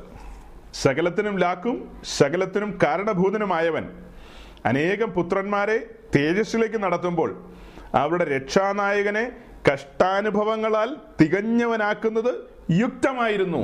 [0.74, 3.84] സകലത്തിനും ലാക്കും സകലത്തിനും കാരണഭൂതനുമായവൻ
[4.66, 5.76] അനേകം പുത്രന്മാരെ
[6.16, 7.30] തേജസ്സിലേക്ക് നടത്തുമ്പോൾ
[7.94, 9.24] അവരുടെ രക്ഷാനായകനെ
[9.68, 12.32] കഷ്ടാനുഭവങ്ങളാൽ തികഞ്ഞവനാക്കുന്നത്
[12.80, 13.62] യുക്തമായിരുന്നു.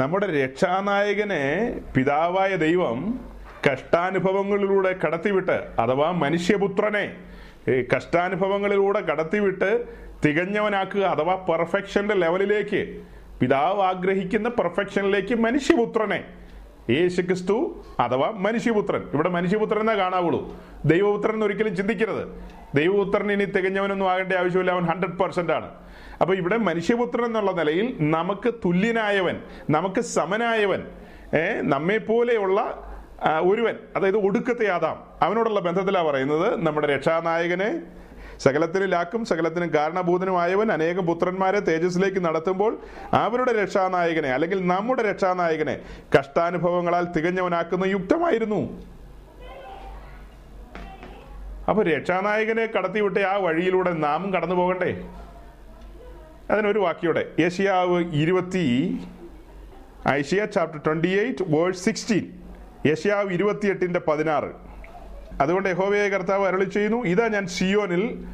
[0.00, 1.42] നമ്മുടെ രക്ഷാനായകനെ
[1.96, 2.98] പിതാവായ ദൈവം
[3.66, 7.04] കഷ്ടാനുഭവങ്ങളിലൂടെ കടത്തിവിട്ട് അഥവാ മനുഷ്യപുത്രനെ
[7.96, 9.70] കഷ്ടാനുഭവങ്ങളിലൂടെ കടത്തിവിട്ട്
[10.24, 13.00] തികഞ്ഞവനാക്കുക അഥവാ പെർഫെക്ഷന്റെ ലെവലിലേക്ക്
[13.40, 16.24] പിതാവ് ആഗ്രഹിക്കുന്ന പെർഫെക്ഷനിലേക്ക് മനുഷ്യപുത്രനെ
[16.90, 17.56] യേശുക്രിസ്തു
[18.00, 19.02] അഥവാ മനുഷ്യപുത്രൻ.
[19.14, 20.40] ഇവിടെ മനുഷ്യപുത്രൻ എന്നേ കാണാവുള്ളൂ.
[20.84, 22.24] ദൈവപുത്രൻ ഒരിക്കലും ചിന്തിക്കരുത്.
[22.74, 25.68] ദൈവപുത്രൻ ഇനി തികഞ്ഞവനൊന്നും ആകേണ്ട ആവശ്യമില്ല അവൻ ഹൺഡ്രഡ് പെർസെന്റ് ആണ്.
[26.20, 29.36] അപ്പൊ ഇവിടെ മനുഷ്യപുത്രൻ എന്നുള്ള നിലയിൽ നമുക്ക് തുല്യനായവൻ
[29.70, 30.82] നമുക്ക് സമനായവൻ
[31.36, 32.91] ഏ നമ്മെ പോലെയുള്ള ആ,
[33.28, 37.82] ഒരുവൻ അതായത് ഒടുക്കത്തെ ആദാം അവനോടുള്ള ബന്ധത്തിലാണ് പറയുന്നത് നമ്മുടെ രക്ഷാനായകനെ.
[38.38, 42.78] സകലത്തിലാക്കും സകലത്തിനും കാരണഭൂതനുമായവൻ അനേകം പുത്രന്മാരെ തേജസ്സിലേക്ക് നടത്തുമ്പോൾ
[43.12, 45.80] അവരുടെ രക്ഷാനായകനെ അല്ലെങ്കിൽ നമ്മുടെ രക്ഷാനായകനെ
[46.18, 48.82] കഷ്ടാനുഭവങ്ങളാൽ തികഞ്ഞവനാക്കുന്ന യുക്തമായിരുന്നു.
[51.68, 55.08] അപ്പൊ രക്ഷാനായകനെ കടത്തിവിട്ട ആ വഴിയിലൂടെ നാമും കടന്നു പോകണ്ടേ?
[56.50, 58.98] അതിനൊരു വാക്യോടെ ഏഷ്യാവ് ഇരുപത്തി
[60.08, 62.41] Isaiah chapter twenty eight verse sixteen
[62.86, 64.50] യശിയാവ് ഇരുപത്തിയെട്ടിന്റെ പതിനാറ്.
[65.40, 68.26] അതുകൊണ്ട് യഹോവയെ കർത്താവ് അരളി ചെയ്യുന്നു ഇതാ ഞാൻ സിയോനിൽ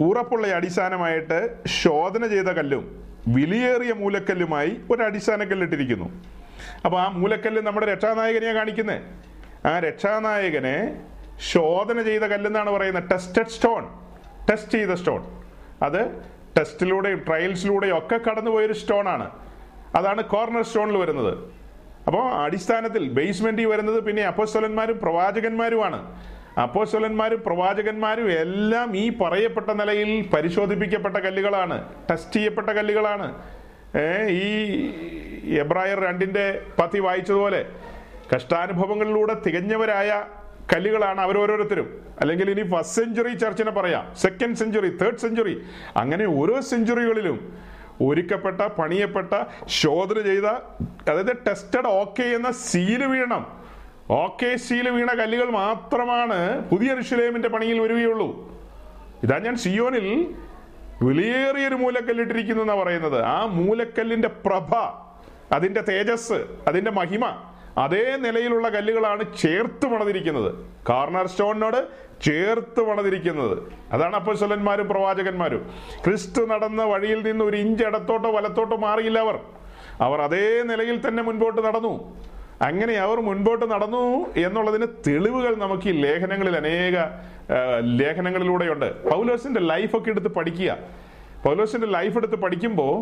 [0.00, 6.22] ഉറപ്പുള്ള അടിസ്ഥാനമായിട്ട് ശോധന ചെയ്ത കല്ലും വിലയേറിയ മൂലക്കല്ലുമായി ഒരു അടിസ്ഥാന കല്ലിട്ടിരിക്കുന്നു
[6.84, 9.02] അപ്പോൾ ആ മൂലക്കല്ല് നമ്മുടെ രക്ഷാനായകനെയാണ് കാണിക്കുന്നത്
[9.66, 11.00] ആ രക്ഷാനായകനെ
[11.40, 13.10] ശോധന ചെയ്ത കല്ലെന്നാണ് പറയുന്നത്.
[13.10, 13.88] ടെസ്റ്റഡ് സ്റ്റോൺ
[14.50, 15.24] ടെസ്റ്റ് ചെയ്ത സ്റ്റോൺ
[15.82, 16.22] അത്
[16.58, 19.30] ടെസ്റ്റിലൂടെയും ട്രയൽസിലൂടെയും ഒക്കെ കടന്നുപോയൊരു സ്റ്റോൺ ആണ്.
[19.94, 21.53] അതാണ് കോർണർ സ്റ്റോണിൽ വരുന്നത്.
[22.06, 26.00] അപ്പോൾ അടിസ്ഥാനത്തിൽ ബേസ്മെന്റിൽ വരുന്നത് പിന്നെ അപ്പോസ്തലന്മാരും പ്രവാചകന്മാരുമാണ്.
[26.60, 31.76] അപ്പോസ്തലന്മാരും പ്രവാചകന്മാരും എല്ലാം ഈ പറയപ്പെട്ട നിലയിൽ പരിശോധിപ്പിക്കപ്പെട്ട കല്ലുകളാണ്.
[32.10, 33.28] ടെസ്റ്റ് ചെയ്യപ്പെട്ട കല്ലുകളാണ്.
[34.28, 37.66] ഈ എബ്രായർ രണ്ടിന്റെ പതി വായിച്ചതുപോലെ
[38.34, 40.24] കഷ്ടാനുഭവങ്ങളിലൂടെ തികഞ്ഞവരായ
[40.74, 41.88] കല്ലുകളാണ് അവരോരോരുത്തരും.
[42.20, 44.14] അല്ലെങ്കിൽ ഇനി ഫസ്റ്റ് സെഞ്ചുറി ചർച്ചിനെ പറയാം.
[44.16, 45.62] സെക്കൻഡ് സെഞ്ചുറി തേർഡ് സെഞ്ചുറി
[45.96, 47.38] അങ്ങനെ ഓരോ സെഞ്ചുറികളിലും
[48.00, 49.34] ഒരുക്കപ്പെട്ട പണിയപ്പെട്ട
[49.66, 50.44] ശോധന ചെയ്ത
[51.08, 53.64] അതായത് ടെസ്റ്റഡ് ഓക്കെ എന്ന സീൽ വീണം
[54.10, 58.58] ഓക്കെ സീൽ വീണ കല്ലുകൾ മാത്രമാണ് പുതിയ ഋഷിലേമിന്റെ പണിയിൽ വരികയുള്ളൂ.
[59.24, 60.34] ഇതാ ഞാൻ സിയോനിൽ
[61.02, 63.22] വിലയേറിയൊരു മൂലക്കല്ലിട്ടിരിക്കുന്നു എന്നാ പറയുന്നത്.
[63.22, 64.74] ആ മൂലക്കല്ലിന്റെ പ്രഭ
[65.52, 70.54] അതിന്റെ തേജസ് അതിന്റെ മഹിമ അതേ നിലയിലുള്ള കല്ലുകളാണ് ചേർത്ത് പണിതിരിക്കുന്നത്.
[70.88, 71.88] കാർണർ സ്റ്റോണിനോട്
[72.22, 73.58] ചേർത്ത് പണിതിരിക്കുന്നത്.
[73.92, 75.70] അതാണ് അപ്പസ്വലന്മാരും പ്രവാചകന്മാരും.
[76.04, 79.38] ക്രിസ്തു നടന്ന വഴിയിൽ നിന്ന് ഒരു ഇഞ്ച് ഇടത്തോട്ടോ വലത്തോട്ടോ മാറിയില്ല അവർ.
[80.00, 82.16] അവർ അതേ നിലയിൽ തന്നെ മുൻപോട്ട് നടന്നു.
[82.62, 86.96] അങ്ങനെ അവർ മുൻപോട്ട് നടന്നു എന്നുള്ളതിന് തെളിവുകൾ നമുക്ക് ഈ ലേഖനങ്ങളിൽ അനേക
[88.00, 89.10] ലേഖനങ്ങളിലൂടെയുണ്ട്.
[89.10, 90.78] പൗലോസിന്റെ ലൈഫൊക്കെ എടുത്ത് പഠിക്കുക.
[91.44, 92.94] പൗലോസിന്റെ ലൈഫ് എടുത്ത് പഠിക്കുമ്പോൾ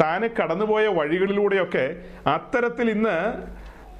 [0.00, 3.44] താന് കടന്നുപോയ വഴികളിലൂടെയൊക്കെ അത്തരത്തിൽ ഇന്ന്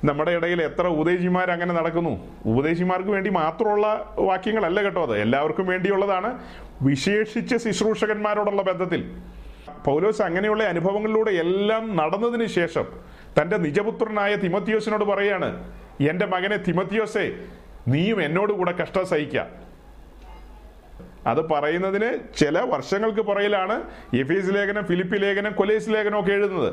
[0.05, 2.29] നമ്മുടെ ഇടയിൽ എത്ര ഉപദേശിമാർ അങ്ങനെ നടക്കുന്നു?
[2.47, 5.19] ഉപദേശിമാർക്ക് വേണ്ടി മാത്രമുള്ള വാക്യങ്ങളല്ല കേട്ടോ അത്.
[5.19, 6.39] എല്ലാവർക്കും വേണ്ടിയുള്ളതാണ്
[6.83, 9.15] വിശേഷിച്ച് ശുശ്രൂഷകന്മാരോടുള്ള ബന്ധത്തിൽ.
[9.85, 12.87] പൗലോസ് അങ്ങനെയുള്ള അനുഭവങ്ങളിലൂടെ എല്ലാം നടന്നതിന് ശേഷം
[13.41, 17.37] തന്റെ നിജപുത്രനായ തിമത്തിയോസിനോട് പറയാണ് എന്റെ മകനെ തിമത്തിയോസെ
[17.89, 19.66] നീയും എന്നോട് കൂടെ കഷ്ടം സഹിക്ക.
[21.31, 22.09] അത് പറയുന്നതിന്
[22.41, 23.77] ചില വർഷങ്ങൾക്ക് പുറയിലാണ്
[24.23, 26.71] എഫീസ് ലേഖനം ഫിലിപ്പി ലേഖനം കൊലേസ് ലേഖനം ഒക്കെ എഴുതുന്നത്.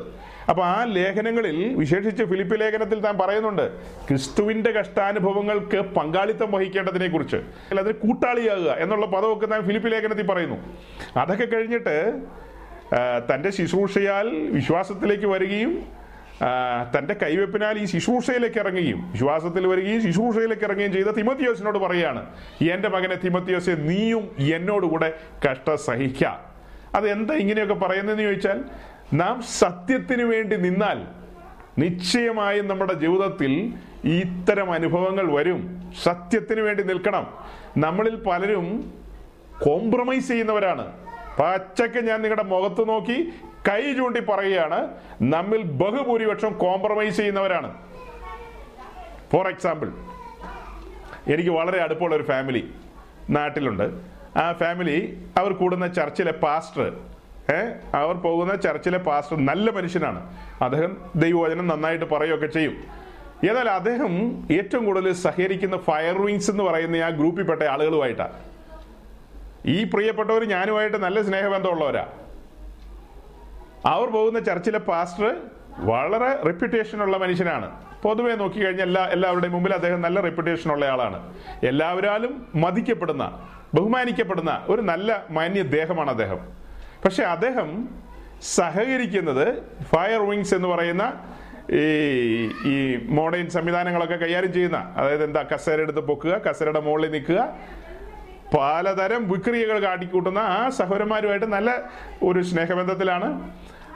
[0.50, 3.66] അപ്പൊ ആ ലേഖനങ്ങളിൽ വിശേഷിച്ച് ഫിലിപ്പി ലേഖനത്തിൽ താൻ പറയുന്നുണ്ട്
[4.08, 7.40] ക്രിസ്തുവിന്റെ കഷ്ടാനുഭവങ്ങൾക്ക് പങ്കാളിത്തം വഹിക്കേണ്ടതിനെ കുറിച്ച്
[7.80, 10.58] അതിന് കൂട്ടാളിയാകുക എന്നുള്ള പദമൊക്കെ താൻ ഫിലിപ്പി ലേഖനത്തിൽ പറയുന്നു.
[11.16, 11.96] അതൊക്കെ കഴിഞ്ഞിട്ട്
[13.30, 14.26] തന്റെ ശുശ്രൂഷയാൽ
[14.58, 16.03] വിശ്വാസത്തിലേക്ക് വരികയും
[16.42, 22.26] ആ, തന്റെ കൈവെപ്പിനാൽ ഈ ശുശ്രൂഷയിലേക്ക് ഇറങ്ങുകയും വിശ്വാസത്തിൽ വരികയും ശുശ്രൂഷയിലേക്ക് ഇറങ്ങുകയും ചെയ്ത തിമത്തിയോസിനോട് പറയുകയാണ്
[22.70, 25.14] എന്റെ മകനെ തിമത്തിയോസെ നീയും എന്നോടുകൂടെ
[25.50, 26.24] കഷ്ട സഹിക്ക.
[26.94, 28.64] അത് എന്താ ഇങ്ങനെയൊക്കെ പറയുന്നതെന്ന് ചോദിച്ചാൽ
[29.12, 31.06] നാം സത്യത്തിന് വേണ്ടി നിന്നാൽ
[31.78, 33.74] നിശ്ചയമായും നമ്മുടെ ജീവിതത്തിൽ
[34.04, 35.92] ഇത്തരം അനുഭവങ്ങൾ വരും.
[36.02, 37.34] സത്യത്തിന് വേണ്ടി നിൽക്കണം.
[37.76, 38.94] നമ്മളിൽ പലരും
[39.62, 40.92] കോംപ്രമൈസ് ചെയ്യുന്നവരാണ്.
[41.38, 43.32] പച്ചക്ക് ഞാൻ നിങ്ങളുടെ മുഖത്ത് നോക്കി
[43.68, 44.78] കൈ ചൂണ്ടി പറയുകയാണ്
[45.34, 47.70] നമ്മിൽ ബഹുഭൂരിപക്ഷം കോംപ്രമൈസ് ചെയ്യുന്നവരാണ്.
[49.32, 49.88] ഫോർ എക്സാമ്പിൾ
[51.32, 52.62] എനിക്ക് വളരെ അടുപ്പമുള്ള ഒരു ഫാമിലി
[53.30, 53.86] നാട്ടിലുണ്ട്.
[54.38, 54.96] ആ ഫാമിലി
[55.38, 56.86] അവർ കൂടുന്ന ചർച്ചിലെ പാസ്റ്റർ
[57.54, 57.60] ഏ
[57.94, 60.20] അവർ പോകുന്ന ചർച്ചിലെ പാസ്റ്റർ നല്ല മനുഷ്യനാണ്.
[60.62, 62.76] അദ്ദേഹം ദൈവവചനം നന്നായിട്ട് പറയുകയൊക്കെ ചെയ്യും.
[63.50, 64.12] എന്നാൽ അദ്ദേഹം
[64.58, 68.36] ഏറ്റവും കൂടുതൽ സഹകരിക്കുന്ന ഫയർ വിങ്സ് എന്ന് പറയുന്ന ആ ഗ്രൂപ്പിൽപ്പെട്ട ആളുകളുമായിട്ടാണ്
[69.66, 72.04] ഈ പ്രിയപ്പെട്ടവർ ഞാനുമായിട്ട് നല്ല സ്നേഹബന്ധമുള്ളവരാ.
[73.92, 75.26] അവർ പോകുന്ന ചർച്ചിലെ പാസ്റ്റർ
[75.90, 77.68] വളരെ റെപ്യൂട്ടേഷൻ ഉള്ള മനുഷ്യനാണ്.
[78.04, 81.18] പൊതുവെ നോക്കിക്കഴിഞ്ഞാൽ എല്ലാ എല്ലാവരുടെയും മുമ്പിൽ അദ്ദേഹം നല്ല റെപ്യൂട്ടേഷൻ ഉള്ള ആളാണ്.
[81.70, 82.32] എല്ലാവരാലും
[82.64, 83.24] മതിക്കപ്പെടുന്ന
[83.76, 86.40] ബഹുമാനിക്കപ്പെടുന്ന ഒരു നല്ല മാന്യ ദേഹമാണ് അദ്ദേഹം.
[87.04, 87.70] പക്ഷെ അദ്ദേഹം
[88.56, 89.46] സഹകരിക്കുന്നത്
[89.92, 91.04] ഫയർ വിങ്സ് എന്ന് പറയുന്ന
[91.80, 91.84] ഈ
[92.72, 92.74] ഈ
[93.18, 97.40] മോഡേൺ സംവിധാനങ്ങളൊക്കെ കൈകാര്യം ചെയ്യുന്ന അതായത് എന്താ കസേര എടുത്ത് പൊക്കുക കസേരയുടെ മുകളിൽ നിൽക്കുക
[98.54, 101.70] പലതരം വിക്രിയകൾ കാട്ടിക്കൂട്ടുന്ന ആ സഹോദരന്മാരുമായിട്ട് നല്ല
[102.28, 103.28] ഒരു സ്നേഹബന്ധത്തിലാണ്.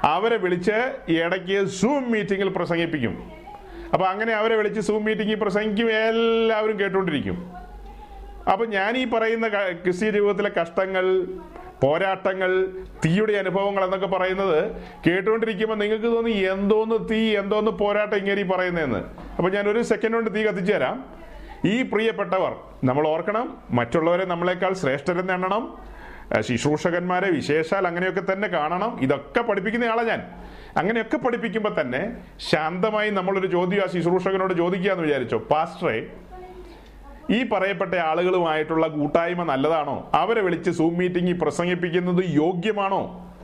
[0.05, 3.33] അവരെ വിളിച്ച് ഇടയ്ക്ക് സൂം മീറ്റിങ്ങിൽ പ്രസംഗിപ്പിക്കും.
[3.93, 7.53] അപ്പൊ അങ്ങനെ അവരെ വിളിച്ച് സൂം മീറ്റിംഗിൽ പ്രസംഗിക്കും എല്ലാവരും കേട്ടുകൊണ്ടിരിക്കും
[8.53, 11.27] അപ്പൊ ഞാൻ ഈ പറയുന്ന ക്രിസ്ത്യ ജീവിതത്തിലെ കഷ്ടങ്ങൾ
[11.83, 12.67] പോരാട്ടങ്ങൾ
[13.05, 14.73] തീയുടെ അനുഭവങ്ങൾ എന്നൊക്കെ പറയുന്നത്
[15.07, 18.99] കേട്ടുകൊണ്ടിരിക്കുമ്പോൾ നിങ്ങൾക്ക് തോന്നി എന്തോന്ന് തീ എന്തോന്ന് പോരാട്ടം ഇങ്ങനെ പറയുന്നതെന്ന്
[19.37, 21.05] അപ്പൊ ഞാൻ ഒരു സെക്കൻഡ് കൊണ്ട് തീ കത്തിച്ചു തരാം.
[21.65, 22.53] ഈ പ്രിയപ്പെട്ടവർ
[22.85, 25.79] നമ്മൾ ഓർക്കണം മറ്റുള്ളവരെ നമ്മളെക്കാൾ ശ്രേഷ്ഠരെന്ന് എണ്ണണം.
[26.41, 28.99] ശുശ്രൂഷകന്മാരെ വിശേഷാൽ അങ്ങനെയൊക്കെ തന്നെ കാണണം.
[29.01, 30.31] ഇതൊക്കെ പഠിപ്പിക്കുന്ന ആളാ ഞാൻ.
[30.76, 32.16] അങ്ങനെയൊക്കെ പഠിപ്പിക്കുമ്പോൾ തന്നെ
[32.51, 35.39] ശാന്തമായി നമ്മളൊരു ചോദ്യം ആ ശുശ്രൂഷകനോട് ചോദിക്കാന്ന് വിചാരിച്ചോ?
[35.39, 36.07] പാസ്റ്ററെ
[37.31, 40.11] ഈ പറയപ്പെട്ട ആളുകളുമായിട്ടുള്ള കൂട്ടായ്മ നല്ലതാണോ?
[40.14, 43.35] അവരെ വിളിച്ച് സൂം മീറ്റിംഗിൽ പ്രസംഗിപ്പിക്കുന്നത് യോഗ്യമാണോ?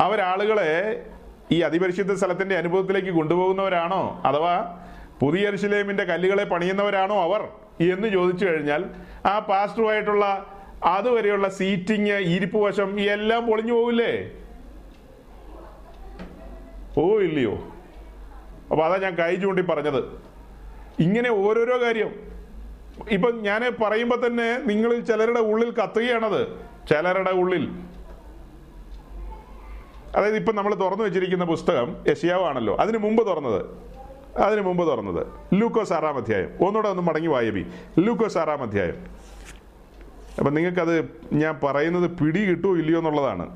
[0.00, 1.02] അവരാളുകളെ
[1.50, 4.22] ഈ അതിപരിശുദ്ധ സ്ഥലത്തിന്റെ അനുഭവത്തിലേക്ക് കൊണ്ടുപോകുന്നവരാണോ?
[4.24, 4.78] അഥവാ
[5.20, 7.48] പുതിയ അരിശിലേമിന്റെ കല്ലുകളെ പണിയുന്നവരാണോ അവർ?
[7.92, 8.84] എന്ന് ചോദിച്ചു കഴിഞ്ഞാൽ
[9.26, 10.52] ആ പാസ്റ്ററുമായിട്ടുള്ള
[10.84, 14.32] അതുവരെയുള്ള സീറ്റിങ് ഇരിപ്പ് വശം എല്ലാം പൊളിഞ്ഞു പോകില്ലേ
[16.98, 17.52] ഓ ഇല്ലയോ?
[18.70, 20.04] അപ്പൊ അതാ ഞാൻ കൈ ചൂണ്ടി പറഞ്ഞത്.
[21.02, 22.14] ഇങ്ങനെ ഓരോരോ കാര്യം.
[23.10, 26.60] ഇപ്പൊ ഞാൻ പറയുമ്പോ തന്നെ നിങ്ങളിൽ ചിലരുടെ ഉള്ളിൽ കത്തുകയാണത്.
[26.88, 27.70] ചിലരുടെ ഉള്ളിൽ.
[30.16, 33.66] അതായത് ഇപ്പം നമ്മൾ തുറന്നു വെച്ചിരിക്കുന്ന പുസ്തകം യശിയാവാണല്ലോ അതിനു മുമ്പ് തുറന്നത്.
[34.38, 35.26] അതിനു മുമ്പ് തുറന്നത്.
[35.54, 36.48] ലൂക്കോസ് ആറാം അധ്യായം.
[36.60, 37.66] ഒന്നുകൂടെ ഒന്ന് മടങ്ങി വായബി
[37.98, 39.25] ലൂക്കോസ് ആറാം അധ്യായം.
[40.38, 40.96] അപ്പം നിങ്ങൾക്കത്
[41.32, 43.46] ഞാൻ പറയുന്നത് പിടി കിട്ടുമോ ഇല്ലയോ എന്നുള്ളതാണ്.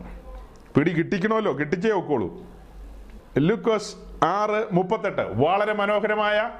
[0.76, 2.28] പിടി കിട്ടിക്കണമല്ലോ കിട്ടിച്ചേ ഒക്കോളൂ
[3.38, 5.20] ലൂക്കോസ് ആറ് മുപ്പത്തെട്ട്.
[5.20, 6.50] വളരെ മനോഹരമായ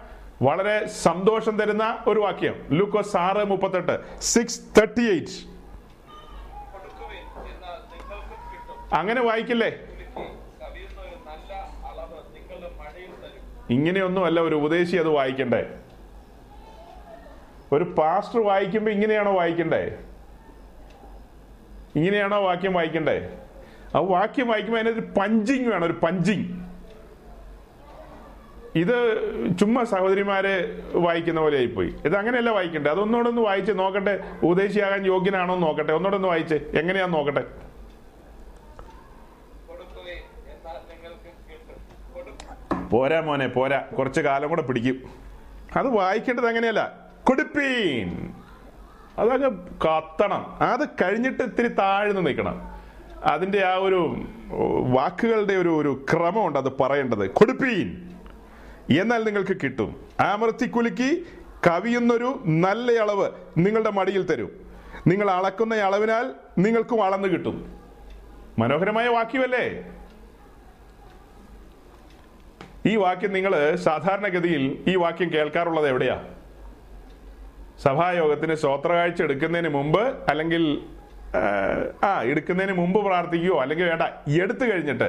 [0.42, 2.66] വളരെ സന്തോഷം തരുന്ന ഒരു വാക്യം.
[2.70, 4.20] ലൂക്കോസ് ആറ് മുപ്പത്തെട്ട്.
[4.20, 5.50] സിക്സ് തേർട്ടി എയ്റ്റ്
[8.94, 9.70] അങ്ങനെ വായിക്കില്ലേ?
[13.70, 15.62] ഇങ്ങനെയൊന്നുമല്ല ഒരു ഉപദേശി അത് വായിക്കണ്ടേ?
[17.72, 19.82] ഒരു പാസ്റ്റർ വായിക്കുമ്പോൾ ഇങ്ങനെയാണോ വായിക്കണ്ടേ?
[21.96, 23.38] ഇങ്ങനെയാണോ വാക്യം വായിക്കണ്ടേ?
[23.94, 26.60] ആ വാക്യം വായിക്കുമ്പോൾ അതിനൊരു പഞ്ചിങ് വേണം ഒരു പഞ്ചിങ്
[28.74, 29.20] ഇത്
[29.58, 31.94] ചുമ്മാ സഹോദരിമാരെ വായിക്കുന്ന പോലെ ആയിപ്പോയി.
[32.04, 32.90] ഇത് അങ്ങനെയല്ല വായിക്കണ്ടേ?
[32.90, 34.24] അതൊന്നുകൂടെ ഒന്ന് വായിച്ച് നോക്കട്ടെ.
[34.42, 35.92] ഉപദേശിയാകാൻ യോഗ്യനാണോ എന്ന് നോക്കട്ടെ.
[35.92, 37.44] ഒന്നുകൂടെ ഒന്ന് വായിച്ച് എങ്ങനെയാന്ന് നോക്കട്ടെ.
[42.90, 43.84] പോരാ മോനെ പോരാ.
[43.98, 45.02] കുറച്ച് കാലം കൂടെ പിടിക്കും.
[45.76, 46.98] അത് വായിക്കേണ്ടത് അങ്ങനെയല്ല.
[47.28, 48.34] കൊടുപ്പീൻ.
[49.20, 49.50] അതങ്ങ്
[49.84, 50.58] കത്തണം.
[50.60, 52.80] അത് കഴിഞ്ഞിട്ട് ഇത്തിരി താഴ്ന്നു നിൽക്കണം.
[53.24, 54.24] അതിന്റെ ആ ഒരു
[54.88, 57.30] വാക്കുകളുടെ ഒരു ഒരു ക്രമമുണ്ട് അത് പറയേണ്ടത്.
[57.30, 58.10] കൊടുപ്പീൻ.
[59.00, 60.06] എന്നാൽ നിങ്ങൾക്ക് കിട്ടും.
[60.20, 61.26] ആമർത്തി കുലുക്കി
[61.66, 64.50] കവിയുന്നൊരു നല്ല അളവ് നിങ്ങളുടെ മടിയിൽ തരും.
[65.06, 67.78] നിങ്ങൾ അളക്കുന്ന അളവിനാൽ നിങ്ങൾക്കും അളന്ന് കിട്ടും.
[68.58, 69.92] മനോഹരമായ വാക്യമല്ലേ?
[72.86, 76.24] ഈ വാക്യം നിങ്ങൾ സാധാരണഗതിയിൽ ഈ വാക്യം കേൾക്കാറുള്ളത് എവിടെയാ?
[77.82, 80.64] സഭായോഗത്തിന് സ്വോത്രകാഴ്ച എടുക്കുന്നതിന് മുമ്പ് അല്ലെങ്കിൽ
[82.02, 84.02] ആ, എടുക്കുന്നതിന് മുമ്പ് പ്രാർത്ഥിക്കുകയോ അല്ലെങ്കിൽ വേണ്ട
[84.42, 85.08] എടുത്തു കഴിഞ്ഞിട്ട്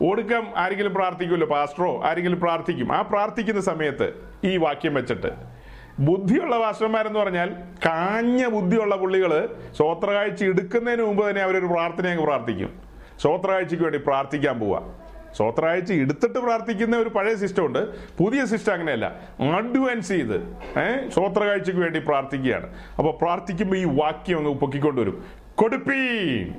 [0.00, 1.46] ഒടുക്കം ആരെങ്കിലും പ്രാർത്ഥിക്കുമല്ലോ?
[1.46, 2.92] പാസ്റ്ററോ ആരെങ്കിലും പ്രാർത്ഥിക്കും.
[2.92, 4.06] ആ പ്രാർത്ഥിക്കുന്ന സമയത്ത്
[4.44, 5.30] ഈ വാക്യം വെച്ചിട്ട്
[5.98, 7.48] ബുദ്ധിയുള്ള പാസ്റ്റർമാരെന്ന് പറഞ്ഞാൽ
[7.86, 9.32] കാഞ്ഞ ബുദ്ധിയുള്ള പുള്ളികൾ
[9.72, 12.70] സ്വോത്രകാഴ്ച എടുക്കുന്നതിന് മുമ്പ് തന്നെ അവരൊരു പ്രാർത്ഥന അങ്ങ് പ്രാർത്ഥിക്കും.
[13.18, 14.80] സ്വോത്രകാഴ്ചയ്ക്ക് വേണ്ടി പ്രാർത്ഥിക്കാൻ പോവാ.
[15.34, 17.78] സ്വോത്രകാഴ്ച എടുത്തിട്ട് പ്രാർത്ഥിക്കുന്ന ഒരു പഴയ സിസ്റ്റം ഉണ്ട്
[18.16, 19.20] പുതിയ സിസ്റ്റം അങ്ങനെയല്ല.
[19.40, 20.36] അഡ്വാൻസ് ചെയ്ത്
[20.78, 22.74] ഏഹ് സ്വോത്രകാഴ്ചക്ക് വേണ്ടി പ്രാർത്ഥിക്കുകയാണ്.
[22.98, 25.24] അപ്പോൾ പ്രാർത്ഥിക്കുമ്പോൾ ഈ വാക്യം ഒന്ന് പൊക്കിക്കൊണ്ടുവരും
[25.54, 26.54] കൊടുപ്പീൻ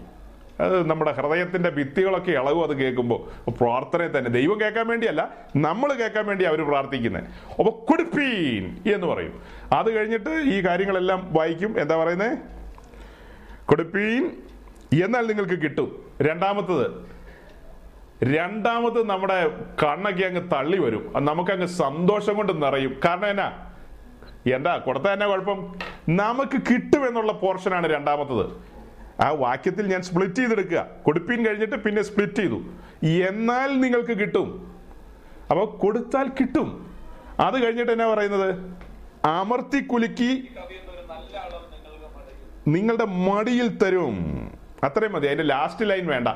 [0.60, 6.46] അത് നമ്മുടെ ഹൃദയത്തിന്റെ ഭിത്തികളൊക്കെ ഇളകും അത് കേൾക്കുമ്പോൾ പ്രാർത്ഥനയെ തന്നെ ദൈവം കേൾക്കാൻ വേണ്ടിയല്ല നമ്മൾ കേൾക്കാൻ വേണ്ടി
[6.46, 7.24] അവർ പ്രാർത്ഥിക്കുന്നത്
[7.60, 9.42] അപ്പോൾ കൊടുപ്പീൻ എന്ന് പറയും.
[9.74, 11.82] അത് കഴിഞ്ഞിട്ട് ഈ കാര്യങ്ങളെല്ലാം വായിക്കും.
[11.82, 12.38] എന്താ പറയുന്നത്
[13.66, 14.32] കൊടുപ്പീൻ
[15.06, 16.06] എന്നാൽ നിങ്ങൾക്ക് കിട്ടും.
[16.22, 17.19] രണ്ടാമത്തത്
[18.24, 19.48] രണ്ടാമത് നമ്മുടെ
[19.84, 21.14] കണ്ണൊക്കെ അങ്ങ് തള്ളി വരും.
[21.16, 23.00] അത് നമുക്കങ്ങ് സന്തോഷം കൊണ്ട് നിറയും.
[23.06, 23.70] കാരണം എന്നാ?
[24.54, 24.78] എന്താ?
[24.78, 25.76] കൊടുത്ത തന്നെ കുഴപ്പം?
[26.10, 28.52] നമുക്ക് കിട്ടുമെന്നുള്ള പോർഷനാണ് രണ്ടാമത്തത്.
[29.22, 30.88] ആ വാക്യത്തിൽ ഞാൻ സ്പ്ലിറ്റ് ചെയ്തെടുക്കുക.
[31.04, 32.62] കൊടുപ്പീൻ കഴിഞ്ഞിട്ട് പിന്നെ സ്പ്ലിറ്റ് ചെയ്തു.
[33.06, 34.78] എന്നാൽ നിങ്ങൾക്ക് കിട്ടും.
[35.52, 36.94] അപ്പോൾ കൊടുത്താൽ കിട്ടും.
[37.40, 38.78] അത് കഴിഞ്ഞിട്ട് എന്നാ പറയുന്നത്?
[39.26, 40.50] അമർത്തി കുലുക്കി
[42.68, 44.52] നിങ്ങളുടെ മടിയിൽ തരും.
[44.84, 45.28] അത്രയും മതി.
[45.28, 46.28] അതിന്റെ ലാസ്റ്റ് ലൈൻ വേണ്ട.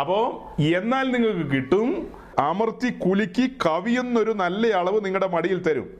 [0.00, 5.90] അപ്പോ എന്നാൽ നിങ്ങൾക്ക് കിട്ടും അമർത്തി കുലുക്കി കവിയുന്നൊരു നല്ല അളവ് നിങ്ങളുടെ മടിയിൽ തരും.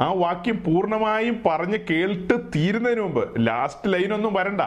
[0.00, 4.60] ആ വാക്യം പൂർണമായും പറഞ്ഞ് കേൾട്ട് തീരുന്നതിന് മുമ്പ് ലാസ്റ്റ് ലൈനൊന്നും വരണ്ട.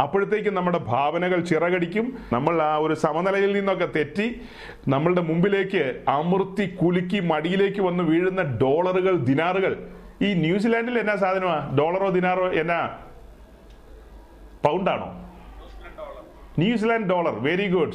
[0.00, 2.18] അപ്പോഴത്തേക്കും നമ്മുടെ ഭാവനകൾ ചിറകടിക്കും.
[2.32, 4.40] നമ്മൾ ആ ഒരു സമനിലയിൽ നിന്നൊക്കെ തെറ്റി
[4.88, 9.88] നമ്മളുടെ മുമ്പിലേക്ക് അമൃത്തി കുലുക്കി മടിയിലേക്ക് വന്ന് വീഴുന്ന ഡോളറുകൾ ദിനാറുകൾ.
[10.22, 11.76] ഈ ന്യൂസിലാൻഡിൽ എന്നാ സാധനമാ?
[11.78, 12.98] ഡോളറോ ദിനാറോ എന്നാ?
[14.64, 15.25] പൗണ്ടാണോ?
[16.58, 17.94] New Zealand dollar very good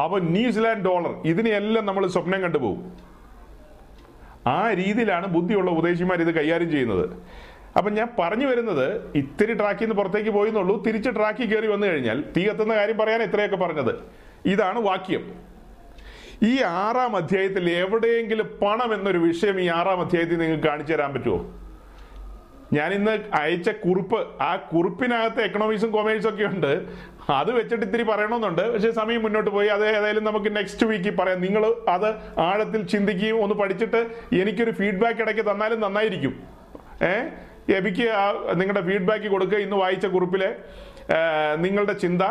[0.00, 2.92] അപ്പോൾ ന്യൂസിലാൻഡ് ഡോളർ ഇതിനെയെല്ലാം നമ്മൾ സ്വപ്നം കണ്ടുപോകും
[4.46, 7.10] ആ രീതിയിലാണ് ബുദ്ധിയുള്ള ഉപദേശിമാർ ഇത് കൈകാര്യം ചെയ്യുന്നത്.
[7.76, 10.82] അപ്പം ഞാൻ പറഞ്ഞു വരുന്നത് ഇത്തിരി ട്രാക്കിൽ നിന്ന് പുറത്തേക്ക് പോയെന്നുള്ളൂ.
[10.82, 13.94] തിരിച്ച് ട്രാക്കിൽ കയറി വന്നു കഴിഞ്ഞാൽ തീ കത്തുന്ന കാര്യം പറയാൻ ഇത്രയൊക്കെ പറഞ്ഞത്.
[14.46, 15.32] ഇതാണ് വാക്യം.
[16.42, 21.54] ഈ ആറാം അധ്യായത്തിൽ എവിടെയെങ്കിലും പണം എന്നൊരു വിഷയം ഈ ആറാം അധ്യായത്തിൽ നിങ്ങൾക്ക് കാണിച്ചു തരാൻ പറ്റുമോ?
[22.72, 26.88] ഞാൻ ഇന്ന് അയച്ച കുറിപ്പ് ആ കുറിപ്പിനകത്ത് എക്കണോമിക്സും കൊമേഴ്സും ഒക്കെ ഉണ്ട്.
[27.30, 28.72] അത് വെച്ചിട്ട് ഇത്തിരി പറയണമെന്നുണ്ട്.
[28.72, 29.68] പക്ഷെ സമയം മുന്നോട്ട് പോയി.
[29.68, 31.40] അത് ഏതായാലും നമുക്ക് നെക്സ്റ്റ് വീക്കിൽ പറയാം.
[31.40, 36.42] നിങ്ങൾ അത് ആഴത്തിൽ ചിന്തിക്കുകയും ഒന്ന് പഠിച്ചിട്ട് എനിക്കൊരു ഫീഡ്ബാക്ക് ഇടയ്ക്ക് തന്നാലും നന്നായിരിക്കും.
[37.02, 37.28] ഏ?
[37.76, 38.10] എബിക്ക്
[38.54, 40.56] നിങ്ങളുടെ ഫീഡ്ബാക്ക് കൊടുക്കുക ഇന്ന് വായിച്ച കുറിപ്പിലെ
[41.56, 42.22] നിങ്ങളുടെ ചിന്ത.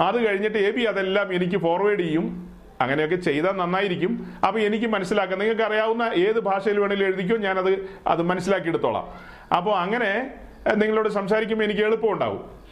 [0.00, 2.54] അത് കഴിഞ്ഞിട്ട് എബി അതെല്ലാം എനിക്ക് ഫോർവേഡ് ചെയ്യും.
[2.80, 4.26] അങ്ങനെയൊക്കെ ചെയ്താൽ നന്നായിരിക്കും.
[4.46, 5.38] അപ്പൊ എനിക്ക് മനസ്സിലാക്കാം.
[5.38, 9.08] നിങ്ങൾക്ക് അറിയാവുന്ന ഏത് ഭാഷയിൽ വേണമെങ്കിലും എഴുതിക്കോ ഞാനത് അത് മനസ്സിലാക്കി മനസ്സിലാക്കിയെടുത്തോളാം.
[9.56, 10.30] അപ്പോൾ അങ്ങനെ
[10.74, 12.63] നിങ്ങളോട് സംസാരിക്കുമ്പോൾ എനിക്ക് എളുപ്പമുണ്ടാവും.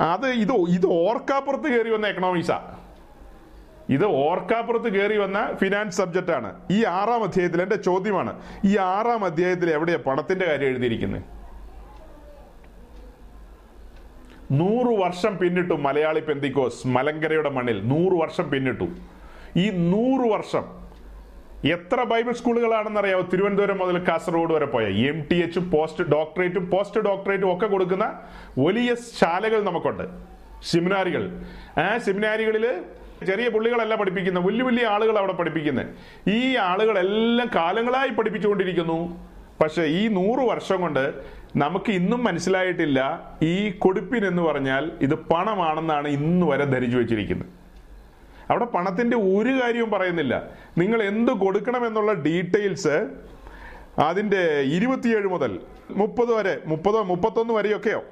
[0.00, 2.78] അത് ഇത് ഇത് ഓർക്കാപ്പുറത്ത് കയറി വന്ന എക്കണോമിക്സാ
[3.88, 6.60] ഇത് ഓർക്കാപ്പുറത്ത് കയറി വന്ന ഫിനാൻസ് സബ്ജക്റ്റ് ആണ്.
[6.70, 8.42] ഈ ആറാം അധ്യായത്തിൽ എന്റെ ചോദ്യമാണ്.
[8.64, 11.22] ഈ ആറാം അധ്യായത്തിൽ എവിടെയാ പണത്തിന്റെ കാര്യം എഴുതിയിരിക്കുന്നത്
[14.52, 18.84] നൂറ് വർഷം പിന്നിട്ടു മലയാളി പെന്തിക്കോസ് മലങ്കരയുടെ മണ്ണിൽ നൂറ് വർഷം പിന്നിട്ടു.
[19.56, 20.81] ഈ നൂറ് വർഷം
[21.70, 23.22] എത്ര ബൈബിൾ സ്കൂളുകളാണെന്നറിയാവോ?
[23.32, 28.20] തിരുവനന്തപുരം മുതൽ കാസർഗോഡ് വരെ പോയ എം ടി എച്ചും പോസ്റ്റ് ഡോക്ടറേറ്റും പോസ്റ്റ് ഡോക്ടറേറ്റും ഒക്കെ കൊടുക്കുന്ന
[28.58, 30.02] വലിയ ശാലകൾ നമുക്കുണ്ട്.
[30.70, 31.44] സെമിനാരികൾ.
[31.78, 32.66] ആ സെമിനാരികളിൽ
[33.26, 35.86] ചെറിയ പുള്ളികളല്ല പഠിപ്പിക്കുന്ന വലിയ വലിയ ആളുകൾ അവിടെ പഠിപ്പിക്കുന്നത്
[36.30, 39.20] ഈ ആളുകളെല്ലാം കാലങ്ങളായി പഠിപ്പിച്ചുകൊണ്ടിരിക്കുന്നു.
[39.62, 41.14] പക്ഷേ ഈ നൂറ് വർഷം കൊണ്ട്
[41.56, 43.00] നമുക്ക് ഇന്നും മനസ്സിലായിട്ടില്ല
[43.42, 47.61] ഈ കൊടുപ്പിനെന്ന് പറഞ്ഞാൽ ഇത് പണമാണെന്നാണ് ഇന്ന് വരെ ധരിച്ചു വെച്ചിരിക്കുന്നത്.
[48.52, 50.42] അവിടെ പണത്തിന്റെ ഒരു കാര്യവും പറയുന്നില്ല.
[50.78, 53.08] നിങ്ങൾ എന്ത് കൊടുക്കണം എന്നുള്ള ഡീറ്റെയിൽസ്
[53.98, 58.04] അതിന്റെ ഇരുപത്തിയേഴ് മുതൽ മുപ്പത് വരെ മുപ്പതോ മുപ്പത്തൊന്ന് വരെയൊക്കെയോ.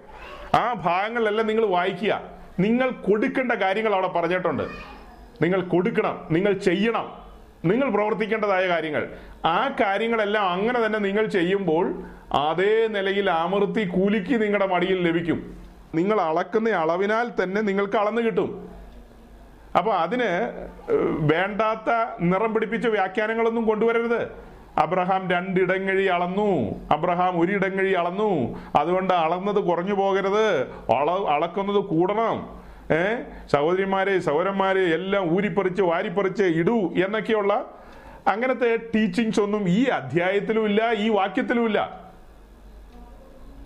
[0.55, 2.21] ആ ഭാഗങ്ങളിലെല്ലാം നിങ്ങൾ വായിക്കുക.
[2.61, 4.63] നിങ്ങൾ കൊടുക്കേണ്ട കാര്യങ്ങൾ അവിടെ പറഞ്ഞിട്ടുണ്ട്.
[5.43, 7.07] നിങ്ങൾ കൊടുക്കണം നിങ്ങൾ ചെയ്യണം
[7.65, 9.09] നിങ്ങൾ പ്രവർത്തിക്കേണ്ടതായ കാര്യങ്ങൾ.
[9.45, 15.39] ആ കാര്യങ്ങളെല്ലാം അങ്ങനെ തന്നെ നിങ്ങൾ ചെയ്യുമ്പോൾ അതേ നിലയിൽ അമർത്തി കൂലിക്ക് നിങ്ങളുടെ മടിയിൽ ലഭിക്കും.
[15.95, 18.80] നിങ്ങൾ അളക്കുന്ന അളവിനാൽ തന്നെ നിങ്ങൾക്ക് അളന്നു കിട്ടും.
[19.77, 20.31] അപ്പൊ അതിന്
[21.33, 21.91] വേണ്ടാത്ത
[22.21, 24.51] നിറം പിടിപ്പിച്ച വ്യാഖ്യാനങ്ങളൊന്നും കൊണ്ടുവരരുത്.
[24.79, 26.75] അബ്രഹാം രണ്ടിടങ്ങഴി അളന്നു.
[26.93, 28.59] അബ്രഹാം ഒരു ഇടങ്ങഴി അളന്നു.
[28.77, 30.61] അതുകൊണ്ട് അളന്നത് കുറഞ്ഞു പോകരുത്.
[30.97, 32.61] അള അളക്കുന്നത് കൂടണം.
[32.93, 37.71] ഏ സഹോദരിമാരെ സഹോദരന്മാരെ എല്ലാം ഊരിപ്പറിച്ച് വാരിപ്പറിച്ച് ഇടൂ എന്നൊക്കെയുള്ള
[38.27, 42.01] അങ്ങനത്തെ ടീച്ചിങ്സ് ഒന്നും ഈ അധ്യായത്തിലും ഇല്ല ഈ വാക്യത്തിലും ഇല്ല.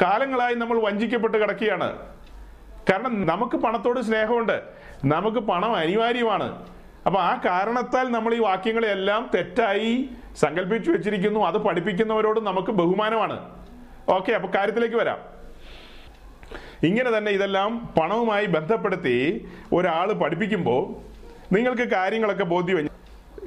[0.03, 1.99] കാലങ്ങളായി നമ്മൾ വഞ്ചിക്കപ്പെട്ട് കിടക്കുകയാണ്.
[2.91, 4.63] കാരണം നമുക്ക് പണത്തോട് സ്നേഹമുണ്ട്.
[5.05, 6.67] നമുക്ക് പണം അനിവാര്യമാണ്.
[7.07, 11.41] അപ്പൊ ആ കാരണത്താൽ നമ്മൾ ഈ വാക്യങ്ങളെല്ലാം തെറ്റായി സങ്കല്പിച്ചു വെച്ചിരിക്കുന്നു.
[11.41, 13.51] അത് പഠിപ്പിക്കുന്നവരോട് നമുക്ക് ബഹുമാനമാണ്.
[14.09, 15.19] ഓക്കെ അപ്പൊ കാര്യത്തിലേക്ക് വരാം.
[16.83, 20.83] ഇങ്ങനെ തന്നെ ഇതെല്ലാം പണവുമായി ബന്ധപ്പെടുത്തി ഒരാൾ പഠിപ്പിക്കുമ്പോൾ
[21.55, 22.79] നിങ്ങൾക്ക് കാര്യങ്ങളൊക്കെ ബോധ്യം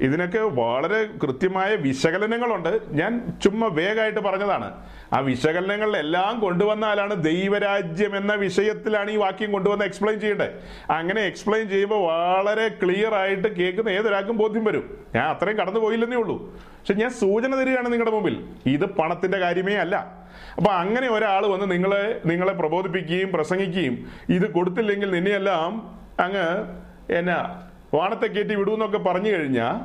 [0.00, 2.80] ഇതിനൊക്കെ വളരെ കൃത്യമായ വിശകലനങ്ങളുണ്ട്.
[2.90, 4.84] ഞാൻ ചുമ്മാ വേഗമായിട്ട് പറഞ്ഞതാണ്.
[5.12, 10.50] ആ വിശകലനങ്ങളിലെല്ലാം കൊണ്ടുവന്നാലാണ് ദൈവരാജ്യം എന്ന വിഷയത്തിലാണ് ഈ വാക്യം കൊണ്ടുവന്ന് എക്സ്പ്ലെയിൻ ചെയ്യേണ്ടത്
[10.92, 14.98] അങ്ങനെ എക്സ്പ്ലെയിൻ ചെയ്യുമ്പോൾ വളരെ ക്ലിയർ ആയിട്ട് കേൾക്കുന്ന ഏതൊരാൾക്കും ബോധ്യം വരും.
[15.14, 16.54] ഞാൻ അത്രയും കടന്നു പോയില്ലെന്നേ ഉള്ളൂ.
[16.54, 18.44] പക്ഷെ ഞാൻ സൂചന തരികയാണ് നിങ്ങളുടെ മുമ്പിൽ.
[18.66, 20.18] ഇത് പണത്തിന്റെ കാര്യമേ അല്ല.
[20.56, 26.78] അപ്പൊ അങ്ങനെ ഒരാൾ വന്ന് നിങ്ങളെ നിങ്ങളെ പ്രബോധിപ്പിക്കുകയും പ്രസംഗിക്കുകയും ഇത് കൊടുത്തില്ലെങ്കിൽ നിന്നെയെല്ലാം അങ്ങ്
[27.12, 29.76] എന്നാ വാണത്തെ കയറ്റി വിടുമെന്നൊക്കെ പറഞ്ഞു കഴിഞ്ഞാൽ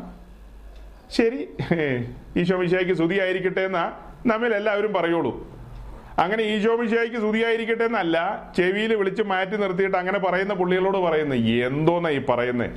[1.12, 1.49] ശരി
[2.38, 3.93] ഈശോ മിശായിക്ക് സ്തുതിയായിരിക്കട്ടെ എന്നാ
[4.26, 5.32] നമ്മിൽ എല്ലാവരും പറയുള്ളൂ.
[6.20, 8.18] അങ്ങനെ ഈശോ മിശായിക്ക് സ്തുതിയായിരിക്കട്ടെ എന്നല്ല
[8.58, 12.70] ചെവിയിൽ വിളിച്ച് മാറ്റി നിർത്തിയിട്ട് അങ്ങനെ പറയുന്ന പുള്ളികളോട് പറയുന്നത് എന്തോന്നാ ഈ പറയുന്നത്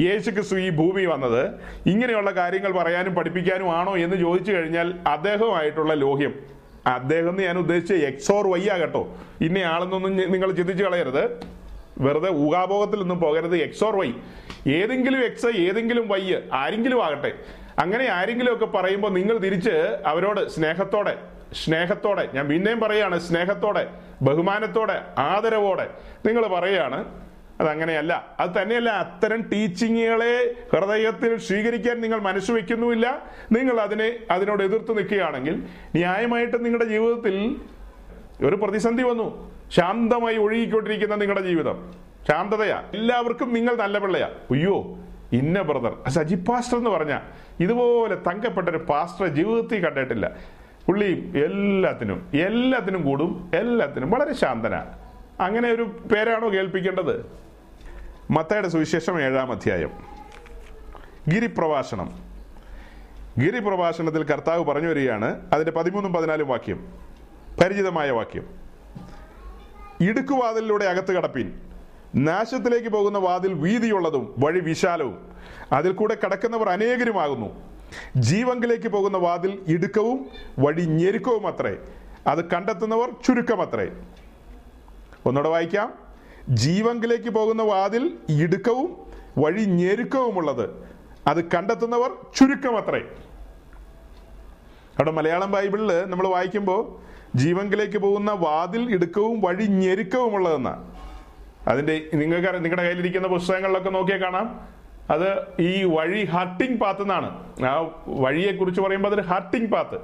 [0.00, 1.42] യേശു ക്രിസ്തു ഈ ഭൂമി വന്നത്
[1.86, 6.34] ഇങ്ങനെയുള്ള കാര്യങ്ങൾ പറയാനും പഠിപ്പിക്കാനും ആണോ എന്ന് ചോദിച്ചു കഴിഞ്ഞാൽ അദ്ദേഹമായിട്ടുള്ള ലോഹ്യം.
[6.86, 9.16] അദ്ദേഹം എന്ന് ഞാൻ ഉദ്ദേശിച്ച എക്സോർ വയ്യ കേട്ടോ.
[9.40, 11.24] ഇന്ന ആളെന്നൊന്നും നിങ്ങൾ ചിന്തിച്ചു കളയരുത്.
[11.98, 14.10] വെറുതെ ഊഹാഭോഗത്തിലൊന്നും പോകരുത് എക്സോർ വൈ.
[14.66, 17.38] ഏതെങ്കിലും എക്സ് ഏതെങ്കിലും വൈ ആരെങ്കിലും ആകട്ടെ.
[17.78, 21.18] അങ്ങനെ ആരെങ്കിലും ഒക്കെ പറയുമ്പോൾ നിങ്ങൾ തിരിച്ച് അവരോട് സ്നേഹത്തോടെ
[21.52, 23.90] സ്നേഹത്തോടെ ഞാൻ പിന്നെയും പറയാണ് സ്നേഹത്തോടെ
[24.22, 25.88] ബഹുമാനത്തോടെ ആദരവോടെ
[26.26, 27.26] നിങ്ങൾ പറയാണ്
[27.60, 28.34] അതങ്ങനെയല്ല.
[28.40, 35.54] അത് തന്നെയല്ല അത്തരം ടീച്ചിങ്ങുകളെ ഹൃദയത്തിൽ സ്വീകരിക്കാൻ നിങ്ങൾ മനസ്സ് വയ്ക്കുന്നുമില്ല നിങ്ങൾ അതിനെ അതിനോട് എതിർത്ത് നിൽക്കുകയാണെങ്കിൽ
[35.96, 37.56] ന്യായമായിട്ട് നിങ്ങളുടെ ജീവിതത്തിൽ
[38.46, 39.52] ഒരു പ്രതിസന്ധി വന്നു.
[39.70, 42.05] ശാന്തമായി ഒഴുകിക്കൊണ്ടിരിക്കുന്ന നിങ്ങളുടെ ജീവിതം.
[42.28, 42.82] ശാന്തതയാ.
[42.94, 44.26] എല്ലാവർക്കും നിങ്ങൾ നല്ല പിള്ളയാ.
[44.26, 44.98] അയ്യോ
[45.32, 47.20] ഇന്ന ബ്രദർ സജി പാസ്റ്റർ എന്ന് പറഞ്ഞ
[47.60, 50.30] ഇതുപോലെ തങ്കപ്പെട്ട ഒരു പാസ്റ്റർ ജീവിതത്തിൽ കണ്ടിട്ടില്ല.
[50.86, 54.98] പുള്ളി എല്ലാത്തിനും എല്ലാത്തിനും കൂടും എല്ലാത്തിനും വളരെ ശാന്തനാണ്
[55.40, 57.26] അങ്ങനെ ഒരു പേരാണോ കേൾപ്പിക്കേണ്ടത്?
[58.30, 59.90] മത്തയുടെ സുവിശേഷം ഏഴാം അധ്യായം.
[61.30, 62.12] ഗിരിപ്രഭാഷണം.
[63.40, 66.92] ഗിരിപ്രഭാഷണത്തിൽ കർത്താവ് പറഞ്ഞു വരികയാണ് അതിന്റെ പതിമൂന്നും പതിനാലും വാക്യം.
[67.60, 68.46] പരിചിതമായ വാക്യം.
[70.00, 71.60] ഇടുക്കുവാതിലൂടെ അകത്ത് കടപ്പീൻ.
[72.16, 75.18] നാശത്തിലേക്ക് പോകുന്ന വാതിൽ വീതിയുള്ളതും വഴി വിശാലവും.
[75.72, 77.62] അതിൽ കൂടെ കടക്കുന്നവർ അനേകരുമാകുന്നു.
[78.16, 80.26] ജീവങ്കിലേക്ക് പോകുന്ന വാതിൽ ഇടുക്കവും
[80.58, 81.76] വഴി ഞെരുക്കവും അത്രേ
[82.26, 83.88] അത് കണ്ടെത്തുന്നവർ ചുരുക്കമത്രേ.
[85.26, 85.94] ഒന്നുകൂടെ വായിക്കാം.
[86.48, 88.96] ജീവങ്കിലേക്ക് പോകുന്ന വാതിൽ ഇടുക്കവും
[89.38, 90.70] വഴി ഞെരുക്കവുമുള്ളത്.
[91.26, 92.98] അത് കണ്ടെത്തുന്നവർ ചുരുക്കമത്രേ.
[94.98, 96.96] അവിടെ മലയാളം ബൈബിളിൽ നമ്മൾ വായിക്കുമ്പോൾ
[97.38, 100.95] ജീവങ്കിലേക്ക് പോകുന്ന വാതിൽ ഇടുക്കവും വഴി ഞെരുക്കവുമുള്ളതെന്ന.
[101.68, 104.68] അതിന്റെ നിങ്ങൾക്ക് നിങ്ങളുടെ കയ്യിലിരിക്കുന്ന പുസ്തകങ്ങളിലൊക്കെ നോക്കിയാൽ കാണാം.
[105.10, 105.28] അത്
[105.60, 107.28] ഈ വഴി ഹട്ടിംഗ് പാത്ത് എന്നാണ്.
[107.64, 107.72] ആ
[108.06, 109.98] വഴിയെ കുറിച്ച് പറയുമ്പോൾ അതൊരു ഹട്ടിംഗ് പാത്ത്.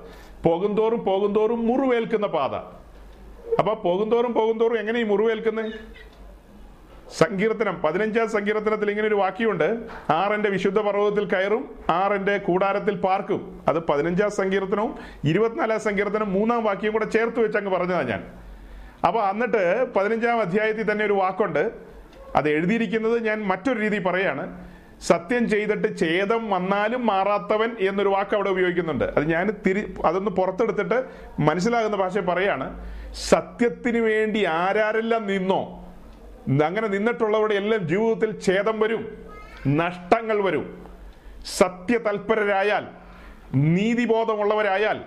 [0.45, 2.55] പോകുന്തോറും പോകുന്തോറും മുറിവേൽക്കുന്ന പാത.
[3.59, 5.73] അപ്പൊ പോകുന്തോറും പോകുന്തോറും എങ്ങനെ ഈ മുറിവേൽക്കുന്നത്
[7.13, 9.79] സങ്കീർത്തനം പതിനഞ്ചാം സങ്കീർത്തനത്തിൽ ഇങ്ങനെ ഒരു വാക്യമുണ്ട്.
[10.11, 13.63] ആറെന്റെ വിശുദ്ധ പർവതത്തിൽ കയറും ആറെന്റെ കൂടാരത്തിൽ പാർക്കും.
[13.69, 14.95] അത് പതിനഞ്ചാം സങ്കീർത്തനവും
[15.25, 18.23] ഇരുപത്തിനാലാം സങ്കീർത്തനം മൂന്നാം വാക്യവും കൂടെ ചേർത്ത് വെച്ച് അങ്ങ് പറഞ്ഞതാണ് ഞാൻ.
[19.07, 21.73] അപ്പൊ എന്നിട്ട് പതിനഞ്ചാം അധ്യായത്തിൽ തന്നെ ഒരു വാക്കുണ്ട്.
[22.37, 24.45] അത് എഴുതിയിരിക്കുന്നത് ഞാൻ മറ്റൊരു രീതി പറയാണ്.
[25.01, 29.05] സത്യം ചെയ്തിട്ട് ഛേദം വന്നാലും മാറാത്തവൻ എന്നൊരു വാക്ക് അവിടെ ഉപയോഗിക്കുന്നുണ്ട്.
[29.05, 31.05] അത് ഞാൻ തിരി അതൊന്ന് പുറത്തെടുത്തിട്ട്
[31.39, 32.67] മനസ്സിലാകുന്ന ഭാഷ പറയാണ്.
[33.15, 35.63] സത്യത്തിന് വേണ്ടി ആരാരെല്ലാം നിന്നോ
[36.67, 39.03] അങ്ങനെ നിന്നിട്ടുള്ളവരുടെ എല്ലാം ജീവിതത്തിൽ ഛേദം വരും
[39.67, 40.87] നഷ്ടങ്ങൾ വരും.
[41.59, 42.85] സത്യതൽപരരായാൽ
[43.55, 45.01] നീതിബോധമുള്ളവരായാൽ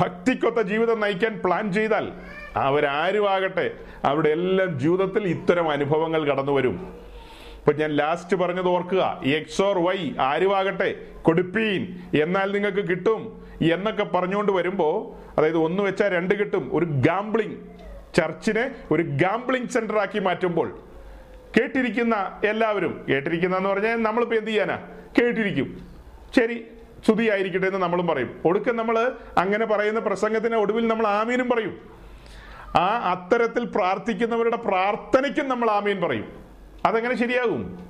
[0.00, 2.12] ഭക്തിക്കൊത്ത ജീവിതം നയിക്കാൻ പ്ലാൻ ചെയ്താൽ
[2.56, 3.70] അവരാരുമാകട്ടെ
[4.04, 7.08] അവിടെ എല്ലാം ജീവിതത്തിൽ ഇത്തരം അനുഭവങ്ങൾ കടന്നു വരും.
[7.58, 9.20] ഇപ്പൊ ഞാൻ ലാസ്റ്റ് പറഞ്ഞത് ഓർക്കുക.
[9.24, 11.98] എക്സ് ഓർ വൈ ആരുമാകട്ടെ കൊടുപ്പീൻ.
[12.22, 16.70] എന്നാൽ നിങ്ങൾക്ക് കിട്ടും എന്നൊക്കെ പറഞ്ഞുകൊണ്ട് വരുമ്പോ അതായത് ഒന്ന് വെച്ചാൽ രണ്ട് കിട്ടും.
[16.72, 17.56] ഒരു ഗാംബ്ലിംഗ്
[18.14, 20.78] ചർച്ചിനെ ഒരു ഗാംബ്ലിംഗ് സെന്റർ ആക്കി മാറ്റുമ്പോൾ
[21.56, 24.78] കേട്ടിരിക്കുന്ന എല്ലാവരും കേട്ടിരിക്കുന്ന എന്ന് പറഞ്ഞാൽ നമ്മളിപ്പോ എന്ത് ചെയ്യാനാ?
[25.18, 25.78] കേട്ടിരിക്കും.
[26.36, 26.64] ശരി
[27.04, 28.40] സ്തുതിയായിരിക്കട്ടെ എന്ന് നമ്മളും പറയും.
[28.44, 31.97] ഒടുക്കം നമ്മൾ അങ്ങനെ പറയുന്ന പ്രസംഗത്തിന് ഒടുവിൽ നമ്മൾ ആമീനും പറയും.
[32.76, 36.44] ആ അത്തരത്തിൽ പ്രാർത്ഥിക്കുന്നവരുടെ പ്രാർത്ഥനയ്ക്കും നമ്മൾ ആമീൻ പറയും.
[36.84, 37.88] അതെങ്ങനെ ശരിയാകും?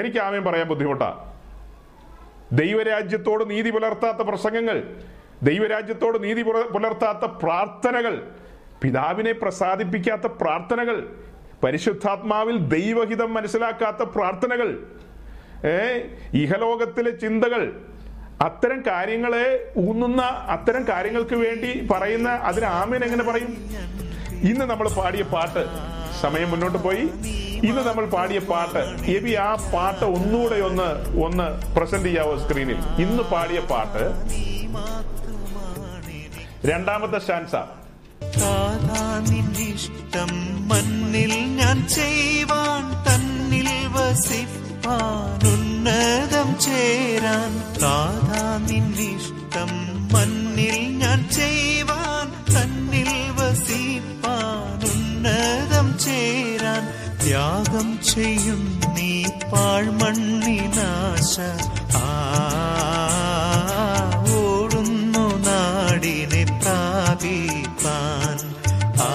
[0.00, 1.34] എനിക്ക് ആമീൻ പറയാൻ ബുദ്ധിമുട്ടാ.
[2.52, 4.94] ദൈവരാജ്യത്തോട് നീതി പുലർത്താത്ത പ്രസംഗങ്ങൾ
[5.42, 8.32] ദൈവരാജ്യത്തോട് നീതി പുലർത്താത്ത പ്രാർത്ഥനകൾ
[8.82, 11.16] പിതാവിനെ പ്രസാദിപ്പിക്കാത്ത പ്രാർത്ഥനകൾ
[11.64, 14.86] പരിശുദ്ധാത്മാവിൽ ദൈവഹിതം മനസ്സിലാക്കാത്ത പ്രാർത്ഥനകൾ
[15.66, 15.98] ഏ
[16.34, 17.89] ഇഹലോകത്തിലെ ചിന്തകൾ
[18.40, 19.46] അത്തരം കാര്യങ്ങളെ
[19.82, 20.22] ഊന്നുന്ന
[20.54, 23.50] അത്തരം കാര്യങ്ങൾക്ക് വേണ്ടി പറയുന്ന അതിന് ആമേൻ എങ്ങനെ പറയും?
[24.42, 25.62] ഇന്ന് നമ്മൾ പാടിയ പാട്ട്
[26.20, 27.04] സമയം മുന്നോട്ട് പോയി.
[27.68, 28.82] ഇന്ന് നമ്മൾ പാടിയ പാട്ട്
[29.14, 30.88] എബി ആ പാട്ട് ഒന്നുകൂടെ ഒന്ന്
[31.24, 34.04] ഒന്ന് പ്രസന്റ് ചെയ്യാവോ സ്ക്രീനിൽ ഇന്ന് പാടിയ പാട്ട്
[36.64, 37.54] രണ്ടാമത്തെ സ്റ്റാൻസ
[39.72, 40.30] ഇഷ്ടം
[40.70, 43.49] മണ്ണിൽ ഞാൻ ചെയ്യുവാൻ തന്നിൽ
[43.94, 49.70] വസിപ്പാൻ ഉന്നതം ചേരാൻ താതാ നിന്നിഷ്ടം.
[50.12, 56.82] മണ്ണിൽ ഞാൻ ചെയ്യുവാൻ തന്നിൽ വസിപ്പാൻ ഉന്നതം ചേരാൻ.
[57.24, 59.22] ത്യാഗം ചെയ്യും നീ
[59.52, 61.34] പാഴ്മണ്ണിനാശ
[62.02, 62.10] ആ
[64.38, 68.36] ഓടുന്നു നാടിനെ പ്രാപിപ്പാൻ.
[69.00, 69.12] ആ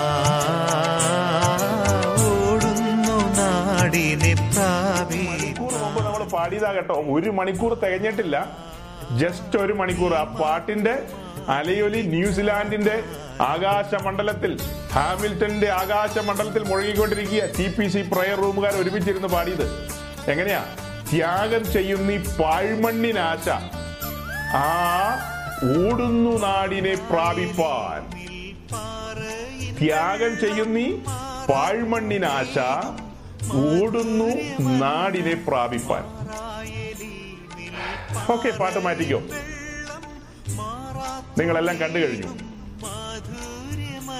[6.45, 6.95] പാടിയതാ കേട്ടോ.
[6.95, 8.57] ഒരു മണിക്കൂർ തികഞ്ഞിട്ടില്ല.
[9.17, 10.13] ജസ്റ്റ് ഒരു മണിക്കൂർ.
[10.13, 11.03] ആ പാട്ടിന്റെ
[11.47, 13.03] അലയൊലി ന്യൂസിലാൻഡിന്റെ
[13.41, 19.89] ആകാശമണ്ഡലത്തിൽ ഹാമിൽട്ടന്റെ ആകാശമണ്ഡലത്തിൽ മുഴങ്ങിക്കൊണ്ടിരിക്കുക ടി പി സി പ്രയർ റൂമുകാർ ഒരുമിച്ചിരുന്ന് പാടിയത്.
[20.31, 20.65] എങ്ങനെയാ?
[21.11, 23.49] ത്യാഗം ചെയ്യുന്ന ഈ പാഴ്മണ്ണിനാശ
[24.55, 24.69] ആ
[25.63, 28.01] ഓടുന്നു നാടിനെ പ്രാപിപ്പാൻ.
[29.79, 30.91] ത്യാഗം ചെയ്യുന്നീ
[31.49, 32.57] പാഴ്മണ്ണിനാശ
[33.53, 36.14] ഓടുന്നു നാടിനെ പ്രാപിപ്പാൻ.
[38.33, 39.19] ഓക്കെ പാട്ട് മാറ്റിക്കോ.
[41.39, 42.29] നിങ്ങളെല്ലാം കണ്ടു കഴിഞ്ഞു.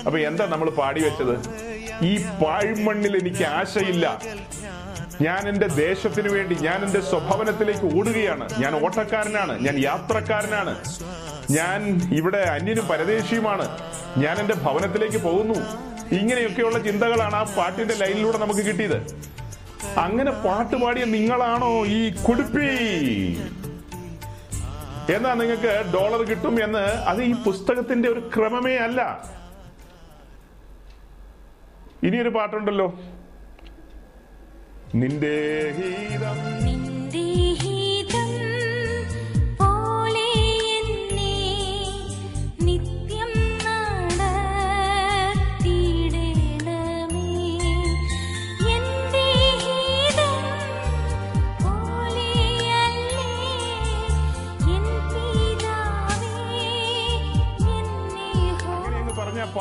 [0.06, 1.36] അപ്പൊ എന്താ നമ്മൾ പാടി വെച്ചത്?
[2.10, 4.06] ഈ പാഴ്മണ്ണിൽ എനിക്ക് ആശയില്ല.
[5.26, 8.46] ഞാൻ എന്റെ ദേശത്തിന് വേണ്ടി ഞാൻ എന്റെ സ്വഭവനത്തിലേക്ക് ഓടുകയാണ്.
[8.64, 10.74] ഞാൻ ഓട്ടക്കാരനാണ് ഞാൻ യാത്രക്കാരനാണ്.
[11.58, 11.82] ഞാൻ
[12.20, 13.66] ഇവിടെ അന്യനും പരദേശിയുമാണ്.
[14.24, 15.58] ഞാൻ എന്റെ ഭവനത്തിലേക്ക് പോകുന്നു.
[16.20, 19.00] ഇങ്ങനെയൊക്കെയുള്ള ചിന്തകളാണ് ആ പാട്ടിന്റെ ലൈനിലൂടെ നമുക്ക് കിട്ടിയത്.
[20.06, 22.70] അങ്ങനെ പാട്ട് പാടിയ നിങ്ങളാണോ ഈ കുടുപ്പി?
[25.14, 29.02] എന്നാ നിങ്ങൾക്ക് ഡോളർ കിട്ടും എന്ന് അത് ഈ പുസ്തകത്തിന്റെ ഒരു ക്രമമേ അല്ല.
[32.04, 33.00] ഇനിയൊരു പാട്ടുണ്ടല്ലോ.
[34.96, 35.38] നിന്റെ
[35.78, 36.66] ഗീതം.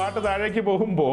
[0.05, 1.11] പാട്ട് താഴേക്ക് പോകുമ്പോ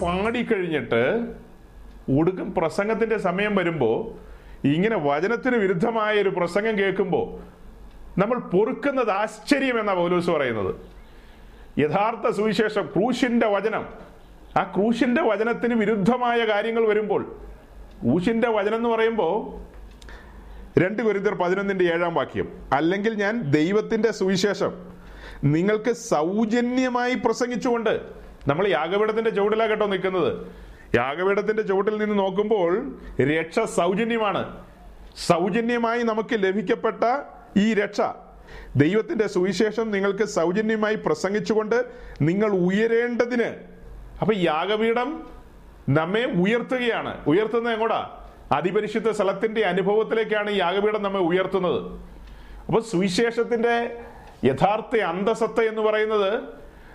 [0.00, 1.02] പാടിക്കഴിഞ്ഞിട്ട്
[2.18, 3.90] ഒടുക്കം പ്രസംഗത്തിന്റെ സമയം വരുമ്പോ
[4.64, 7.58] ഇങ്ങനെ വചനത്തിന് വിരുദ്ധമായ ഒരു പ്രസംഗം കേൾക്കുമ്പോൾ
[8.20, 10.74] നമ്മൾ പൊറുക്കുന്നത് ആശ്ചര്യം എന്നാ പൗലൂസ് പറയുന്നത്.
[11.78, 13.88] യഥാർത്ഥ സുവിശേഷം ക്രൂശിന്റെ വചനം.
[14.56, 17.38] ആ ക്രൂശിന്റെ വചനത്തിന് വിരുദ്ധമായ കാര്യങ്ങൾ വരുമ്പോൾ
[18.02, 19.68] ക്രൂശിന്റെ വചനം എന്ന് പറയുമ്പോൾ
[20.80, 24.72] രണ്ട് ഗുരുതർ പതിനൊന്നിന്റെ ഏഴാം വാക്യം അല്ലെങ്കിൽ ഞാൻ ദൈവത്തിന്റെ സുവിശേഷം
[25.44, 28.00] നിങ്ങൾക്ക് സൗജന്യമായി പ്രസംഗിച്ചുകൊണ്ട്
[28.48, 30.46] നമ്മൾ യാഗപീഠത്തിന്റെ ചുവടിലാ കേട്ടോ നിൽക്കുന്നത്.
[30.94, 34.64] യാഗപീഠത്തിന്റെ ചുവട്ടിൽ നിന്ന് നോക്കുമ്പോൾ രക്ഷ സൗജന്യമാണ്.
[35.26, 37.22] സൗജന്യമായി നമുക്ക് ലഭിക്കപ്പെട്ട
[37.58, 38.00] ഈ രക്ഷ.
[38.76, 41.84] ദൈവത്തിന്റെ സുവിശേഷം നിങ്ങൾക്ക് സൗജന്യമായി പ്രസംഗിച്ചുകൊണ്ട്
[42.22, 43.54] നിങ്ങൾ ഉയരേണ്ടതിന്.
[44.20, 45.26] അപ്പൊ യാഗപീഠം
[45.88, 47.24] നമ്മെ ഉയർത്തുകയാണ്.
[47.26, 48.30] ഉയർത്തുന്നത് എങ്ങോടാ?
[48.52, 52.00] അതിപരിശുദ്ധ സ്ഥലത്തിന്റെ അനുഭവത്തിലേക്കാണ് യാഗപീഠം നമ്മെ ഉയർത്തുന്നത്.
[52.66, 53.98] അപ്പോൾ സുവിശേഷത്തിന്റെ
[54.44, 56.42] യഥാർത്ഥ അന്തസത്ത എന്ന് പറയുന്നത്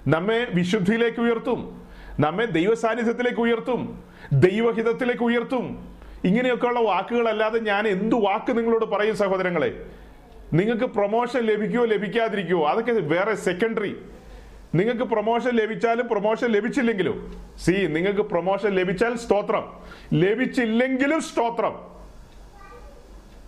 [0.07, 1.83] നമ്മെ വിശുദ്ധിയിലേക്ക് ഉയർത്തും.
[2.19, 4.03] നമ്മെ ദൈവസാന്നിധ്യത്തിലേക്ക് ഉയർത്തും
[4.33, 5.93] ദൈവഹിതത്തിലേക്ക് ഉയർത്തും.
[6.23, 9.85] ഇങ്ങനെയൊക്കെയുള്ള വാക്കുകളല്ലാതെ ഞാൻ എന്തു വാക്ക് നിങ്ങളോട് പറയും സഹോദരങ്ങളെ?
[10.53, 13.95] നിങ്ങൾക്ക് പ്രൊമോഷൻ ലഭിക്കുകയോ ലഭിക്കാതിരിക്കുകയോ അതൊക്കെ വേറെ സെക്കൻഡറി
[14.75, 17.33] നിങ്ങൾക്ക് പ്രൊമോഷൻ ലഭിച്ചാലും പ്രൊമോഷൻ ലഭിച്ചില്ലെങ്കിലും.
[17.57, 19.73] സി നിങ്ങൾക്ക് പ്രൊമോഷൻ ലഭിച്ചാൽ സ്തോത്രം.
[20.13, 21.93] ലഭിച്ചില്ലെങ്കിലും സ്തോത്രം.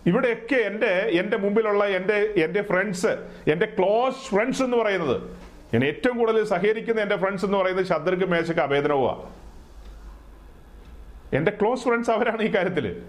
[0.06, 5.45] ഇവിടെയൊക്കെ എന്റെ എന്റെ മുമ്പിലുള്ള എന്റെ എന്റെ ഫ്രണ്ട്സ് എന്റെ ക്ലോസ് ഫ്രണ്ട്സ് എന്ന് പറയുന്നത്
[5.76, 9.22] ഞാൻ ഏറ്റവും കൂടുതൽ സഹകരിക്കുന്ന എന്റെ ഫ്രണ്ട്സ് എന്ന് പറയുന്നത് ശത്രുക്ക് മേശക്ക് അഭേദനവുമാണ്
[11.36, 13.02] എന്റെ ക്ലോസ് ഫ്രണ്ട്സ് അവരാണ് ഈ കാര്യത്തിൽ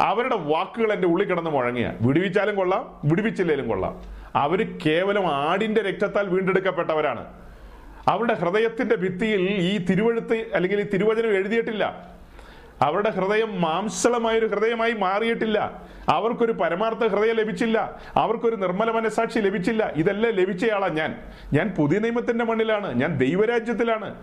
[0.00, 1.92] അവരുടെ വാക്കുകൾ എന്റെ ഉള്ളിൽ കിടന്ന് മുഴങ്ങിയ.
[2.00, 4.02] വിടുവിച്ചാലും കൊള്ളാം വിടുവിച്ചില്ലേലും കൊള്ളാം.
[4.34, 7.26] അവർ കേവലം ആടിന്റെ രക്തത്താൽ വീണ്ടെടുക്കപ്പെട്ടവരാണ്.
[8.08, 12.13] അവരുടെ ഹൃദയത്തിന്റെ ഭിത്തിയിൽ ഈ തിരുവഴുത്ത് അല്ലെങ്കിൽ ഈ തിരുവചനം എഴുതിയിട്ടില്ല.
[12.82, 15.82] അവരുടെ ഹൃദയം മാംസളമായ ഒരു ഹൃദയമായി മാറിയിട്ടില്ല.
[16.08, 18.00] അവർക്കൊരു പരമാർത്ഥ ഹൃദയം ലഭിച്ചില്ല.
[18.16, 19.92] അവർക്കൊരു നിർമ്മല മനസാക്ഷി ലഭിച്ചില്ല.
[19.96, 21.18] ഇതെല്ലാം ലഭിച്ചയാളാണ് ഞാൻ.
[21.52, 23.00] ഞാൻ പുതിയ നിയമത്തിന്റെ മണ്ണിലാണ്.
[23.00, 24.14] ഞാൻ ദൈവരാജ്യത്തിലാണ്.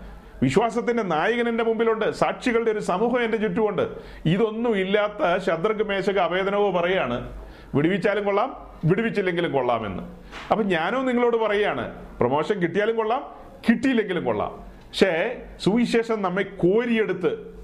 [0.42, 2.10] വിശ്വാസത്തിന്റെ നായകൻ എന്റെ മുമ്പിലുണ്ട്.
[2.10, 3.82] സാക്ഷികളുടെ ഒരു സമൂഹം എന്റെ ചുറ്റുമുണ്ട്.
[4.26, 7.44] ഇതൊന്നും ഇല്ലാത്ത ശത്രുക്ക് മേശക അവേദനവോ പറയാണ്.
[7.74, 10.02] വിടുവിച്ചാലും കൊള്ളാം വിടുവിച്ചില്ലെങ്കിലും കൊള്ളാമെന്ന്.
[10.50, 13.34] അപ്പൊ ഞാനോ നിങ്ങളോട് പറയാണ് പ്രൊമോഷൻ കിട്ടിയാലും കൊള്ളാം
[13.68, 14.48] കിട്ടിയില്ലെങ്കിലും കൊള്ളാം.
[14.48, 17.61] പക്ഷേ സുവിശേഷം നമ്മെ കോരിയെടുത്ത്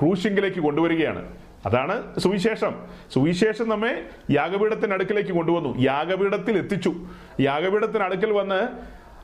[0.00, 1.28] ക്രൂശിങ്കിലേക്ക് കൊണ്ടുവരികയാണ്.
[1.66, 2.74] അതാണ് സുവിശേഷം.
[3.12, 5.78] സുവിശേഷം നമ്മെ യാഗപീഠത്തിന് അടുക്കിലേക്ക് കൊണ്ടുവന്നു.
[5.80, 6.92] യാഗപീഠത്തിൽ എത്തിച്ചു.
[7.40, 8.68] യാഗപീഠത്തിന് അടുക്കൽ വന്ന്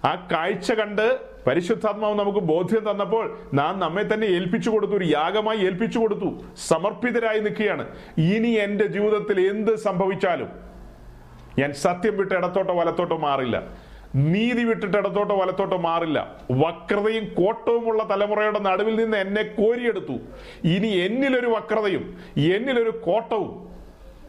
[0.07, 4.95] ആ കാഴ്ച കണ്ട് പരിശുദ്ധാത്മാവ് നമുക്ക് ബോധ്യം തന്നപ്പോൾ നാം നമ്മെ തന്നെ ഏൽപ്പിച്ചു കൊടുത്തു.
[4.95, 6.43] ഒരു യാഗമായി ഏൽപ്പിച്ചു കൊടുത്തു.
[6.57, 7.89] സമർപ്പിതരായി നിൽക്കുകയാണ്.
[8.19, 10.49] ഇനി എന്റെ ജീവിതത്തിൽ എന്ത് സംഭവിച്ചാലും
[11.59, 13.63] ഞാൻ സത്യം വിട്ട് ഇടത്തോട്ടോ വലത്തോട്ടോ മാറില്ല.
[14.15, 16.37] നീതി വിട്ടിട്ട് ഇടത്തോട്ടോ വലത്തോട്ടോ മാറില്ല.
[16.51, 20.21] വക്രതയും കോട്ടവുമുള്ള തലമുറയുടെ നടുവിൽ നിന്ന് എന്നെ കോരിയെടുത്തു.
[20.65, 23.71] ഇനി എന്നിലൊരു വക്രതയും എന്നിലൊരു കോട്ടവും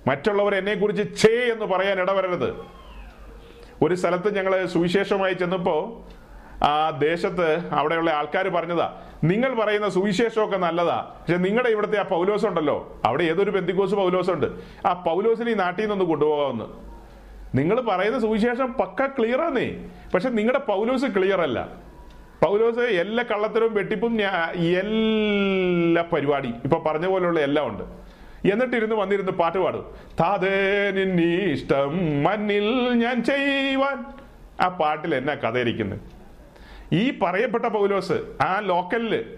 [0.08, 2.66] മറ്റുള്ളവർ എന്നെ കുറിച്ച് ചേ എന്ന് പറയാൻ ഇടവരരുത്.
[3.84, 6.12] ഒരു സ്ഥലത്ത് ഞങ്ങൾ സുവിശേഷമായി ചെന്നപ്പോൾ
[6.66, 13.00] ആ ദേശത്ത് അവിടെയുള്ള ആൾക്കാർ പറഞ്ഞതാ നിങ്ങൾ പറയുന്ന സുവിശേഷമൊക്കെ നല്ലതാ പക്ഷെ നിങ്ങളുടെ ഇവിടുത്തെ ആ പൗലോസ് ഉണ്ടല്ലോ
[13.06, 14.48] അവിടെ ഏതൊരു ബന്ധിക്കോസ് പൗലോസ് ഉണ്ട്
[14.88, 16.91] ആ പൗലോസിനെ ഈ നാട്ടിൽ നിന്നൊന്ന് കൊണ്ടുപോകാമെന്ന്.
[17.56, 19.68] നിങ്ങൾ പറയുന്ന സുവിശേഷം പക്ക ക്ലിയർ ആന്നേ
[20.14, 21.60] പക്ഷെ നിങ്ങളുടെ പൗലോസ് ക്ലിയർ അല്ല
[22.44, 24.22] പൗലോസ് എല്ലാ കള്ളത്തരവും വെട്ടിപ്പും
[24.82, 27.84] എല്ലാ പരിപാടി ഇപ്പൊ പറഞ്ഞ പോലെയുള്ള എല്ലാം ഉണ്ട്.
[28.52, 29.84] എന്നിട്ടിരുന്ന് വന്നിരുന്ന് പാട്ട് പാടും.
[30.20, 32.68] താതേ നിന്നീ ഇഷ്ടം മണ്ണിൽ
[33.04, 34.06] ഞാൻ ചെയ്യുവാൻ.
[34.62, 36.00] ആ പാട്ടിൽ എന്നാ കഥയിരിക്കുന്നത്
[36.96, 39.36] ഈ പറയപ്പെട്ട പൗലോസ് ആ ലോക്കലിൽ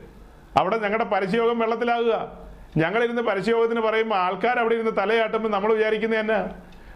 [0.57, 2.31] അവിടെ ഞങ്ങളുടെ പരസ്യയോഗം വെള്ളത്തിലാകുക.
[2.77, 6.39] ഞങ്ങളിരുന്ന് പരസ്യയോഗത്തിന് പറയുമ്പോൾ ആൾക്കാർ അവിടെ ഇരുന്ന് തലയാട്ടുമ്പോൾ നമ്മൾ വിചാരിക്കുന്നത് തന്നെ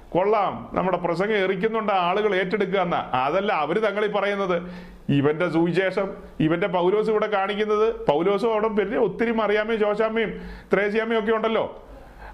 [0.10, 0.70] കൊള്ളാം.
[0.74, 2.96] നമ്മുടെ പ്രസംഗം എറിക്കുന്നുണ്ട് ആളുകൾ ഏറ്റെടുക്കുക എന്ന.
[2.96, 4.72] അതല്ല അവർ തങ്ങളീ പറയുന്നത്.
[5.10, 8.06] ഇവന്റെ സുവിശേഷം ഇവന്റെ പൗലോസ് ഇവിടെ കാണിക്കുന്നത്.
[8.06, 10.42] പൗലോസും അവിടെ പിന്നെ ഒത്തിരി മറിയാമ്മയും ജോശാമ്മയും
[10.74, 11.84] ത്രേസ്യാമ്മയും ഒക്കെ ഉണ്ടല്ലോ.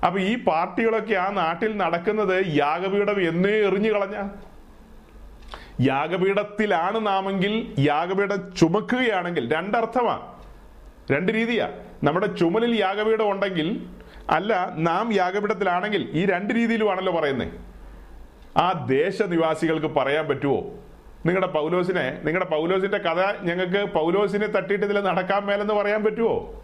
[0.06, 4.30] അപ്പൊ ഈ പാർട്ടികളൊക്കെ ആ നാട്ടിൽ നടക്കുന്നത് യാഗപീഠം എന്നേ എറിഞ്ഞു കളഞ്ഞ.
[5.82, 10.34] യാഗപീഠത്തിലാണ് നാമെങ്കിൽ യാഗപീഠം ചുമക്കുകയാണെങ്കിൽ രണ്ടർത്ഥമാ.
[11.12, 11.72] രണ്ട് രീതിയാ.
[12.04, 13.86] നമ്മുടെ ചുമലിൽ യാഗപീഠം ഉണ്ടെങ്കിൽ
[14.30, 17.73] അല്ല നാം യാഗപീഠത്തിലാണെങ്കിൽ ഈ രണ്ട് രീതിയിലുമാണല്ലോ പറയുന്നത്
[18.58, 20.74] ആ ദേശനിവാസികൾക്ക് പറയാൻ പറ്റുമോ
[21.26, 26.64] നിങ്ങളുടെ പൗലോസിനെ നിങ്ങളുടെ പൗലോസിന്റെ കഥ ഞങ്ങൾക്ക് പൗലോസിനെ തട്ടിയിട്ട് ഇതിൽ നടക്കാൻ മേലെന്ന് പറയാൻ പറ്റുമോ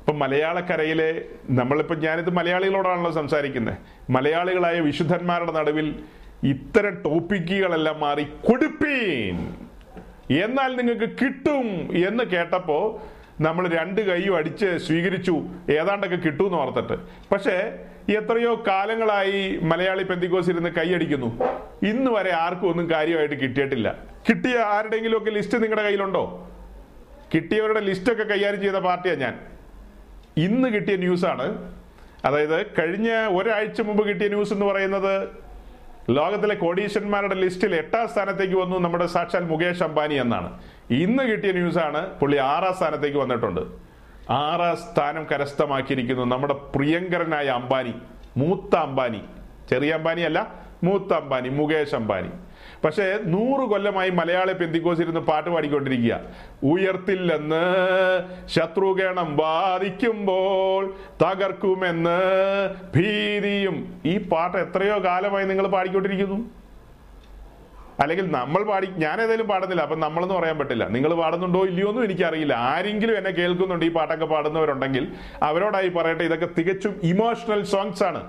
[0.00, 3.78] ഇപ്പൊ മലയാളക്കരയിലെ നമ്മളിപ്പോ ഞാനിത് മലയാളികളോടാണല്ലോ സംസാരിക്കുന്നത്
[4.10, 6.04] മലയാളികളായ വിശുദ്ധന്മാരുടെ നടുവിൽ
[6.44, 9.36] ഇത്തരം ടോപ്പിക്കുകളെല്ലാം മാറി കൊടുപ്പീൻ.
[10.44, 11.66] എന്നാൽ നിങ്ങൾക്ക് കിട്ടും
[12.08, 13.02] എന്ന് കേട്ടപ്പോ
[13.40, 15.42] നമ്മൾ രണ്ട് കൈയും അടിച്ച് സ്വീകരിച്ചു.
[15.70, 16.96] ഏതാണ്ടൊക്കെ കിട്ടുമെന്ന് ഓർത്തിട്ട്.
[17.32, 17.56] പക്ഷേ
[18.08, 21.42] എത്രയോ കാലങ്ങളായി മലയാളി പെന്തിക്കോസ് ഇരുന്ന് കൈയടിക്കുന്നു.
[21.82, 23.94] ഇന്ന് വരെ ആർക്കും ഒന്നും കാര്യമായിട്ട് കിട്ടിയിട്ടില്ല.
[24.28, 26.50] കിട്ടിയ ആരുടെയെങ്കിലും ഒക്കെ ലിസ്റ്റ് നിങ്ങളുടെ കയ്യിലുണ്ടോ?
[27.34, 29.40] കിട്ടിയവരുടെ ലിസ്റ്റൊക്കെ കൈകാര്യം ചെയ്ത പാർട്ടിയാണ് ഞാൻ.
[30.36, 31.72] ഇന്ന് കിട്ടിയ ന്യൂസാണ്.
[32.24, 35.28] അതായത് കഴിഞ്ഞ ഒരാഴ്ച മുമ്പ് കിട്ടിയ ന്യൂസ് എന്ന് പറയുന്നത്
[36.10, 40.60] ലോകത്തിലെ കോടീശ്വരന്മാരുടെ ലിസ്റ്റിൽ എട്ടാം സ്ഥാനത്തേക്ക് വന്നു നമ്മുടെ സാക്ഷാൽ മുകേഷ് അംബാനി എന്നാണ്.
[40.90, 43.83] ഇന്ന് കിട്ടിയ ന്യൂസാണ് പുള്ളി ആറാം സ്ഥാനത്തേക്ക് വന്നിട്ടുണ്ട്.
[44.30, 47.94] ആറാം സ്ഥാനം കരസ്ഥമാക്കിയിരിക്കുന്നു നമ്മുടെ പ്രിയങ്കരനായ അംബാനി
[48.36, 49.20] മൂത്ത അംബാനി.
[49.70, 52.28] ചെറിയ അംബാനി അല്ല മൂത്ത അംബാനി മുകേഷ് അംബാനി.
[52.84, 56.20] പക്ഷേ നൂറ് കൊല്ലമായി മലയാളി പെന്തിക്കോസിരുന്ന് പാട്ട് പാടിക്കൊണ്ടിരിക്കുക.
[56.62, 57.62] ഉയർത്തില്ലെന്ന്
[58.46, 62.18] ശത്രുഗണം ബാധിക്കുമ്പോൾ തകർക്കുമെന്ന്
[62.96, 64.00] ഭീതിയും.
[64.04, 66.63] ഈ പാട്ട് എത്രയോ കാലമായി നിങ്ങൾ പാടിക്കൊണ്ടിരിക്കുന്നു.
[68.02, 70.84] അല്ലെങ്കിൽ നമ്മൾ പാടി ഞാൻ ഏതായാലും പാടുന്നില്ല അപ്പം നമ്മളെന്ന് പറയാൻ പറ്റില്ല.
[70.94, 72.54] നിങ്ങൾ പാടുന്നുണ്ടോ ഇല്ലയോ എന്നും എനിക്കറിയില്ല.
[72.70, 75.04] ആരെങ്കിലും എന്നെ കേൾക്കുന്നുണ്ട് ഈ പാട്ടൊക്കെ പാടുന്നവരുണ്ടെങ്കിൽ
[75.48, 78.22] അവരോടായി പറയട്ടെ ഇതൊക്കെ തികച്ചും ഇമോഷണൽ സോങ്സ് ആണ്.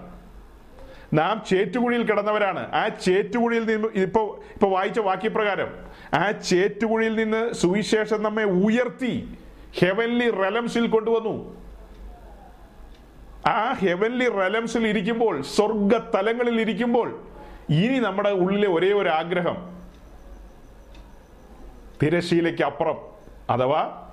[1.14, 2.62] നാം ചേറ്റുകുഴിയിൽ കിടന്നവരാണ്.
[2.74, 4.22] ആ ചേറ്റുകുഴിയിൽ നിന്ന് ഇപ്പൊ
[4.56, 5.70] ഇപ്പൊ വായിച്ച വാക്യപ്രകാരം
[6.22, 9.14] ആ ചേറ്റുകുഴിയിൽ നിന്ന് സുവിശേഷം നമ്മെ ഉയർത്തി
[9.82, 11.36] ഹെവൻലി റലംസിൽ കൊണ്ടുവന്നു.
[13.48, 17.10] ആ ഹെവൻലി റലംസിൽ ഇരിക്കുമ്പോൾ സ്വർഗ തലങ്ങളിൽ ഇരിക്കുമ്പോൾ
[17.70, 19.76] ഇനി നമ്മുടെ ഉള്ളിലെ ഒരേ ഒരു ആഗ്രഹം.
[22.04, 22.98] തിരശീലയ്ക്ക് അപ്പുറം.
[23.50, 24.08] അഥവാ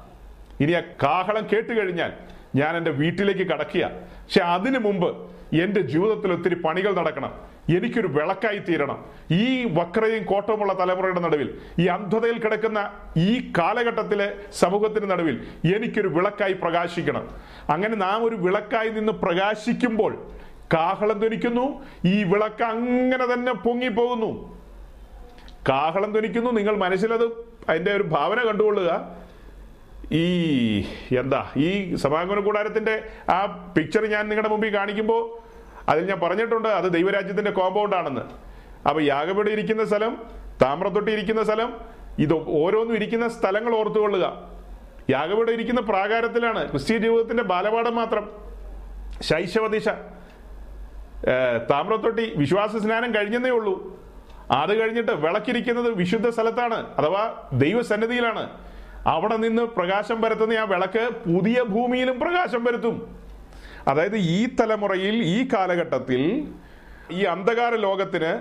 [0.61, 2.13] ഇനി ആ കാഹളം കേട്ട് കഴിഞ്ഞാൽ
[2.55, 7.35] ഞാൻ എന്റെ വീട്ടിലേക്ക് കടക്കുക പക്ഷെ അതിനു മുമ്പ് എന്റെ ജീവിതത്തിൽ ഒത്തിരി പണികൾ നടക്കണം.
[7.77, 9.05] എനിക്കൊരു വിളക്കായി തീരണം.
[9.33, 15.47] ഈ വക്രയും കോട്ടവുമുള്ള തലമുറയുടെ നടുവിൽ ഈ അന്ധതയിൽ കിടക്കുന്ന ഈ കാലഘട്ടത്തിലെ സമൂഹത്തിന് നടുവിൽ
[15.77, 17.31] എനിക്കൊരു വിളക്കായി പ്രകാശിക്കണം.
[17.71, 20.33] അങ്ങനെ നാം ഒരു വിളക്കായി നിന്ന് പ്രകാശിക്കുമ്പോൾ
[20.75, 21.65] കാഹളം ധ്വനിക്കുന്നു
[22.05, 24.31] ഈ വിളക്ക് അങ്ങനെ തന്നെ പൊങ്ങിപ്പോകുന്നു.
[25.69, 27.25] കാഹളം ധ്വനിക്കുന്നു നിങ്ങൾ മനസ്സിലത്
[27.69, 28.91] അതിന്റെ ഒരു ഭാവന കണ്ടുകൊള്ളുക.
[30.13, 30.25] ഈ
[31.19, 32.95] എന്താ ഈ സമാഗമന കൂടാരത്തിന്റെ
[33.31, 33.39] ആ
[33.77, 35.23] പിക്ചർ ഞാൻ നിങ്ങളുടെ മുമ്പിൽ കാണിക്കുമ്പോൾ
[35.89, 38.25] അതിൽ ഞാൻ പറഞ്ഞിട്ടുണ്ട് അത് ദൈവരാജ്യത്തിന്റെ കോമ്പൗണ്ട് ആണെന്ന്.
[38.89, 40.13] അപ്പൊ യാഗപീഠ ഇരിക്കുന്ന സ്ഥലം
[40.63, 41.71] താമ്രത്തൊട്ടി ഇരിക്കുന്ന സ്ഥലം
[42.19, 44.27] ഇത് ഓരോന്നും ഇരിക്കുന്ന സ്ഥലങ്ങൾ ഓർത്തുകൊള്ളുക.
[45.11, 48.25] യാഗപീഠ ഇരിക്കുന്ന പ്രാകാരത്തിലാണ് ക്രിസ്ത്യ ജീവിതത്തിന്റെ ബാലപാഠം മാത്രം.
[49.29, 49.89] ശൈശവദിശ
[51.71, 54.03] താമ്രത്തൊട്ടി വിശ്വാസ സ്നാനം കഴിഞ്ഞതേ ഉള്ളൂ.
[54.51, 58.51] അത് കഴിഞ്ഞിട്ട് വിളക്കിരിക്കുന്നത് വിശുദ്ധ സ്ഥലത്താണ് അഥവാ ദൈവസന്നിധിയിലാണ്.
[59.07, 63.17] അവിടെ നിന്ന് പ്രകാശം പരത്തുന്ന ആ വിളക്ക് പുതിയ ഭൂമിയിലും പ്രകാശം പരത്തും.
[63.89, 66.49] അതായത് ഈ തലമുറയിൽ ഈ കാലഘട്ടത്തിൽ
[67.11, 68.33] ഈ അന്ധകാര ലോകത്തിന്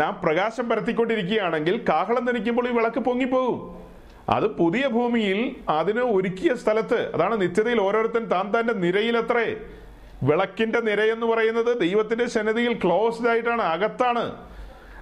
[0.00, 3.82] നാം പ്രകാശം പരത്തിക്കൊണ്ടിരിക്കുകയാണെങ്കിൽ കാഹളം ധനിക്കുമ്പോൾ ഈ വിളക്ക് പൊങ്ങിപ്പോകും.
[4.28, 9.56] അത് പുതിയ ഭൂമിയിൽ അതിന് ഒരുക്കിയ സ്ഥലത്ത് അതാണ് നിത്യതയിൽ ഓരോരുത്തൻ താൻ തന്റെ നിരയിലത്രേ
[10.22, 14.52] വിളക്കിന്റെ നിരയെന്ന് പറയുന്നത് ദൈവത്തിന്റെ സന്നിധിയിൽ ക്ലോസ്ഡ് ആയിട്ടാണ് അകത്താണ്.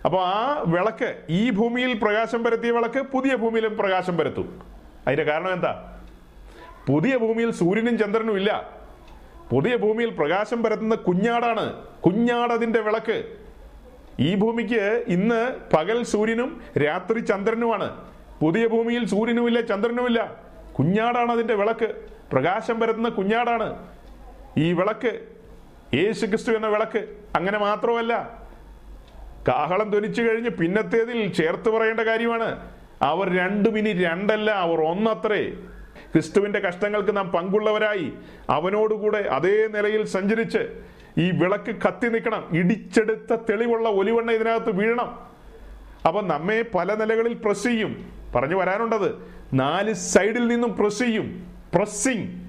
[0.04, 4.62] അപ്പോൾ ആ വിളക്ക് ഈ ഭൂമിയിൽ പ്രകാശം പരത്തിയ വിളക്ക് പുതിയ ഭൂമിയിലും പ്രകാശം പരത്തും.
[5.06, 5.98] അതിന്റെ കാരണം എന്താ?
[6.88, 8.70] പുതിയ ഭൂമിയിൽ സൂര്യനും ചന്ദ്രനും ഇല്ല.
[9.52, 13.36] പുതിയ ഭൂമിയിൽ പ്രകാശം പരത്തുന്ന കുഞ്ഞാടാണ് കുഞ്ഞാടതിന്റെ വിളക്ക്.
[14.20, 18.04] ഈ ഭൂമിക്ക് ഇന്ന് പകൽ സൂര്യനും രാത്രി ചന്ദ്രനുമാണ്.
[18.42, 20.36] പുതിയ ഭൂമിയിൽ സൂര്യനുമില്ല ചന്ദ്രനുമില്ല.
[20.78, 22.08] കുഞ്ഞാടാണ് അതിന്റെ വിളക്ക്.
[22.32, 23.99] പ്രകാശം പരത്തുന്ന കുഞ്ഞാടാണ്.
[24.58, 25.20] ഈ വിളക്ക്
[25.94, 28.40] യേശു ക്രിസ്തു എന്ന വിളക്ക് അങ്ങനെ മാത്രമല്ല.
[29.48, 32.72] കാഹളം ധനിച്ചു കഴിഞ്ഞ് പിന്നത്തേതിൽ ചേർത്ത് പറയേണ്ട കാര്യമാണ്.
[33.02, 35.50] അവർ രണ്ടും ഇനി രണ്ടല്ല അവർ ഒന്നത്രേ.
[36.12, 38.12] ക്രിസ്തുവിന്റെ കഷ്ടങ്ങൾക്ക് നാം പങ്കുള്ളവരായി
[38.50, 40.58] അവനോടുകൂടെ അതേ നിലയിൽ സഞ്ചരിച്ച്
[41.18, 42.48] ഈ വിളക്ക് കത്തി നിൽക്കണം.
[42.52, 45.18] ഇടിച്ചെടുത്ത തെളിവുള്ള ഒലിവെണ്ണ ഇതിനകത്ത് വീഴണം.
[46.06, 48.12] അപ്പൊ നമ്മെ പല നിലകളിൽ പ്രസ് ചെയ്യും.
[48.34, 51.46] പറഞ്ഞു വരാനുണ്ടത് നാല് സൈഡിൽ നിന്നും പ്രസ് ചെയ്യും.
[51.74, 52.39] പ്രസ്സിങ്.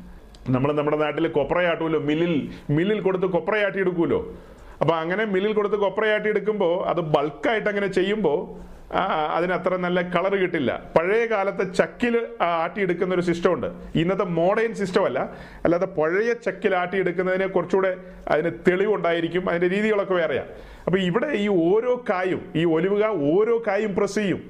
[0.49, 4.35] നമ്മൾ നമ്മുടെ നാട്ടിൽ കൊപ്രയാട്ടുമല്ലോ മില്ലിൽ മില്ലിൽ കൊടുത്ത് കൊപ്രയാട്ടി എടുക്കുമല്ലോ
[4.81, 9.01] അപ്പോൾ അങ്ങനെ മില്ലിൽ കൊടുത്ത് കൊപ്രയാട്ടി എടുക്കുമ്പോൾ അത് ബൾക്കായിട്ട് അങ്ങനെ ചെയ്യുമ്പോൾ ആ,
[9.35, 10.84] അതിന് അത്ര നല്ല കളർ കിട്ടില്ല.
[10.97, 15.19] പഴയ കാലത്തെ ചക്കിൽ ആട്ടിയെടുക്കുന്ന ഒരു സിസ്റ്റം ഉണ്ട് ഇന്നത്തെ മോഡേൺ സിസ്റ്റം അല്ല
[15.65, 17.97] അല്ലാതെ പഴയ ചക്കിൽ ആട്ടിയെടുക്കുന്നതിനെ കുറച്ചുകൂടെ
[18.27, 19.49] അതിന് തെളിവുണ്ടായിരിക്കും.
[19.49, 20.45] അതിന്റെ രീതികളൊക്കെ വേറെയാ.
[20.88, 24.41] അപ്പൊ ഇവിടെ ഈ ഓരോ കായും ഈ ഒലിവുക ഓരോ കായും പ്രസ് ചെയ്യും.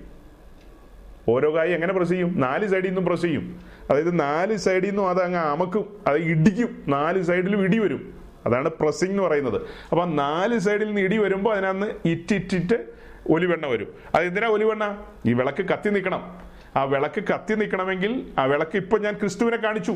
[1.29, 2.33] ഓരോ കായും എങ്ങനെ പ്രസ് ചെയ്യും?
[2.37, 3.59] നാല് സൈഡിൽ നിന്നും പ്രസ് ചെയ്യും.
[3.91, 6.83] അതായത് നാല് സൈഡിൽ നിന്നും അത് അങ്ങ് അമക്കും അത് ഇടിക്കും.
[6.87, 8.13] നാല് സൈഡിലും ഇടി വരും.
[8.45, 9.61] അതാണ് പ്രസ്സിംഗ് എന്ന് പറയുന്നത്.
[9.91, 12.83] അപ്പൊ നാല് സൈഡിൽ നിന്ന് ഇടി വരുമ്പോൾ അതിനകത്ത് ഇറ്റിറ്റിറ്റ്
[13.29, 13.87] ഒലിവെണ്ണ വരും.
[14.15, 14.97] അത് എന്തിനാ ഒലിവെണ്ണ?
[15.25, 16.39] ഈ വിളക്ക് കത്തി നിൽക്കണം
[16.75, 19.95] ആ വിളക്ക് കത്തി നിൽക്കണമെങ്കിൽ ആ വിളക്ക് ഇപ്പൊ ഞാൻ ക്രിസ്തുവിനെ കാണിച്ചു.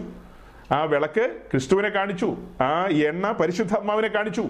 [0.71, 2.37] ആ വിളക്ക് ക്രിസ്തുവിനെ കാണിച്ചു.
[2.61, 4.41] ആ എണ്ണ പരിശുദ്ധാത്മാവിനെ കാണിച്ചു.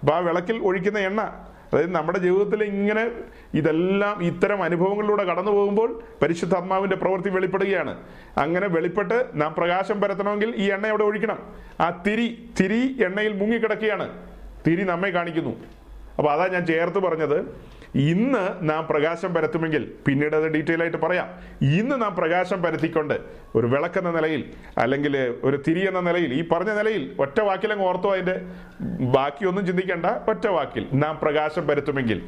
[0.00, 3.10] അപ്പൊ ആ വിളക്കിൽ ഒഴിക്കുന്ന എണ്ണ അതായത് നമ്മുടെ ജീവിതത്തിൽ ഇങ്ങനെ
[3.54, 8.02] ഇതെല്ലാം ഇത്തരം അനുഭവങ്ങളിലൂടെ കടന്നു പോകുമ്പോൾ പരിശുദ്ധാത്മാവിന്റെ പ്രവൃത്തി വെളിപ്പെടുകയാണ്.
[8.38, 11.38] അങ്ങനെ വെളിപ്പെട്ട് നാം പ്രകാശം പരത്തണമെങ്കിൽ ഈ എണ്ണ അവിടെ ഒഴിക്കണം.
[11.80, 14.08] ആ തിരി തിരി എണ്ണയിൽ മുങ്ങിക്കിടക്കുകയാണ്.
[14.66, 15.56] തിരി നമ്മെ കാണിക്കുന്നു.
[16.18, 17.54] അപ്പോൾ അതാ ഞാൻ ചേർത്ത് പറഞ്ഞത്.
[17.94, 21.28] ഇന്ന് നാം പ്രകാശം പരത്തുമെങ്കിൽ പിന്നീട് അത് ഡീറ്റെയിൽ ആയിട്ട് പറയാം.
[21.60, 23.14] ഇന്ന് നാം പ്രകാശം പരത്തിക്കൊണ്ട്
[23.54, 28.42] ഒരു വിളക്കെന്ന നിലയിൽ അല്ലെങ്കിൽ ഒരു തിരി എന്ന നിലയിൽ ഈ പറഞ്ഞ നിലയിൽ ഒറ്റ വാക്കിലങ്ങ് ഓർത്തോ അതിന്റെ
[29.00, 32.22] ബാക്കിയൊന്നും ചിന്തിക്കേണ്ട ഒറ്റ വാക്കിൽ നാം പ്രകാശം പരത്തുമെങ്കിൽ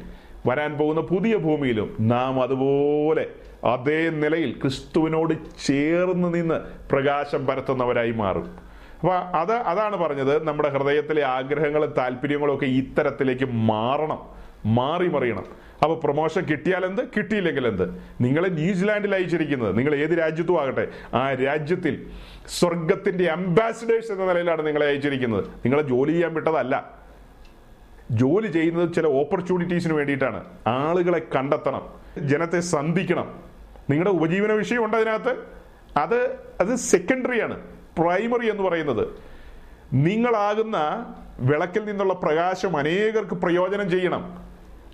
[0.47, 3.25] വരാൻ പോകുന്ന പുതിയ ഭൂമിയിലും നാം അതുപോലെ
[3.63, 5.33] അതേ നിലയിൽ ക്രിസ്തുവിനോട്
[5.65, 6.61] ചേർന്ന് നിന്ന്
[6.91, 8.65] പ്രകാശം പരത്തുന്നവരായി മാറും.
[8.99, 14.34] അപ്പോൾ അത് അതാണ് പറഞ്ഞത് നമ്മുടെ ഹൃദയത്തിലെ ആഗ്രഹങ്ങളും താല്പര്യങ്ങളും ഒക്കെ ഇത്തരത്തിലേക്ക് മാറണം.
[14.65, 15.45] മാറി മറിയണം.
[15.83, 19.77] അപ്പോൾ പ്രൊമോഷൻ കിട്ടിയാൽ എന്ത് കിട്ടിയില്ലെങ്കിൽ എന്ത് നിങ്ങളെ ന്യൂസിലാൻഡിൽ അയച്ചിരിക്കുന്നത്.
[19.77, 22.07] നിങ്ങൾ ഏത് രാജ്യത്തും ആകട്ടെ ആ രാജ്യത്തിൽ
[22.47, 25.45] സ്വർഗത്തിന്റെ അംബാസിഡേഴ്സ് എന്ന നിലയിലാണ് നിങ്ങളെ അയച്ചിരിക്കുന്നത്.
[25.47, 26.93] നിങ്ങളെ ജോലി ചെയ്യാൻ വിട്ടതല്ല.
[28.11, 30.45] ജോലി ചെയ്യുന്നത് ചില ഓപ്പർച്യൂണിറ്റീസിന് വേണ്ടിയിട്ടാണ്.
[30.67, 31.89] ആളുകളെ കണ്ടെത്തണം.
[32.17, 33.39] ജനത്തെ സന്ധിക്കണം.
[33.89, 35.35] നിങ്ങളുടെ ഉപജീവന വിഷയമുണ്ട് അതിനകത്ത്.
[35.97, 36.15] അത്
[36.59, 37.59] അത് സെക്കൻഡറിയാണ്
[37.97, 39.07] പ്രൈമറി എന്ന് പറയുന്നത്.
[39.93, 40.77] നിങ്ങളാകുന്ന
[41.39, 44.44] വിളക്കിൽ നിന്നുള്ള പ്രകാശം അനേകർക്ക് പ്രയോജനം ചെയ്യണം.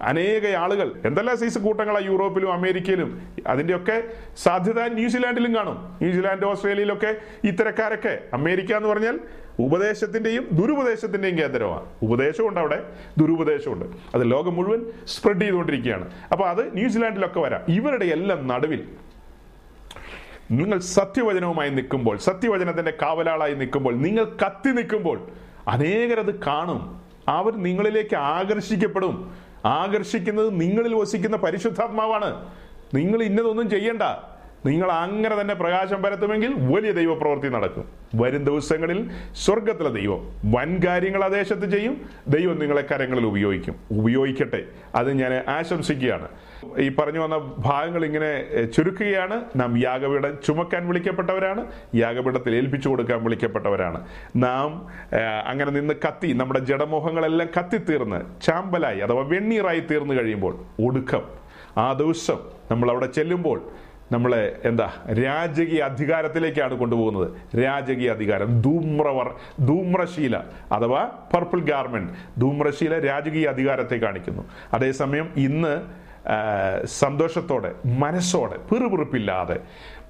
[0.02, 4.04] അനേക ആളുകൾ എന്തെല്ലാം സൈസ് കൂട്ടങ്ങളാണ് യൂറോപ്പിലും അമേരിക്കയിലും അതിന്റെയൊക്കെ
[4.38, 5.98] സാധ്യത ന്യൂസിലാൻഡിലും കാണും.
[6.02, 8.20] ന്യൂസിലാൻഡ് ഓസ്ട്രേലിയയിലൊക്കെ ഇത്തരക്കാരൊക്കെ.
[8.34, 9.20] അമേരിക്ക എന്ന് പറഞ്ഞാൽ
[9.60, 11.86] ഉപദേശത്തിന്റെയും ദുരുപദേശത്തിന്റെയും കേന്ദ്രമാണ്.
[12.02, 12.84] ഉപദേശമുണ്ട് അവിടെ
[13.18, 13.86] ദുരുപദേശമുണ്ട്.
[13.86, 16.12] അത് ലോകം മുഴുവൻ സ്പ്രെഡ് ചെയ്തുകൊണ്ടിരിക്കുകയാണ്.
[16.32, 17.62] അപ്പോൾ അത് ന്യൂസിലാൻഡിലൊക്കെ വരാം.
[17.68, 18.88] ഇവരുടെ എല്ലാം നടുവിൽ
[20.52, 25.28] നിങ്ങൾ സത്യവചനവുമായി നിൽക്കുമ്പോൾ സത്യവചനത്തിന്റെ കാവലാളായി നിൽക്കുമ്പോൾ നിങ്ങൾ കത്തി നിൽക്കുമ്പോൾ
[25.68, 27.02] അനേകരത് കാണും.
[27.28, 29.34] അവർ നിങ്ങളിലേക്ക് ആകർഷിക്കപ്പെടും.
[29.66, 32.50] ആകർഷിക്കുന്നത് നിങ്ങളിൽ വസിക്കുന്ന പരിശുദ്ധാത്മാവാണ്.
[32.94, 34.02] നിങ്ങൾ ഇന്നതൊന്നും ചെയ്യണ്ട.
[34.66, 37.90] നിങ്ങൾ അങ്ങനെ തന്നെ പ്രകാശം പരത്തുമെങ്കിൽ വലിയ ദൈവപ്രവൃത്തി നടക്കും.
[38.16, 42.02] വരും ദിവസങ്ങളിൽ സ്വർഗത്തിലെ ദൈവം വൻ കാര്യങ്ങൾ ആ ദേശത്ത് ചെയ്യും.
[42.28, 43.76] ദൈവം നിങ്ങളെ കരങ്ങളിൽ ഉപയോഗിക്കും.
[43.92, 44.64] ഉപയോഗിക്കട്ടെ.
[44.96, 46.28] അത് ഞാൻ ആശംസിക്കുകയാണ്.
[46.78, 48.32] ഈ പറഞ്ഞു വന്ന ഭാഗങ്ങൾ ഇങ്ങനെ
[48.66, 49.42] ചുരുക്കുകയാണ്.
[49.56, 51.66] നാം യാഗപീഠം ചുമക്കാൻ വിളിക്കപ്പെട്ടവരാണ്.
[51.96, 54.06] യാഗപീഠത്തിൽ ഏൽപ്പിച്ചു കൊടുക്കാൻ വിളിക്കപ്പെട്ടവരാണ്.
[54.36, 54.88] നാം
[55.46, 61.24] അങ്ങനെ നിന്ന് കത്തി നമ്മുടെ ജഡമോഹങ്ങളെല്ലാം കത്തിത്തീർന്ന് ചാമ്പലായി അഥവാ വെണ്ണീറായി തീർന്നു കഴിയുമ്പോൾ ഒടുക്കം
[61.78, 62.40] ആ ദിവസം
[62.72, 63.72] നമ്മൾ അവിടെ ചെല്ലുമ്പോൾ
[64.12, 67.32] നമ്മളെ എന്താ രാജകീയ അധികാരത്തിലേക്കാണ് കൊണ്ടുപോകുന്നത്.
[67.64, 69.28] രാജകീയ അധികാരം ധൂമ്രവർ
[69.68, 70.38] ധൂമ്രശീല
[70.72, 74.44] അഥവാ പർപ്പിൾ ഗാർമെന്റ് ധൂമ്രശീല രാജകീയ അധികാരത്തെ കാണിക്കുന്നു.
[74.74, 76.02] അതേസമയം ഇന്ന്
[76.86, 79.60] സന്തോഷത്തോടെ മനസ്സോടെ പിറുപിറുപ്പില്ലാതെ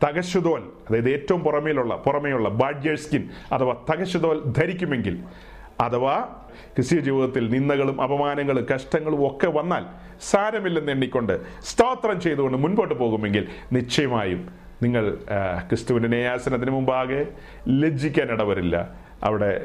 [0.06, 5.24] തകശുതോൽ അതായത് ഏറ്റവും പുറമേലുള്ള പുറമേയുള്ള ബാഡ്ജർ സ്കിൻ അഥവാ തകശുതോൽ ധരിക്കുമെങ്കിൽ
[5.80, 6.28] അഥവാ
[6.76, 9.86] ക്രിസ്ത്യ ജീവിതത്തിൽ നിന്ദകളും അപമാനങ്ങളും കഷ്ടങ്ങളും ഒക്കെ വന്നാൽ
[10.22, 14.50] സാരമില്ലെന്ന് എണ്ണിക്കൊണ്ട് സ്തോത്രം ചെയ്തുകൊണ്ട് മുൻപോട്ട് പോകുമെങ്കിൽ നിശ്ചയമായും
[14.84, 15.18] നിങ്ങൾ
[15.68, 17.26] ക്രിസ്തുവിന്റെ ന്യായാസനത്തിന് മുമ്പാകെ
[17.70, 18.96] ലജ്ജിക്കാൻ ഇടവരില്ല.
[19.24, 19.62] അവിടെ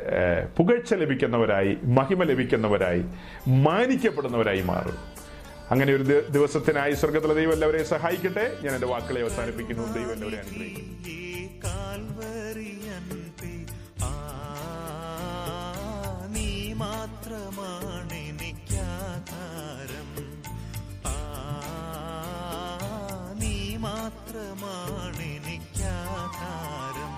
[0.56, 3.05] പുകഴ്ച ലഭിക്കുന്നവരായി മഹിമ ലഭിക്കുന്നവരായി
[3.48, 5.15] മാനിക്കപ്പെടുന്നവരായി മാറും.
[5.70, 8.59] അങ്ങനെ ഒരു ദിവസത്തിനായി സ്വർഗത്തിലെ ദൈവം എല്ലാവരെ സഹായിക്കട്ടെ.
[8.62, 9.93] ഞാൻ എന്റെ വാക്കുകളെ അവസാനിപ്പിക്കുന്നു.
[9.93, 10.97] ദൈവം എല്ലാവരെ അനുഗ്രഹിക്കും
[16.78, 20.09] മാത്രമാണ് എനിക്കാധാരം
[21.06, 21.16] ആ
[23.40, 27.14] നീ മാത്രമാണ് എനിക്കാധാരം.